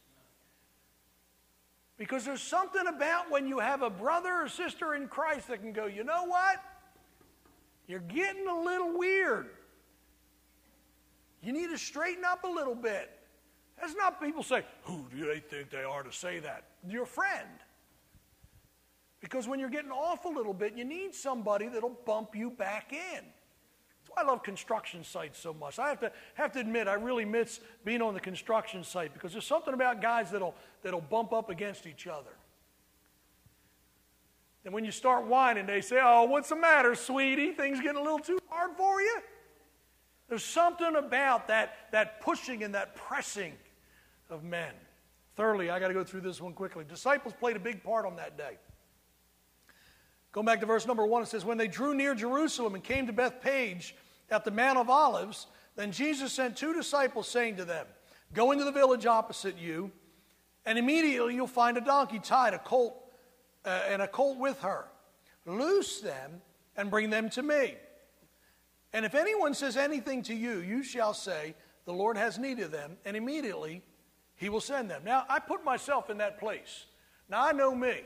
Because 2.02 2.26
there's 2.26 2.42
something 2.42 2.88
about 2.88 3.30
when 3.30 3.46
you 3.46 3.60
have 3.60 3.84
a 3.84 3.90
brother 3.92 4.32
or 4.42 4.50
sister 4.50 4.96
in 4.96 5.08
Christ 5.08 5.50
that 5.50 5.62
can 5.62 5.72
go, 5.72 5.86
you 5.86 6.04
know 6.04 6.24
what? 6.26 6.56
You're 7.86 8.00
getting 8.00 8.48
a 8.48 8.60
little 8.60 8.98
weird. 8.98 9.52
You 11.44 11.54
need 11.54 11.70
to 11.70 11.78
straighten 11.78 12.26
up 12.26 12.44
a 12.44 12.48
little 12.48 12.74
bit. 12.74 13.12
That's 13.80 13.94
not 13.94 14.20
people 14.20 14.42
say, 14.42 14.66
who 14.82 15.06
do 15.16 15.28
they 15.28 15.42
think 15.42 15.70
they 15.70 15.84
are 15.84 16.02
to 16.02 16.12
say 16.12 16.40
that? 16.40 16.64
Your 16.90 17.06
friend. 17.06 17.48
Because 19.20 19.48
when 19.48 19.60
you're 19.60 19.70
getting 19.70 19.92
off 19.92 20.26
a 20.26 20.30
little 20.30 20.56
bit, 20.56 20.76
you 20.76 20.86
need 20.86 21.14
somebody 21.14 21.68
that'll 21.68 22.00
bump 22.08 22.36
you 22.36 22.50
back 22.50 22.94
in. 22.94 23.24
I 24.18 24.24
love 24.24 24.44
construction 24.44 25.04
sites 25.04 25.40
so 25.40 25.54
much. 25.54 25.80
I 25.80 25.90
have 25.90 26.00
to, 26.02 26.12
have 26.36 26.52
to 26.54 26.60
admit, 26.60 26.88
I 26.88 26.94
really 26.94 27.26
miss 27.26 27.60
being 27.86 28.02
on 28.02 28.14
the 28.14 28.20
construction 28.20 28.84
site 28.84 29.14
because 29.14 29.32
there's 29.32 29.46
something 29.46 29.74
about 29.74 30.02
guys 30.02 30.32
that'll, 30.32 30.56
that'll 30.84 31.02
bump 31.02 31.34
up 31.34 31.50
against 31.50 31.88
each 31.88 32.08
other. 32.08 32.32
And 34.64 34.74
when 34.74 34.86
you 34.86 34.92
start 34.92 35.26
whining, 35.26 35.66
they 35.66 35.82
say, 35.82 36.00
Oh, 36.02 36.26
what's 36.26 36.50
the 36.50 36.56
matter, 36.56 36.94
sweetie? 36.94 37.52
Things 37.54 37.80
getting 37.80 37.98
a 37.98 38.04
little 38.04 38.20
too 38.20 38.40
hard 38.50 38.72
for 38.78 39.02
you? 39.02 39.22
There's 40.30 40.46
something 40.46 40.96
about 40.96 41.48
that, 41.48 41.74
that 41.92 42.22
pushing 42.22 42.64
and 42.64 42.76
that 42.76 42.96
pressing 42.96 43.54
of 44.30 44.44
men. 44.44 44.74
Thirdly, 45.36 45.70
I 45.70 45.80
got 45.80 45.88
to 45.88 45.94
go 45.94 46.04
through 46.04 46.22
this 46.22 46.40
one 46.40 46.54
quickly. 46.54 46.86
Disciples 46.88 47.34
played 47.40 47.56
a 47.56 47.60
big 47.60 47.84
part 47.84 48.06
on 48.06 48.16
that 48.18 48.38
day. 48.38 48.58
Going 50.32 50.46
back 50.46 50.62
to 50.62 50.66
verse 50.66 50.88
number 50.88 51.06
one, 51.06 51.24
it 51.24 51.28
says, 51.28 51.44
When 51.44 51.58
they 51.58 51.68
drew 51.68 51.94
near 51.94 52.16
Jerusalem 52.16 52.76
and 52.76 52.84
came 52.84 53.08
to 53.08 53.14
Bethphage 53.14 53.96
at 54.30 54.46
the 54.46 54.52
Mount 54.52 54.78
of 54.78 54.90
Olives, 54.90 55.48
then 55.76 55.92
Jesus 55.92 56.32
sent 56.32 56.56
two 56.56 56.74
disciples, 56.74 57.28
saying 57.28 57.58
to 57.58 57.66
them, 57.66 57.86
Go 58.34 58.52
into 58.52 58.64
the 58.64 58.72
village 58.72 59.06
opposite 59.06 59.58
you, 59.58 59.92
and 60.66 60.78
immediately 60.78 61.36
you'll 61.36 61.48
find 61.48 61.78
a 61.78 61.82
donkey 61.82 62.20
tied, 62.20 62.54
a 62.54 62.60
colt, 62.60 62.96
uh, 63.66 63.82
and 63.90 64.02
a 64.02 64.08
colt 64.08 64.38
with 64.38 64.60
her. 64.62 64.86
Loose 65.46 66.00
them 66.00 66.42
and 66.78 66.90
bring 66.90 67.10
them 67.10 67.30
to 67.32 67.42
me. 67.42 67.76
And 68.94 69.06
if 69.06 69.16
anyone 69.16 69.54
says 69.54 69.76
anything 69.76 70.22
to 70.24 70.34
you, 70.34 70.60
you 70.60 70.84
shall 70.84 71.14
say, 71.14 71.56
The 71.86 71.94
Lord 71.94 72.16
has 72.18 72.38
need 72.38 72.60
of 72.60 72.72
them, 72.72 72.98
and 73.04 73.18
immediately 73.18 73.82
he 74.36 74.50
will 74.50 74.62
send 74.62 74.90
them. 74.90 75.04
Now, 75.04 75.26
I 75.30 75.40
put 75.40 75.64
myself 75.66 76.10
in 76.10 76.18
that 76.20 76.40
place. 76.40 76.86
Now, 77.30 77.46
I 77.46 77.52
know 77.52 77.76
me. 77.76 78.02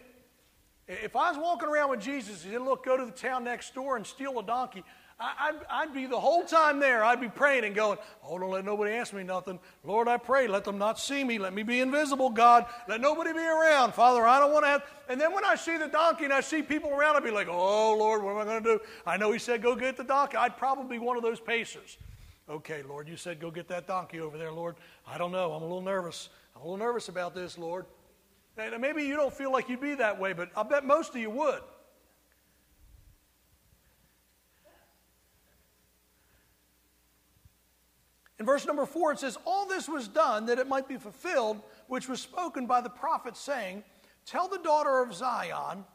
If 0.87 1.15
I 1.15 1.31
was 1.31 1.39
walking 1.39 1.67
around 1.67 1.89
with 1.89 2.01
Jesus, 2.01 2.43
he 2.43 2.51
said, 2.51 2.61
Look, 2.61 2.85
go 2.85 2.95
to 2.95 3.05
the 3.05 3.11
town 3.11 3.43
next 3.43 3.73
door 3.73 3.97
and 3.97 4.05
steal 4.05 4.37
a 4.37 4.43
donkey. 4.43 4.83
I'd, 5.17 5.55
I'd, 5.69 5.93
be 5.93 6.07
the 6.07 6.19
whole 6.19 6.43
time 6.43 6.79
there, 6.79 7.01
I'd 7.01 7.21
be 7.21 7.29
praying 7.29 7.63
and 7.63 7.73
going, 7.73 7.97
Oh, 8.23 8.37
don't 8.37 8.51
let 8.51 8.65
nobody 8.65 8.91
ask 8.91 9.13
me 9.13 9.23
nothing. 9.23 9.59
Lord, 9.83 10.07
I 10.07 10.17
pray, 10.17 10.47
let 10.47 10.65
them 10.65 10.77
not 10.77 10.99
see 10.99 11.23
me. 11.23 11.39
Let 11.39 11.53
me 11.53 11.63
be 11.63 11.79
invisible, 11.79 12.29
God. 12.29 12.65
Let 12.87 12.99
nobody 12.99 13.31
be 13.31 13.39
around. 13.39 13.93
Father, 13.93 14.27
I 14.27 14.39
don't 14.39 14.51
want 14.51 14.65
to 14.65 14.69
have. 14.69 14.83
And 15.07 15.19
then 15.19 15.33
when 15.33 15.45
I 15.45 15.55
see 15.55 15.77
the 15.77 15.87
donkey 15.87 16.25
and 16.25 16.33
I 16.33 16.41
see 16.41 16.61
people 16.61 16.91
around, 16.91 17.15
I'd 17.15 17.23
be 17.23 17.31
like, 17.31 17.47
Oh, 17.49 17.95
Lord, 17.97 18.21
what 18.23 18.31
am 18.31 18.39
I 18.39 18.43
going 18.43 18.63
to 18.63 18.77
do? 18.77 18.79
I 19.07 19.17
know 19.17 19.31
He 19.31 19.39
said, 19.39 19.63
Go 19.63 19.75
get 19.75 19.97
the 19.97 20.03
donkey. 20.03 20.37
I'd 20.37 20.57
probably 20.57 20.97
be 20.97 20.99
one 20.99 21.17
of 21.17 21.23
those 21.23 21.39
pacers. 21.39 21.97
Okay, 22.49 22.83
Lord, 22.83 23.07
you 23.07 23.17
said, 23.17 23.39
Go 23.39 23.49
get 23.49 23.69
that 23.69 23.87
donkey 23.87 24.19
over 24.19 24.37
there, 24.37 24.51
Lord. 24.51 24.75
I 25.07 25.17
don't 25.17 25.31
know. 25.31 25.53
I'm 25.53 25.63
a 25.63 25.65
little 25.65 25.81
nervous. 25.81 26.29
I'm 26.55 26.61
a 26.61 26.65
little 26.65 26.77
nervous 26.77 27.07
about 27.07 27.33
this, 27.33 27.57
Lord. 27.57 27.85
And 28.57 28.81
maybe 28.81 29.03
you 29.03 29.15
don't 29.15 29.33
feel 29.33 29.51
like 29.51 29.67
you'd 29.69 29.81
be 29.81 29.95
that 29.95 30.19
way, 30.19 30.33
but 30.33 30.49
I 30.55 30.63
bet 30.63 30.85
most 30.85 31.09
of 31.09 31.17
you 31.17 31.29
would. 31.29 31.61
In 38.39 38.45
verse 38.45 38.65
number 38.65 38.85
four, 38.85 39.11
it 39.11 39.19
says, 39.19 39.37
All 39.45 39.65
this 39.65 39.87
was 39.87 40.07
done 40.07 40.45
that 40.47 40.59
it 40.59 40.67
might 40.67 40.87
be 40.87 40.97
fulfilled, 40.97 41.61
which 41.87 42.09
was 42.09 42.21
spoken 42.21 42.65
by 42.65 42.81
the 42.81 42.89
prophet, 42.89 43.37
saying, 43.37 43.83
Tell 44.25 44.47
the 44.47 44.59
daughter 44.59 45.01
of 45.01 45.13
Zion, 45.13 45.85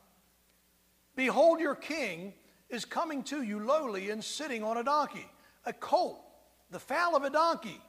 Behold, 1.17 1.61
your 1.61 1.75
king 1.75 2.33
is 2.69 2.85
coming 2.85 3.23
to 3.25 3.43
you 3.43 3.65
lowly 3.65 4.11
and 4.11 4.23
sitting 4.23 4.63
on 4.63 4.79
a 4.79 4.85
donkey, 4.85 5.27
a 5.67 5.73
colt, 5.73 6.23
the 6.71 6.79
foal 6.79 7.17
of 7.17 7.25
a 7.25 7.31
donkey. 7.31 7.81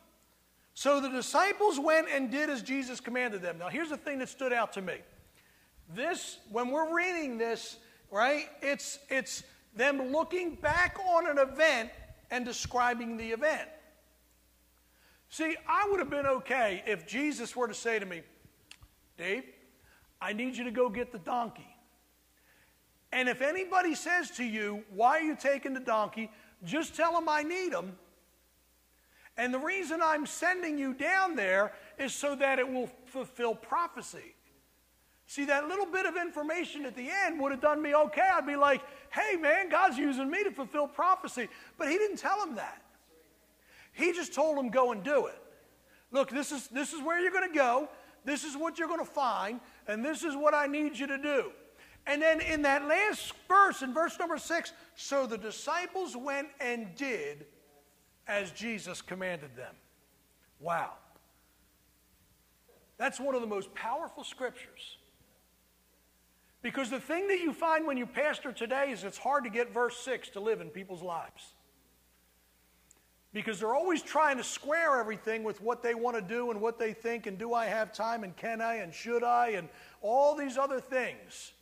So 0.73 0.99
the 0.99 1.09
disciples 1.09 1.79
went 1.79 2.07
and 2.13 2.31
did 2.31 2.49
as 2.49 2.61
Jesus 2.61 2.99
commanded 2.99 3.41
them. 3.41 3.57
Now, 3.57 3.69
here's 3.69 3.89
the 3.89 3.97
thing 3.97 4.19
that 4.19 4.29
stood 4.29 4.53
out 4.53 4.73
to 4.73 4.81
me. 4.81 4.95
This, 5.93 6.37
when 6.49 6.69
we're 6.69 6.95
reading 6.95 7.37
this, 7.37 7.77
right, 8.09 8.45
it's, 8.61 8.99
it's 9.09 9.43
them 9.75 10.11
looking 10.11 10.55
back 10.55 10.97
on 11.05 11.29
an 11.29 11.37
event 11.37 11.89
and 12.29 12.45
describing 12.45 13.17
the 13.17 13.31
event. 13.31 13.67
See, 15.29 15.55
I 15.67 15.87
would 15.89 15.99
have 15.99 16.09
been 16.09 16.27
okay 16.27 16.83
if 16.85 17.07
Jesus 17.07 17.55
were 17.55 17.67
to 17.67 17.73
say 17.73 17.99
to 17.99 18.05
me, 18.05 18.21
Dave, 19.17 19.43
I 20.21 20.33
need 20.33 20.55
you 20.55 20.63
to 20.65 20.71
go 20.71 20.89
get 20.89 21.11
the 21.11 21.19
donkey. 21.19 21.67
And 23.13 23.27
if 23.27 23.41
anybody 23.41 23.95
says 23.95 24.31
to 24.31 24.43
you, 24.43 24.83
Why 24.89 25.19
are 25.19 25.21
you 25.21 25.35
taking 25.35 25.73
the 25.73 25.79
donkey? 25.79 26.29
just 26.63 26.95
tell 26.95 27.13
them 27.13 27.27
I 27.27 27.43
need 27.43 27.73
them. 27.73 27.97
And 29.41 29.51
the 29.51 29.57
reason 29.57 30.01
I'm 30.03 30.27
sending 30.27 30.77
you 30.77 30.93
down 30.93 31.35
there 31.35 31.73
is 31.97 32.13
so 32.13 32.35
that 32.35 32.59
it 32.59 32.69
will 32.69 32.91
fulfill 33.07 33.55
prophecy. 33.55 34.35
See, 35.25 35.45
that 35.45 35.67
little 35.67 35.87
bit 35.87 36.05
of 36.05 36.15
information 36.15 36.85
at 36.85 36.95
the 36.95 37.09
end 37.09 37.39
would 37.39 37.51
have 37.51 37.59
done 37.59 37.81
me 37.81 37.95
okay. 37.95 38.29
I'd 38.31 38.45
be 38.45 38.55
like, 38.55 38.83
hey, 39.09 39.37
man, 39.37 39.69
God's 39.69 39.97
using 39.97 40.29
me 40.29 40.43
to 40.43 40.51
fulfill 40.51 40.87
prophecy. 40.87 41.49
But 41.79 41.89
he 41.89 41.97
didn't 41.97 42.17
tell 42.17 42.39
him 42.45 42.53
that. 42.57 42.83
He 43.93 44.13
just 44.13 44.31
told 44.31 44.59
him, 44.59 44.69
go 44.69 44.91
and 44.91 45.01
do 45.03 45.25
it. 45.25 45.41
Look, 46.11 46.29
this 46.29 46.51
is, 46.51 46.67
this 46.67 46.93
is 46.93 47.01
where 47.01 47.19
you're 47.19 47.31
going 47.31 47.49
to 47.49 47.57
go. 47.57 47.89
This 48.23 48.43
is 48.43 48.55
what 48.55 48.77
you're 48.77 48.87
going 48.87 48.99
to 48.99 49.11
find. 49.11 49.59
And 49.87 50.05
this 50.05 50.23
is 50.23 50.35
what 50.35 50.53
I 50.53 50.67
need 50.67 50.99
you 50.99 51.07
to 51.07 51.17
do. 51.17 51.51
And 52.05 52.21
then 52.21 52.41
in 52.41 52.61
that 52.61 52.87
last 52.87 53.33
verse, 53.47 53.81
in 53.81 53.91
verse 53.91 54.19
number 54.19 54.37
six, 54.37 54.71
so 54.95 55.25
the 55.25 55.39
disciples 55.39 56.15
went 56.15 56.49
and 56.59 56.93
did 56.95 57.47
as 58.31 58.51
Jesus 58.51 59.01
commanded 59.01 59.55
them. 59.55 59.75
Wow. 60.59 60.93
That's 62.97 63.19
one 63.19 63.35
of 63.35 63.41
the 63.41 63.47
most 63.47 63.73
powerful 63.73 64.23
scriptures. 64.23 64.97
Because 66.61 66.89
the 66.89 66.99
thing 66.99 67.27
that 67.27 67.39
you 67.39 67.51
find 67.51 67.85
when 67.85 67.97
you 67.97 68.05
pastor 68.05 68.51
today 68.51 68.91
is 68.91 69.03
it's 69.03 69.17
hard 69.17 69.43
to 69.43 69.49
get 69.49 69.73
verse 69.73 69.97
6 69.97 70.29
to 70.29 70.39
live 70.39 70.61
in 70.61 70.69
people's 70.69 71.01
lives 71.01 71.53
because 73.33 73.59
they're 73.59 73.75
always 73.75 74.01
trying 74.01 74.37
to 74.37 74.43
square 74.43 74.99
everything 74.99 75.43
with 75.43 75.61
what 75.61 75.81
they 75.81 75.93
want 75.93 76.15
to 76.15 76.21
do 76.21 76.51
and 76.51 76.59
what 76.59 76.77
they 76.77 76.93
think 76.93 77.27
and 77.27 77.37
do 77.37 77.53
I 77.53 77.65
have 77.65 77.93
time 77.93 78.23
and 78.23 78.35
can 78.35 78.61
I 78.61 78.75
and 78.75 78.93
should 78.93 79.23
I 79.23 79.49
and 79.49 79.69
all 80.01 80.35
these 80.35 80.57
other 80.57 80.79
things. 80.79 81.53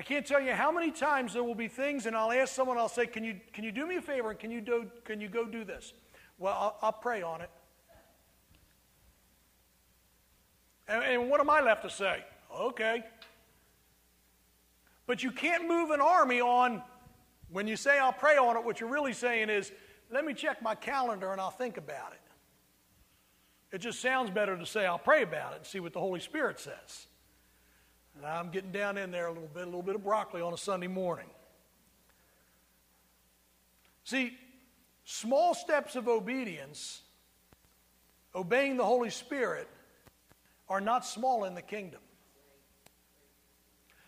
I 0.00 0.02
can't 0.02 0.24
tell 0.24 0.40
you 0.40 0.52
how 0.52 0.72
many 0.72 0.90
times 0.90 1.34
there 1.34 1.44
will 1.44 1.54
be 1.54 1.68
things 1.68 2.06
and 2.06 2.16
I'll 2.16 2.32
ask 2.32 2.54
someone, 2.54 2.78
I'll 2.78 2.88
say, 2.88 3.06
Can 3.06 3.22
you, 3.22 3.38
can 3.52 3.64
you 3.64 3.70
do 3.70 3.86
me 3.86 3.96
a 3.96 4.00
favor 4.00 4.30
and 4.30 4.38
can 4.38 4.50
you, 4.50 4.62
do, 4.62 4.86
can 5.04 5.20
you 5.20 5.28
go 5.28 5.44
do 5.44 5.62
this? 5.62 5.92
Well, 6.38 6.54
I'll, 6.54 6.76
I'll 6.80 6.92
pray 6.92 7.20
on 7.20 7.42
it. 7.42 7.50
And, 10.88 11.04
and 11.04 11.28
what 11.28 11.38
am 11.38 11.50
I 11.50 11.60
left 11.60 11.82
to 11.82 11.90
say? 11.90 12.24
Okay. 12.50 13.04
But 15.06 15.22
you 15.22 15.32
can't 15.32 15.68
move 15.68 15.90
an 15.90 16.00
army 16.00 16.40
on 16.40 16.82
when 17.50 17.68
you 17.68 17.76
say 17.76 17.98
I'll 17.98 18.10
pray 18.10 18.38
on 18.38 18.56
it, 18.56 18.64
what 18.64 18.80
you're 18.80 18.88
really 18.88 19.12
saying 19.12 19.50
is, 19.50 19.70
let 20.10 20.24
me 20.24 20.32
check 20.32 20.62
my 20.62 20.74
calendar 20.74 21.30
and 21.30 21.42
I'll 21.42 21.50
think 21.50 21.76
about 21.76 22.12
it. 22.12 23.76
It 23.76 23.82
just 23.82 24.00
sounds 24.00 24.30
better 24.30 24.56
to 24.56 24.64
say 24.64 24.86
I'll 24.86 24.98
pray 24.98 25.24
about 25.24 25.52
it 25.52 25.56
and 25.58 25.66
see 25.66 25.78
what 25.78 25.92
the 25.92 26.00
Holy 26.00 26.20
Spirit 26.20 26.58
says. 26.58 27.06
And 28.16 28.26
I'm 28.26 28.50
getting 28.50 28.72
down 28.72 28.98
in 28.98 29.10
there 29.10 29.26
a 29.26 29.32
little 29.32 29.48
bit, 29.52 29.62
a 29.62 29.66
little 29.66 29.82
bit 29.82 29.94
of 29.94 30.04
broccoli 30.04 30.42
on 30.42 30.52
a 30.52 30.58
Sunday 30.58 30.88
morning. 30.88 31.28
See, 34.04 34.36
small 35.04 35.54
steps 35.54 35.96
of 35.96 36.08
obedience, 36.08 37.02
obeying 38.34 38.76
the 38.76 38.84
Holy 38.84 39.10
Spirit, 39.10 39.68
are 40.68 40.80
not 40.80 41.04
small 41.04 41.44
in 41.44 41.54
the 41.54 41.62
kingdom. 41.62 42.00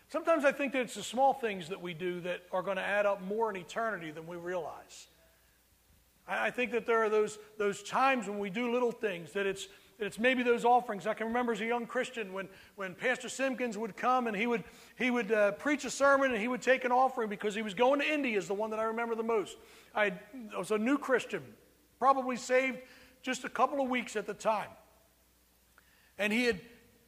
Sometimes 0.08 0.44
I 0.44 0.52
think 0.52 0.74
that 0.74 0.82
it's 0.82 0.94
the 0.94 1.02
small 1.02 1.32
things 1.32 1.70
that 1.70 1.80
we 1.80 1.94
do 1.94 2.20
that 2.20 2.42
are 2.52 2.62
going 2.62 2.76
to 2.76 2.82
add 2.82 3.06
up 3.06 3.22
more 3.22 3.48
in 3.48 3.56
eternity 3.56 4.10
than 4.10 4.26
we 4.26 4.36
realize. 4.36 5.08
I 6.28 6.50
think 6.50 6.72
that 6.72 6.86
there 6.86 7.02
are 7.02 7.08
those, 7.08 7.38
those 7.58 7.82
times 7.82 8.28
when 8.28 8.38
we 8.38 8.50
do 8.50 8.70
little 8.72 8.92
things, 8.92 9.32
that 9.32 9.46
it's, 9.46 9.66
that 10.02 10.06
it's 10.06 10.18
maybe 10.18 10.42
those 10.42 10.64
offerings. 10.64 11.06
I 11.06 11.14
can 11.14 11.28
remember 11.28 11.52
as 11.52 11.60
a 11.60 11.64
young 11.64 11.86
Christian 11.86 12.32
when, 12.32 12.48
when 12.74 12.96
Pastor 12.96 13.28
Simpkins 13.28 13.78
would 13.78 13.96
come 13.96 14.26
and 14.26 14.36
he 14.36 14.48
would, 14.48 14.64
he 14.98 15.12
would 15.12 15.30
uh, 15.30 15.52
preach 15.52 15.84
a 15.84 15.90
sermon 15.90 16.32
and 16.32 16.40
he 16.40 16.48
would 16.48 16.60
take 16.60 16.84
an 16.84 16.90
offering 16.90 17.28
because 17.28 17.54
he 17.54 17.62
was 17.62 17.72
going 17.72 18.00
to 18.00 18.12
India, 18.12 18.36
is 18.36 18.48
the 18.48 18.54
one 18.54 18.70
that 18.70 18.80
I 18.80 18.82
remember 18.82 19.14
the 19.14 19.22
most. 19.22 19.56
I, 19.94 20.06
I 20.52 20.58
was 20.58 20.72
a 20.72 20.78
new 20.78 20.98
Christian, 20.98 21.44
probably 22.00 22.36
saved 22.36 22.78
just 23.22 23.44
a 23.44 23.48
couple 23.48 23.80
of 23.80 23.88
weeks 23.88 24.16
at 24.16 24.26
the 24.26 24.34
time. 24.34 24.70
And 26.18 26.32
he 26.32 26.46
had 26.46 26.60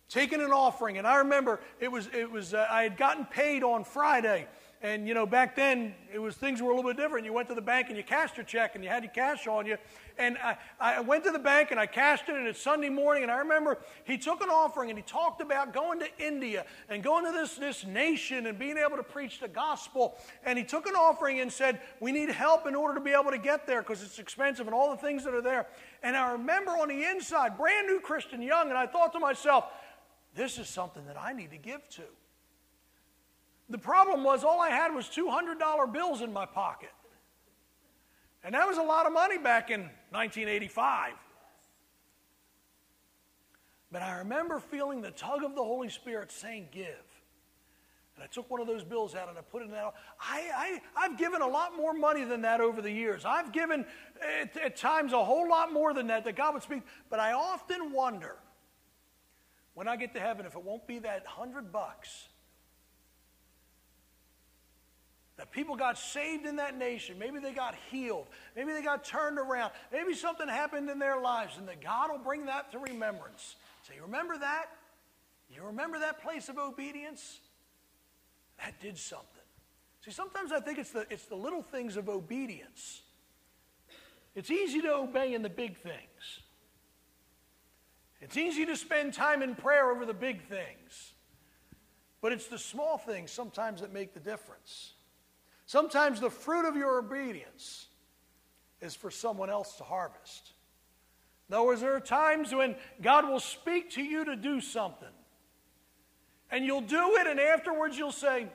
taken 0.09 0.41
an 0.41 0.53
offering. 0.53 0.97
And 0.97 1.05
I 1.05 1.17
remember 1.17 1.59
it 1.81 1.91
was, 1.91 2.09
it 2.15 2.31
was 2.31 2.55
uh, 2.55 2.65
I 2.71 2.85
had 2.85 2.97
gotten 2.97 3.25
paid 3.25 3.65
on 3.65 3.83
Friday. 3.83 4.47
And, 4.85 5.09
you 5.09 5.15
know, 5.15 5.25
back 5.25 5.57
then, 5.57 5.95
it 6.13 6.19
was 6.19 6.35
things 6.35 6.61
were 6.61 6.71
a 6.71 6.77
little 6.77 6.91
bit 6.91 6.99
different. 6.99 7.25
You 7.25 7.33
went 7.33 7.49
to 7.49 7.55
the 7.55 7.63
bank 7.63 7.87
and 7.89 7.97
you 7.97 8.03
cashed 8.03 8.37
your 8.37 8.45
check 8.45 8.75
and 8.75 8.85
you 8.85 8.91
had 8.91 9.03
your 9.03 9.13
cash 9.13 9.47
on 9.47 9.65
you. 9.65 9.79
And 10.19 10.37
I, 10.37 10.59
I 10.79 11.01
went 11.01 11.25
to 11.25 11.31
the 11.31 11.39
bank 11.39 11.71
and 11.71 11.81
I 11.81 11.87
cashed 11.87 12.29
it 12.29 12.35
and 12.35 12.47
it's 12.47 12.61
Sunday 12.61 12.91
morning. 12.91 13.23
And 13.23 13.33
I 13.33 13.39
remember 13.39 13.79
he 14.05 14.19
took 14.19 14.43
an 14.43 14.51
offering 14.51 14.91
and 14.91 14.99
he 14.99 15.03
talked 15.03 15.41
about 15.41 15.73
going 15.73 16.01
to 16.01 16.09
India 16.19 16.67
and 16.91 17.03
going 17.03 17.25
to 17.25 17.33
this, 17.33 17.55
this 17.55 17.87
nation 17.87 18.45
and 18.45 18.59
being 18.59 18.77
able 18.77 18.99
to 18.99 19.03
preach 19.03 19.41
the 19.41 19.49
gospel. 19.49 20.19
And 20.45 20.59
he 20.59 20.65
took 20.67 20.87
an 20.87 20.97
offering 20.97 21.41
and 21.41 21.51
said, 21.51 21.81
we 21.99 22.13
need 22.13 22.29
help 22.29 22.67
in 22.67 22.75
order 22.75 22.95
to 22.97 23.01
be 23.01 23.13
able 23.13 23.31
to 23.31 23.39
get 23.39 23.67
there 23.67 23.81
because 23.81 24.03
it's 24.03 24.19
expensive 24.19 24.67
and 24.67 24.75
all 24.75 24.91
the 24.91 24.99
things 24.99 25.25
that 25.25 25.33
are 25.33 25.41
there. 25.41 25.67
And 26.03 26.15
I 26.15 26.33
remember 26.33 26.73
on 26.73 26.89
the 26.89 27.05
inside, 27.05 27.57
brand 27.57 27.87
new 27.87 28.01
Christian 28.01 28.43
young, 28.43 28.69
and 28.69 28.77
I 28.77 28.87
thought 28.87 29.15
to 29.15 29.19
myself, 29.19 29.65
this 30.35 30.59
is 30.59 30.69
something 30.69 31.07
that 31.07 31.17
I 31.19 31.33
need 31.33 31.53
to 31.53 31.57
give 31.57 31.89
to. 31.93 32.03
The 33.75 33.79
problem 33.79 34.23
was 34.23 34.45
all 34.45 34.61
I 34.61 34.71
had 34.71 34.95
was 34.95 35.07
$200 35.07 35.93
bills 35.93 36.21
in 36.21 36.33
my 36.33 36.47
pocket. 36.47 36.93
And 38.45 38.55
that 38.55 38.69
was 38.69 38.79
a 38.79 38.83
lot 38.83 39.05
of 39.05 39.13
money 39.13 39.37
back 39.37 39.69
in 39.69 39.81
1985. 40.13 41.15
But 43.91 44.03
I 44.03 44.19
remember 44.19 44.61
feeling 44.61 45.03
the 45.03 45.11
tug 45.11 45.43
of 45.43 45.57
the 45.57 45.65
Holy 45.65 45.89
Spirit 45.89 46.31
saying, 46.31 46.69
Give. 46.71 46.87
And 48.15 48.23
I 48.23 48.29
took 48.29 48.49
one 48.49 48.61
of 48.61 48.69
those 48.69 48.85
bills 48.85 49.17
out 49.17 49.29
and 49.29 49.37
I 49.37 49.41
put 49.41 49.63
it 49.63 49.65
in 49.65 49.71
that. 49.73 49.93
I, 50.21 50.79
I, 50.95 51.09
have 51.09 51.19
given 51.19 51.43
a 51.43 51.49
lot 51.49 51.77
more 51.77 51.93
money 51.93 52.23
than 52.23 52.43
that 52.43 52.61
over 52.61 52.81
the 52.81 52.93
years. 52.93 53.25
I've 53.25 53.51
given 53.51 53.85
at, 54.41 54.57
at 54.57 54.77
times 54.77 55.13
a 55.13 55.25
whole 55.25 55.49
lot 55.49 55.73
more 55.73 55.93
than 55.93 56.07
that 56.07 56.23
that 56.27 56.37
God 56.37 56.55
would 56.55 56.63
speak. 56.63 56.85
But 57.11 57.19
I 57.19 57.33
often 57.33 57.91
wonder 57.91 58.37
when 59.75 59.89
I 59.89 59.97
get 59.97 60.15
to 60.15 60.21
heaven 60.21 60.47
if 60.47 60.55
it 60.55 60.63
won't 60.63 60.87
be 60.87 61.01
that 61.01 61.27
hundred 61.27 61.73
bucks 61.73 62.29
that 65.37 65.51
people 65.51 65.75
got 65.75 65.99
saved 65.99 66.47
in 66.47 66.57
that 66.57 66.79
nation. 66.79 67.19
Maybe 67.19 67.41
they 67.41 67.53
got 67.53 67.75
healed. 67.91 68.27
Maybe 68.55 68.73
they 68.73 68.83
got 68.83 69.05
turned 69.05 69.39
around. 69.39 69.73
Maybe 69.93 70.15
something 70.15 70.49
happened 70.49 70.89
in 70.89 70.99
their 70.99 71.21
lives, 71.21 71.59
and 71.59 71.67
that 71.69 71.83
God 71.83 72.11
will 72.11 72.19
bring 72.19 72.47
that 72.47 72.71
to 72.73 72.79
remembrance. 72.79 73.57
Say, 73.89 73.97
you 73.97 74.03
remember 74.03 74.39
that? 74.39 74.67
You 75.51 75.65
remember 75.65 75.99
that 75.99 76.23
place 76.23 76.49
of 76.49 76.59
obedience? 76.59 77.41
That 78.59 78.81
did 78.81 78.97
something. 78.97 79.27
See, 80.05 80.13
sometimes 80.13 80.53
I 80.53 80.61
think 80.61 80.79
it's 80.79 80.91
the, 80.91 81.07
it's 81.11 81.25
the 81.27 81.35
little 81.35 81.63
things 81.63 81.97
of 81.97 82.09
obedience. 82.09 83.03
It's 84.35 84.51
easy 84.51 84.81
to 84.83 84.95
obey 84.95 85.35
in 85.35 85.43
the 85.43 85.49
big 85.49 85.77
things. 85.77 86.41
It's 88.21 88.37
easy 88.37 88.65
to 88.67 88.77
spend 88.77 89.15
time 89.15 89.43
in 89.43 89.55
prayer 89.55 89.91
over 89.91 90.07
the 90.07 90.15
big 90.15 90.49
things. 90.49 91.13
But 92.21 92.33
it's 92.33 92.47
the 92.47 92.59
small 92.59 92.99
things 92.99 93.31
sometimes 93.31 93.81
that 93.81 93.93
make 93.93 94.15
the 94.15 94.21
difference. 94.21 94.95
Sometimes 95.67 96.21
the 96.21 96.31
fruit 96.31 96.67
of 96.67 96.77
your 96.77 96.99
obedience 96.99 97.87
is 98.81 98.95
for 98.95 99.11
someone 99.11 99.51
else 99.51 99.77
to 99.77 99.85
harvest. 99.85 100.53
In 101.49 101.55
other 101.55 101.67
words, 101.67 101.81
there 101.81 101.95
are 101.95 102.01
times 102.01 102.55
when 102.55 102.77
God 103.03 103.29
will 103.29 103.41
speak 103.41 103.91
to 103.93 104.03
you 104.03 104.25
to 104.25 104.37
do 104.37 104.61
something. 104.61 105.09
And 106.51 106.65
you'll 106.65 106.81
do 106.81 107.17
it, 107.17 107.27
and 107.27 107.41
afterwards 107.41 107.99
you'll 107.99 108.13
say, 108.13 108.47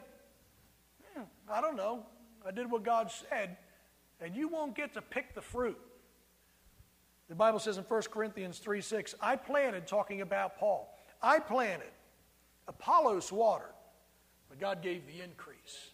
hmm, 1.13 1.23
I 1.49 1.61
don't 1.61 1.75
know. 1.75 2.05
I 2.47 2.51
did 2.51 2.69
what 2.71 2.83
God 2.83 3.11
said. 3.11 3.57
And 4.21 4.35
you 4.35 4.47
won't 4.47 4.75
get 4.75 4.93
to 4.93 5.01
pick 5.01 5.33
the 5.33 5.41
fruit. 5.41 5.77
The 7.27 7.35
Bible 7.35 7.59
says 7.59 7.77
in 7.77 7.83
1 7.83 8.01
Corinthians 8.11 8.59
3 8.59 8.81
6, 8.81 9.15
I 9.21 9.35
planted, 9.35 9.85
talking 9.85 10.21
about 10.21 10.57
Paul. 10.57 10.95
I 11.21 11.39
planted, 11.39 11.91
Apollos 12.67 13.31
watered, 13.31 13.73
but 14.49 14.59
God 14.59 14.81
gave 14.81 15.05
the 15.05 15.21
increase. 15.23 15.91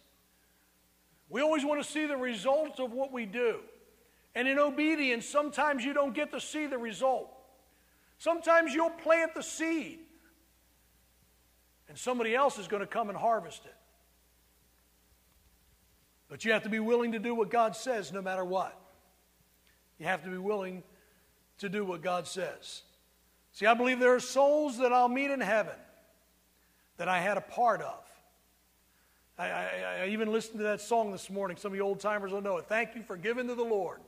We 1.28 1.40
always 1.42 1.64
want 1.64 1.82
to 1.82 1.88
see 1.88 2.06
the 2.06 2.16
results 2.16 2.78
of 2.78 2.92
what 2.92 3.12
we 3.12 3.26
do. 3.26 3.60
And 4.34 4.46
in 4.46 4.58
obedience, 4.58 5.26
sometimes 5.26 5.84
you 5.84 5.92
don't 5.92 6.14
get 6.14 6.32
to 6.32 6.40
see 6.40 6.66
the 6.66 6.78
result. 6.78 7.32
Sometimes 8.18 8.74
you'll 8.74 8.90
plant 8.90 9.34
the 9.34 9.42
seed, 9.42 9.98
and 11.88 11.98
somebody 11.98 12.34
else 12.34 12.58
is 12.58 12.68
going 12.68 12.80
to 12.80 12.86
come 12.86 13.08
and 13.08 13.18
harvest 13.18 13.64
it. 13.64 13.74
But 16.28 16.44
you 16.44 16.52
have 16.52 16.62
to 16.64 16.68
be 16.68 16.80
willing 16.80 17.12
to 17.12 17.18
do 17.18 17.34
what 17.34 17.50
God 17.50 17.76
says 17.76 18.12
no 18.12 18.20
matter 18.20 18.44
what. 18.44 18.78
You 19.98 20.06
have 20.06 20.24
to 20.24 20.30
be 20.30 20.38
willing 20.38 20.82
to 21.58 21.68
do 21.68 21.84
what 21.84 22.02
God 22.02 22.26
says. 22.26 22.82
See, 23.52 23.66
I 23.66 23.74
believe 23.74 24.00
there 24.00 24.14
are 24.14 24.20
souls 24.20 24.78
that 24.78 24.92
I'll 24.92 25.08
meet 25.08 25.30
in 25.30 25.40
heaven 25.40 25.76
that 26.98 27.08
I 27.08 27.20
had 27.20 27.36
a 27.36 27.42
part 27.42 27.80
of. 27.80 28.05
I, 29.38 29.48
I, 29.48 29.68
I, 30.04 30.06
even 30.08 30.32
listened 30.32 30.58
to 30.58 30.64
that 30.64 30.80
song 30.80 31.12
this 31.12 31.28
morning. 31.28 31.58
Some 31.58 31.72
of 31.72 31.76
you 31.76 31.82
old 31.82 32.00
timers 32.00 32.32
will 32.32 32.40
know 32.40 32.56
it. 32.56 32.66
Thank 32.68 32.94
you 32.94 33.02
for 33.02 33.16
giving 33.16 33.48
to 33.48 33.54
the 33.54 33.64
Lord. 33.64 34.00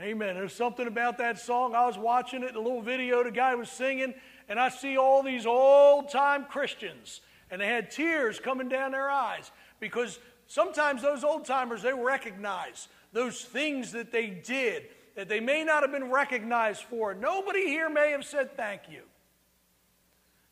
Amen. 0.00 0.34
There's 0.34 0.54
something 0.54 0.86
about 0.86 1.18
that 1.18 1.38
song. 1.38 1.74
I 1.74 1.86
was 1.86 1.98
watching 1.98 2.42
it, 2.42 2.54
a 2.54 2.60
little 2.60 2.82
video 2.82 3.22
the 3.22 3.30
guy 3.30 3.54
was 3.54 3.70
singing, 3.70 4.14
and 4.48 4.58
I 4.58 4.70
see 4.70 4.96
all 4.96 5.22
these 5.22 5.46
old 5.46 6.10
time 6.10 6.44
Christians, 6.44 7.20
and 7.50 7.60
they 7.60 7.66
had 7.66 7.90
tears 7.90 8.38
coming 8.38 8.68
down 8.68 8.92
their 8.92 9.10
eyes 9.10 9.50
because 9.80 10.18
sometimes 10.46 11.02
those 11.02 11.24
old 11.24 11.44
timers, 11.44 11.82
they 11.82 11.92
recognize 11.92 12.88
those 13.12 13.42
things 13.42 13.92
that 13.92 14.12
they 14.12 14.28
did 14.28 14.84
that 15.16 15.28
they 15.28 15.40
may 15.40 15.64
not 15.64 15.82
have 15.82 15.92
been 15.92 16.10
recognized 16.10 16.82
for. 16.82 17.14
Nobody 17.14 17.66
here 17.66 17.88
may 17.88 18.10
have 18.10 18.24
said 18.24 18.54
thank 18.56 18.82
you. 18.90 19.00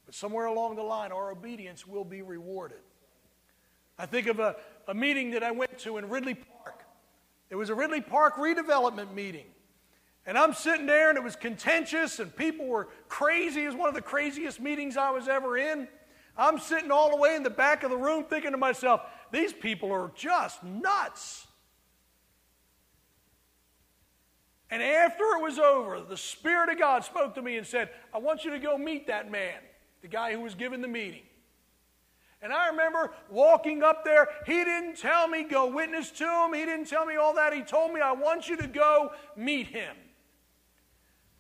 But 0.07 0.15
somewhere 0.15 0.47
along 0.47 0.77
the 0.77 0.83
line, 0.83 1.13
our 1.13 1.31
obedience 1.31 1.87
will 1.87 2.05
be 2.05 2.23
rewarded. 2.23 2.79
I 3.99 4.07
think 4.07 4.27
of 4.27 4.41
a, 4.41 4.57
a 4.89 4.95
meeting 4.95 5.31
that 5.33 5.43
I 5.43 5.51
went 5.51 5.79
to 5.81 5.99
in 5.99 6.09
Ridley 6.09 6.35
Park. 6.35 6.85
It 7.51 7.57
was 7.57 7.71
a 7.71 7.75
Ridley 7.75 8.01
Park 8.01 8.37
redevelopment 8.37 9.15
meeting. 9.15 9.47
And 10.27 10.39
I'm 10.39 10.55
sitting 10.55 10.87
there, 10.87 11.11
and 11.11 11.19
it 11.19 11.25
was 11.25 11.37
contentious, 11.37 12.19
and 12.19 12.35
people 12.35 12.67
were 12.67 12.89
crazy. 13.09 13.65
It 13.65 13.67
was 13.67 13.77
one 13.77 13.89
of 13.89 13.95
the 13.95 14.03
craziest 14.03 14.59
meetings 14.59 14.97
I 14.97 15.11
was 15.11 15.29
ever 15.29 15.59
in. 15.59 15.87
I'm 16.37 16.59
sitting 16.59 16.91
all 16.91 17.11
the 17.11 17.17
way 17.17 17.37
in 17.37 17.43
the 17.43 17.51
back 17.51 17.83
of 17.83 17.91
the 17.91 17.97
room 17.97 18.25
thinking 18.25 18.53
to 18.53 18.57
myself, 18.57 19.03
these 19.31 19.53
people 19.53 19.93
are 19.93 20.11
just 20.17 20.63
nuts. 20.65 21.47
And 24.71 24.83
after 24.83 25.23
it 25.37 25.43
was 25.43 25.59
over, 25.59 26.01
the 26.01 26.17
Spirit 26.17 26.71
of 26.71 26.79
God 26.79 27.05
spoke 27.05 27.35
to 27.37 27.43
me 27.43 27.59
and 27.59 27.67
said, 27.67 27.91
I 28.13 28.19
want 28.19 28.45
you 28.45 28.51
to 28.51 28.59
go 28.59 28.77
meet 28.77 29.07
that 29.07 29.31
man, 29.31 29.55
the 30.03 30.09
guy 30.09 30.33
who 30.33 30.41
was 30.41 30.55
giving 30.55 30.81
the 30.81 30.89
meeting. 30.89 31.23
And 32.45 32.53
I 32.53 32.69
remember 32.69 33.11
walking 33.31 33.83
up 33.83 34.05
there. 34.05 34.29
He 34.45 34.65
didn't 34.65 34.99
tell 34.99 35.27
me 35.27 35.45
go 35.45 35.67
witness 35.67 36.11
to 36.11 36.25
him. 36.25 36.53
He 36.53 36.67
didn't 36.67 36.85
tell 36.85 37.07
me 37.07 37.17
all 37.17 37.35
that. 37.37 37.55
He 37.55 37.63
told 37.63 37.91
me, 37.91 38.03
I 38.03 38.13
want 38.13 38.51
you 38.51 38.59
to 38.59 38.67
go 38.67 39.13
meet 39.35 39.69
him. 39.69 39.97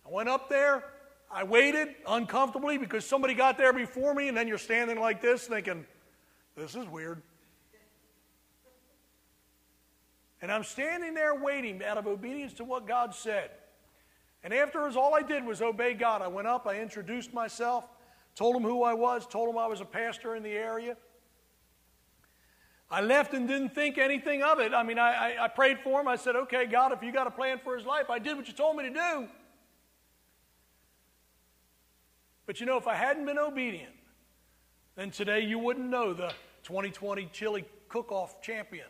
I 0.06 0.10
went 0.10 0.30
up 0.30 0.48
there. 0.48 0.82
I 1.30 1.44
waited 1.44 1.88
uncomfortably 2.08 2.78
because 2.78 3.04
somebody 3.04 3.34
got 3.34 3.58
there 3.58 3.74
before 3.74 4.14
me, 4.14 4.28
and 4.28 4.36
then 4.36 4.48
you're 4.48 4.56
standing 4.56 4.98
like 4.98 5.20
this 5.20 5.46
thinking, 5.46 5.84
this 6.56 6.74
is 6.74 6.88
weird. 6.88 7.20
And 10.40 10.50
I'm 10.50 10.64
standing 10.64 11.12
there 11.12 11.34
waiting 11.34 11.84
out 11.84 11.98
of 11.98 12.06
obedience 12.06 12.54
to 12.54 12.64
what 12.64 12.86
God 12.86 13.14
said. 13.14 13.50
And 14.42 14.54
afterwards, 14.54 14.96
all 14.96 15.14
I 15.14 15.20
did 15.20 15.44
was 15.44 15.60
obey 15.60 15.92
God. 15.92 16.22
I 16.22 16.28
went 16.28 16.48
up, 16.48 16.66
I 16.66 16.80
introduced 16.80 17.34
myself, 17.34 17.84
told 18.34 18.56
him 18.56 18.62
who 18.62 18.82
I 18.82 18.94
was, 18.94 19.26
told 19.26 19.48
him 19.48 19.58
I 19.58 19.66
was 19.66 19.80
a 19.80 19.84
pastor 19.84 20.34
in 20.34 20.42
the 20.42 20.52
area. 20.52 20.96
I 22.90 23.00
left 23.00 23.34
and 23.34 23.48
didn't 23.48 23.74
think 23.74 23.98
anything 23.98 24.42
of 24.42 24.60
it. 24.60 24.72
I 24.72 24.82
mean, 24.82 24.98
I, 24.98 25.34
I, 25.36 25.44
I 25.44 25.48
prayed 25.48 25.78
for 25.80 26.00
him. 26.00 26.06
I 26.06 26.16
said, 26.16 26.36
okay, 26.36 26.66
God, 26.66 26.92
if 26.92 27.02
you 27.02 27.12
got 27.12 27.26
a 27.26 27.30
plan 27.30 27.58
for 27.62 27.76
his 27.76 27.86
life, 27.86 28.10
I 28.10 28.18
did 28.18 28.36
what 28.36 28.46
you 28.46 28.52
told 28.52 28.76
me 28.76 28.84
to 28.84 28.90
do. 28.90 29.28
But 32.46 32.60
you 32.60 32.66
know, 32.66 32.76
if 32.76 32.86
I 32.86 32.94
hadn't 32.94 33.24
been 33.24 33.38
obedient, 33.38 33.94
then 34.96 35.10
today 35.10 35.40
you 35.40 35.58
wouldn't 35.58 35.88
know 35.88 36.12
the 36.12 36.28
2020 36.64 37.28
chili 37.32 37.64
cook 37.88 38.12
off 38.12 38.42
champion. 38.42 38.86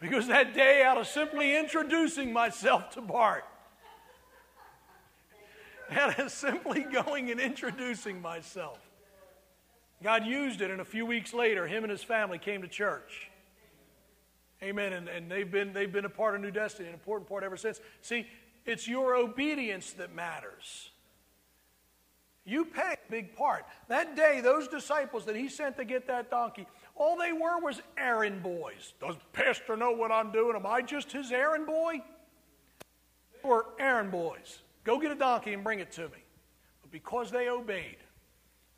Because 0.00 0.26
that 0.26 0.54
day, 0.54 0.82
out 0.82 0.98
of 0.98 1.06
simply 1.06 1.56
introducing 1.56 2.32
myself 2.32 2.90
to 2.90 3.00
Bart, 3.00 3.44
out 5.92 6.18
of 6.18 6.30
simply 6.30 6.82
going 6.82 7.30
and 7.30 7.40
introducing 7.40 8.20
myself, 8.20 8.78
God 10.02 10.26
used 10.26 10.60
it, 10.60 10.70
and 10.70 10.80
a 10.80 10.84
few 10.84 11.06
weeks 11.06 11.32
later, 11.32 11.66
him 11.66 11.84
and 11.84 11.90
his 11.90 12.02
family 12.02 12.38
came 12.38 12.62
to 12.62 12.68
church. 12.68 13.30
Amen. 14.62 14.92
And, 14.92 15.08
and 15.08 15.30
they've, 15.30 15.50
been, 15.50 15.72
they've 15.72 15.92
been 15.92 16.04
a 16.04 16.10
part 16.10 16.34
of 16.34 16.40
New 16.40 16.50
Destiny, 16.50 16.88
an 16.88 16.94
important 16.94 17.28
part 17.28 17.42
ever 17.42 17.56
since. 17.56 17.80
See, 18.00 18.26
it's 18.64 18.86
your 18.86 19.16
obedience 19.16 19.92
that 19.94 20.14
matters. 20.14 20.90
You 22.44 22.64
pay 22.64 22.94
a 22.94 23.10
big 23.10 23.36
part. 23.36 23.64
That 23.88 24.16
day, 24.16 24.40
those 24.40 24.66
disciples 24.66 25.24
that 25.26 25.36
he 25.36 25.48
sent 25.48 25.76
to 25.76 25.84
get 25.84 26.08
that 26.08 26.30
donkey, 26.30 26.66
all 26.96 27.16
they 27.16 27.32
were 27.32 27.60
was 27.60 27.80
errand 27.96 28.42
boys. 28.42 28.94
Does 29.00 29.16
Pastor 29.32 29.76
know 29.76 29.92
what 29.92 30.10
I'm 30.10 30.32
doing? 30.32 30.56
Am 30.56 30.66
I 30.66 30.82
just 30.82 31.12
his 31.12 31.30
errand 31.30 31.66
boy? 31.66 32.02
They 33.42 33.48
were 33.48 33.66
errand 33.78 34.10
boys. 34.10 34.58
Go 34.84 34.98
get 34.98 35.12
a 35.12 35.16
donkey 35.16 35.52
and 35.52 35.62
bring 35.62 35.78
it 35.78 35.92
to 35.92 36.02
me. 36.02 36.24
But 36.80 36.90
because 36.90 37.30
they 37.30 37.48
obeyed, 37.48 37.98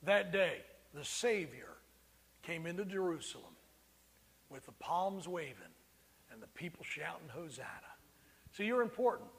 that 0.03 0.33
day, 0.33 0.59
the 0.93 1.05
Savior 1.05 1.71
came 2.43 2.67
into 2.67 2.85
Jerusalem 2.85 3.55
with 4.51 4.67
the 4.67 4.73
palms 4.73 5.27
waving 5.27 5.55
and 6.31 6.43
the 6.43 6.47
people 6.49 6.85
shouting, 6.85 7.29
Hosanna. 7.29 7.69
So 8.53 8.63
you're 8.63 8.83
important. 8.83 9.31